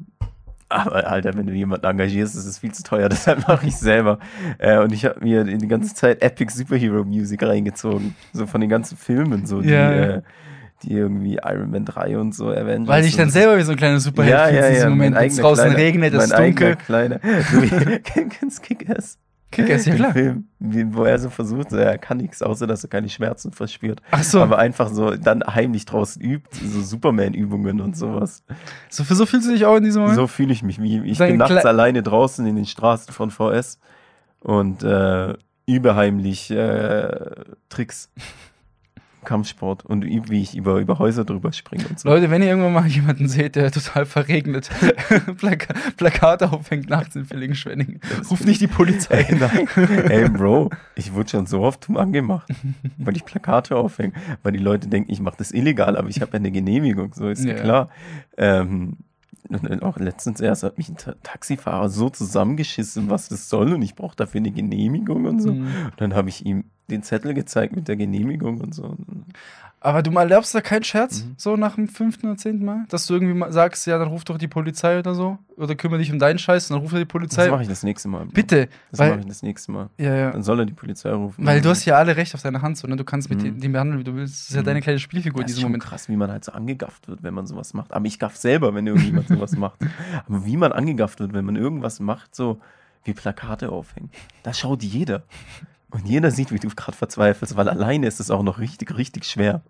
aber 0.68 1.08
Alter, 1.08 1.34
wenn 1.36 1.48
du 1.48 1.54
jemanden 1.54 1.86
engagierst, 1.86 2.36
ist 2.36 2.46
es 2.46 2.60
viel 2.60 2.74
zu 2.74 2.84
teuer, 2.84 3.10
deshalb 3.10 3.48
mache 3.48 3.66
ich 3.66 3.78
selber. 3.78 4.20
Äh, 4.58 4.80
und 4.80 4.92
ich 4.92 5.06
habe 5.06 5.20
mir 5.22 5.44
die 5.44 5.68
ganze 5.68 5.96
Zeit 5.96 6.22
Epic 6.22 6.54
Superhero 6.54 7.04
Music 7.04 7.42
reingezogen, 7.42 8.16
so 8.34 8.46
von 8.46 8.62
den 8.62 8.70
ganzen 8.70 8.98
Filmen, 8.98 9.46
so 9.46 9.62
die, 9.62 9.70
Ja, 9.70 9.92
ja. 9.92 10.02
Äh, 10.02 10.22
die 10.84 10.94
irgendwie 10.94 11.40
Iron 11.44 11.72
Man 11.72 11.86
3 11.86 12.18
und 12.18 12.34
so 12.36 12.50
erwähnt. 12.50 12.88
Weil 12.88 13.06
ich 13.06 13.16
dann 13.18 13.30
selber 13.30 13.58
wie 13.58 13.64
so 13.64 13.72
ein 13.72 13.78
kleiner 13.78 14.00
Superheld 14.00 14.34
ja, 14.34 14.50
ja, 14.50 14.66
in 14.68 14.74
diesem 14.74 14.84
ja, 14.84 14.90
Moment, 14.96 15.16
wenn 15.16 15.28
es 15.28 15.36
draußen 15.38 15.64
kleiner- 15.66 15.78
regnet, 15.78 16.14
es 16.14 16.24
ist 16.26 16.38
dunkel. 16.38 16.76
Kleiner, 16.78 17.20
du 17.52 18.00
kennst 18.30 18.64
Kick-Ass? 18.64 19.18
Kick-Ass, 19.52 19.86
ja 19.88 19.96
klar. 19.96 20.14
Film, 20.14 20.46
wo 20.60 21.06
er 21.06 21.18
so 21.18 21.30
versucht, 21.32 21.72
er 21.72 21.98
kann 21.98 22.18
nichts, 22.18 22.44
außer 22.44 22.68
dass 22.68 22.84
er 22.84 22.90
keine 22.92 23.10
Schmerzen 23.10 23.52
verspürt. 23.52 24.00
Ach 24.12 24.22
so, 24.24 24.42
Aber 24.42 24.60
einfach 24.60 24.90
so 24.90 25.16
dann 25.16 25.42
heimlich 25.44 25.86
draußen 25.86 26.22
übt, 26.22 26.48
so 26.56 26.82
Superman-Übungen 26.82 27.82
und 27.82 27.98
sowas. 27.98 28.44
so 28.90 29.04
für 29.04 29.16
so 29.16 29.26
fühlst 29.26 29.48
du 29.48 29.52
dich 29.54 29.66
auch 29.66 29.78
in 29.78 29.84
diesem 29.84 30.02
Moment? 30.04 30.18
So 30.20 30.28
fühle 30.28 30.54
ich 30.54 30.62
mich. 30.62 30.80
Wie, 30.80 31.00
ich 31.04 31.18
Dein 31.18 31.30
bin 31.32 31.38
nachts 31.40 31.56
Kle- 31.56 31.66
alleine 31.68 32.04
draußen 32.04 32.46
in 32.46 32.56
den 32.58 32.68
Straßen 32.68 33.12
von 33.12 33.32
VS 33.32 33.80
und 34.40 34.84
äh, 34.84 35.34
übe 35.66 35.96
heimlich 35.96 36.52
äh, 36.52 37.10
Tricks. 37.70 38.12
Kampfsport 39.26 39.86
und 39.86 40.06
wie 40.06 40.42
ich 40.42 40.56
über, 40.56 40.80
über 40.80 41.00
Häuser 41.00 41.26
drüber 41.26 41.52
springe 41.52 41.88
und 41.88 42.00
so. 42.00 42.10
Leute, 42.10 42.30
wenn 42.30 42.42
ihr 42.42 42.50
irgendwann 42.50 42.74
mal 42.74 42.88
jemanden 42.88 43.28
seht, 43.28 43.56
der 43.56 43.72
total 43.72 44.06
verregnet 44.06 44.70
Plaka 45.38 45.74
Plakate 45.98 46.52
aufhängt 46.52 46.90
nachts 46.90 47.16
in 47.16 47.26
Villingen-Schwenningen, 47.26 48.00
ruft 48.30 48.46
nicht 48.46 48.62
die 48.62 48.68
Polizei. 48.68 49.26
Ey, 49.30 49.36
nein. 49.36 49.68
Ey, 50.10 50.30
Bro, 50.30 50.70
ich 50.96 51.14
wurde 51.14 51.30
schon 51.30 51.46
so 51.46 51.62
oft 51.62 51.84
zum 51.84 51.98
angemacht, 51.98 52.50
weil 52.98 53.16
ich 53.16 53.26
Plakate 53.26 53.76
aufhänge, 53.76 54.14
weil 54.44 54.54
die 54.54 54.60
Leute 54.60 54.88
denken, 54.88 55.12
ich 55.12 55.20
mache 55.20 55.38
das 55.38 55.52
illegal, 55.52 55.98
aber 55.98 56.10
ich 56.10 56.22
habe 56.22 56.32
ja 56.34 56.40
eine 56.40 56.52
Genehmigung, 56.52 57.14
so 57.14 57.30
ist 57.30 57.44
ja, 57.44 57.56
klar. 57.56 57.90
Ähm, 58.38 58.98
und 59.50 59.82
auch 59.82 59.98
letztens 59.98 60.42
erst 60.42 60.64
hat 60.64 60.78
mich 60.78 60.90
ein 60.90 60.98
Ta 60.98 61.16
Taxifahrer 61.24 61.90
so 61.90 62.10
zusammengeschissen, 62.10 63.10
was 63.10 63.30
das 63.30 63.50
soll 63.50 63.74
und 63.74 63.82
ich 63.82 63.96
brauche 63.96 64.16
dafür 64.16 64.40
eine 64.40 64.52
Genehmigung 64.52 65.26
und 65.26 65.42
so. 65.42 65.54
Mhm. 65.54 65.66
Und 65.86 65.94
dann 65.98 66.14
habe 66.14 66.30
ich 66.30 66.46
ihm 66.46 66.66
den 66.92 67.04
Zettel 67.04 67.34
gezeigt 67.34 67.76
mit 67.76 67.88
der 67.88 67.96
Genehmigung 67.96 68.60
und 68.62 68.74
so. 68.76 68.96
Aber 69.82 70.04
du 70.04 70.12
mal 70.12 70.24
erlaubst 70.24 70.54
da 70.54 70.60
keinen 70.60 70.84
Scherz, 70.84 71.24
Mhm. 71.24 71.36
so 71.38 71.56
nach 71.56 71.76
dem 71.76 71.88
fünften 71.88 72.28
oder 72.28 72.36
zehnten 72.36 72.66
Mal? 72.66 72.84
Dass 72.90 73.08
du 73.08 73.14
irgendwie 73.14 73.34
mal 73.34 73.54
sagst, 73.54 73.88
ja, 73.88 73.98
dann 73.98 74.10
ruf 74.10 74.26
doch 74.26 74.38
die 74.38 74.50
Polizei 74.50 75.00
oder 75.00 75.16
so. 75.16 75.38
Oder 75.56 75.74
kümmere 75.76 76.00
dich 76.00 76.12
um 76.12 76.20
deinen 76.20 76.38
Scheiß 76.38 76.70
und 76.70 76.76
dann 76.76 76.82
ruf 76.82 76.92
die 76.92 76.98
Das 77.00 77.08
Polizei. 77.08 77.50
mache 77.50 77.62
ich 77.62 77.70
das 77.70 77.84
nächste 77.84 78.10
Mal. 78.10 78.26
Bro. 78.26 78.34
Bitte, 78.34 78.68
Das 78.92 79.00
mache 79.00 79.20
ich 79.22 79.26
das 79.26 79.42
nächste 79.42 79.72
Mal. 79.72 79.90
ja, 79.98 80.14
ja. 80.14 80.32
Dann 80.32 80.44
soll 80.44 80.60
er 80.60 80.66
die 80.66 80.74
Polizei 80.74 81.12
rufen. 81.14 81.46
Weil 81.46 81.62
du 81.62 81.70
hast 81.70 81.86
ja 81.86 81.96
alle 81.96 82.18
Recht 82.18 82.36
auf 82.36 82.42
deine 82.42 82.62
Hand, 82.62 82.78
so, 82.78 82.90
ne? 82.90 82.98
Du 82.98 83.06
kannst 83.06 83.30
mit 83.30 83.42
Mhm. 83.42 83.62
dem, 83.62 83.72
behandeln, 83.72 84.00
wie 84.00 84.04
du 84.04 84.16
willst. 84.16 84.34
Das 84.34 84.50
ist 84.50 84.56
ja 84.56 84.62
Mhm. 84.64 84.66
deine 84.66 84.82
kleine 84.82 85.00
Spielfigur 85.00 85.40
in 85.40 85.44
Das 85.46 85.52
ist 85.52 85.56
diesem 85.60 85.62
schon 85.68 85.72
Moment. 85.72 85.84
krass, 85.84 86.10
wie 86.10 86.18
man 86.18 86.30
halt 86.30 86.44
so 86.44 86.52
angegafft 86.52 87.08
wird, 87.08 87.24
wenn 87.24 87.34
man 87.34 87.48
sowas 87.48 87.74
macht. 87.74 87.94
Aber 87.94 88.06
ich 88.06 88.20
gaff 88.20 88.36
selber, 88.36 88.76
wenn 88.76 88.86
irgendjemand 88.86 89.28
sowas 89.30 89.54
macht. 89.56 89.80
Aber 90.28 90.46
wie 90.46 90.58
man 90.58 90.74
angegafft 90.74 91.22
wird, 91.22 91.32
wenn 91.32 91.46
man 91.46 91.56
irgendwas 91.56 92.02
macht, 92.02 92.36
so 92.36 92.60
wie 93.06 93.14
Plakate 93.14 93.70
aufhängen. 93.72 94.10
Da 94.44 94.52
schaut 94.54 94.84
jeder. 94.84 95.24
Und 95.92 96.08
jeder 96.08 96.32
sieht, 96.32 96.52
wie 96.52 96.60
du 96.60 96.70
gerade 96.70 96.96
verzweifelst, 96.96 97.56
weil 97.56 97.68
alleine 97.68 98.08
ist 98.08 98.20
es 98.20 98.30
auch 98.30 98.44
noch 98.44 98.60
richtig, 98.60 98.96
richtig 98.96 99.26
schwer. 99.26 99.62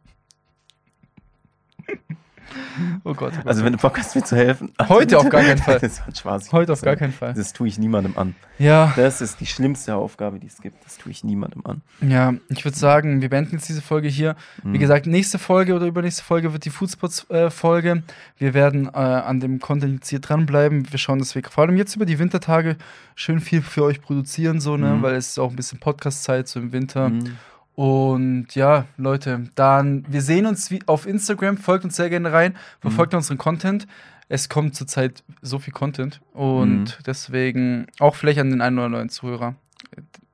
Oh 3.03 3.13
Gott. 3.13 3.33
Oh 3.33 3.35
Gott. 3.37 3.47
Also 3.47 3.63
wenn 3.65 3.73
du 3.73 3.79
Bock 3.79 3.97
hast, 3.97 4.15
mir 4.15 4.23
zu 4.23 4.35
helfen. 4.35 4.71
Heute 4.87 5.17
auf 5.17 5.29
gar 5.29 5.41
keinen 5.41 5.57
Fall. 5.63 5.79
Das 5.79 6.05
hat 6.05 6.17
Spaß. 6.17 6.51
Heute 6.53 6.73
auf 6.73 6.81
gar 6.81 6.95
keinen 6.95 7.13
Fall. 7.13 7.33
Das 7.33 7.53
tue 7.53 7.67
ich 7.67 7.77
niemandem 7.79 8.17
an. 8.17 8.35
Ja, 8.57 8.93
Das 8.95 9.21
ist 9.21 9.39
die 9.39 9.45
schlimmste 9.45 9.95
Aufgabe, 9.95 10.39
die 10.39 10.47
es 10.47 10.61
gibt. 10.61 10.83
Das 10.85 10.97
tue 10.97 11.11
ich 11.11 11.23
niemandem 11.23 11.65
an. 11.65 11.81
ja, 12.01 12.33
ich 12.49 12.63
würde 12.65 12.77
sagen, 12.77 13.21
wir 13.21 13.29
beenden 13.29 13.55
jetzt 13.55 13.69
diese 13.69 13.81
Folge 13.81 14.07
hier. 14.07 14.35
Wie 14.63 14.69
Mhm. 14.77 14.79
gesagt, 14.79 15.05
nächste 15.07 15.39
Folge 15.39 15.73
oder 15.75 15.85
übernächste 15.85 16.23
Folge 16.23 16.51
wird 16.53 16.65
die 16.65 16.69
Foodspots-Folge. 16.69 18.03
wir 18.37 18.53
werden 18.53 18.85
äh, 18.87 18.97
an 18.97 19.39
dem 19.39 19.59
Content 19.59 19.93
jetzt 19.95 20.09
hier 20.09 20.19
dranbleiben. 20.19 20.91
Wir 20.91 20.99
schauen, 20.99 21.19
dass 21.19 21.35
wir 21.35 21.43
vor 21.49 21.63
allem 21.65 21.77
jetzt 21.77 21.95
über 21.95 22.05
die 22.05 22.19
Wintertage 22.19 22.77
schön 23.15 23.39
viel 23.39 23.61
für 23.61 23.83
euch 23.83 24.01
produzieren, 24.01 24.59
so, 24.59 24.77
ne? 24.77 24.95
Mhm. 24.95 25.01
Weil 25.01 25.15
es 25.15 25.29
ist 25.29 25.39
auch 25.39 25.49
ein 25.49 25.55
bisschen 25.55 25.79
Podcast-Zeit, 25.79 26.47
so 26.47 26.59
im 26.59 26.71
Winter. 26.71 27.09
Mhm. 27.09 27.37
Und 27.83 28.55
ja, 28.55 28.87
Leute, 28.97 29.45
dann, 29.55 30.03
wir 30.09 30.21
sehen 30.21 30.45
uns 30.45 30.69
wie 30.69 30.81
auf 30.85 31.05
Instagram, 31.07 31.57
folgt 31.57 31.85
uns 31.85 31.95
sehr 31.95 32.09
gerne 32.09 32.33
rein, 32.33 32.57
verfolgt 32.81 33.13
unseren 33.13 33.37
Content. 33.37 33.87
Es 34.27 34.49
kommt 34.49 34.75
zurzeit 34.75 35.23
so 35.41 35.59
viel 35.59 35.71
Content 35.71 36.19
und 36.33 36.83
Mhm. 36.83 37.03
deswegen 37.05 37.87
auch 37.99 38.15
vielleicht 38.15 38.39
an 38.39 38.49
den 38.49 38.59
einen 38.59 38.77
oder 38.79 38.89
neuen 38.89 39.07
Zuhörer 39.07 39.55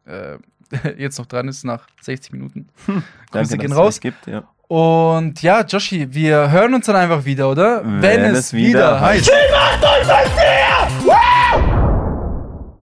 äh, 0.08 0.38
jetzt 0.98 1.20
noch 1.20 1.28
dran 1.28 1.48
ist 1.48 1.64
nach 1.66 1.86
60 2.02 2.32
Minuten. 2.34 2.68
Grüße 2.88 3.04
Danke, 3.32 3.58
gehen 3.60 3.74
raus. 3.74 4.00
gibt, 4.00 4.26
ja. 4.26 4.46
Und 4.68 5.44
ja, 5.44 5.62
Joshi, 5.62 6.16
wir 6.16 6.50
hören 6.50 6.74
uns 6.74 6.88
dann 6.88 6.96
einfach 6.96 7.26
wieder, 7.26 7.48
oder? 7.52 7.84
Wenn 7.86 8.22
es 8.22 8.54
wieder 8.54 9.00
heißt. 9.02 9.32
heißt. 9.32 10.65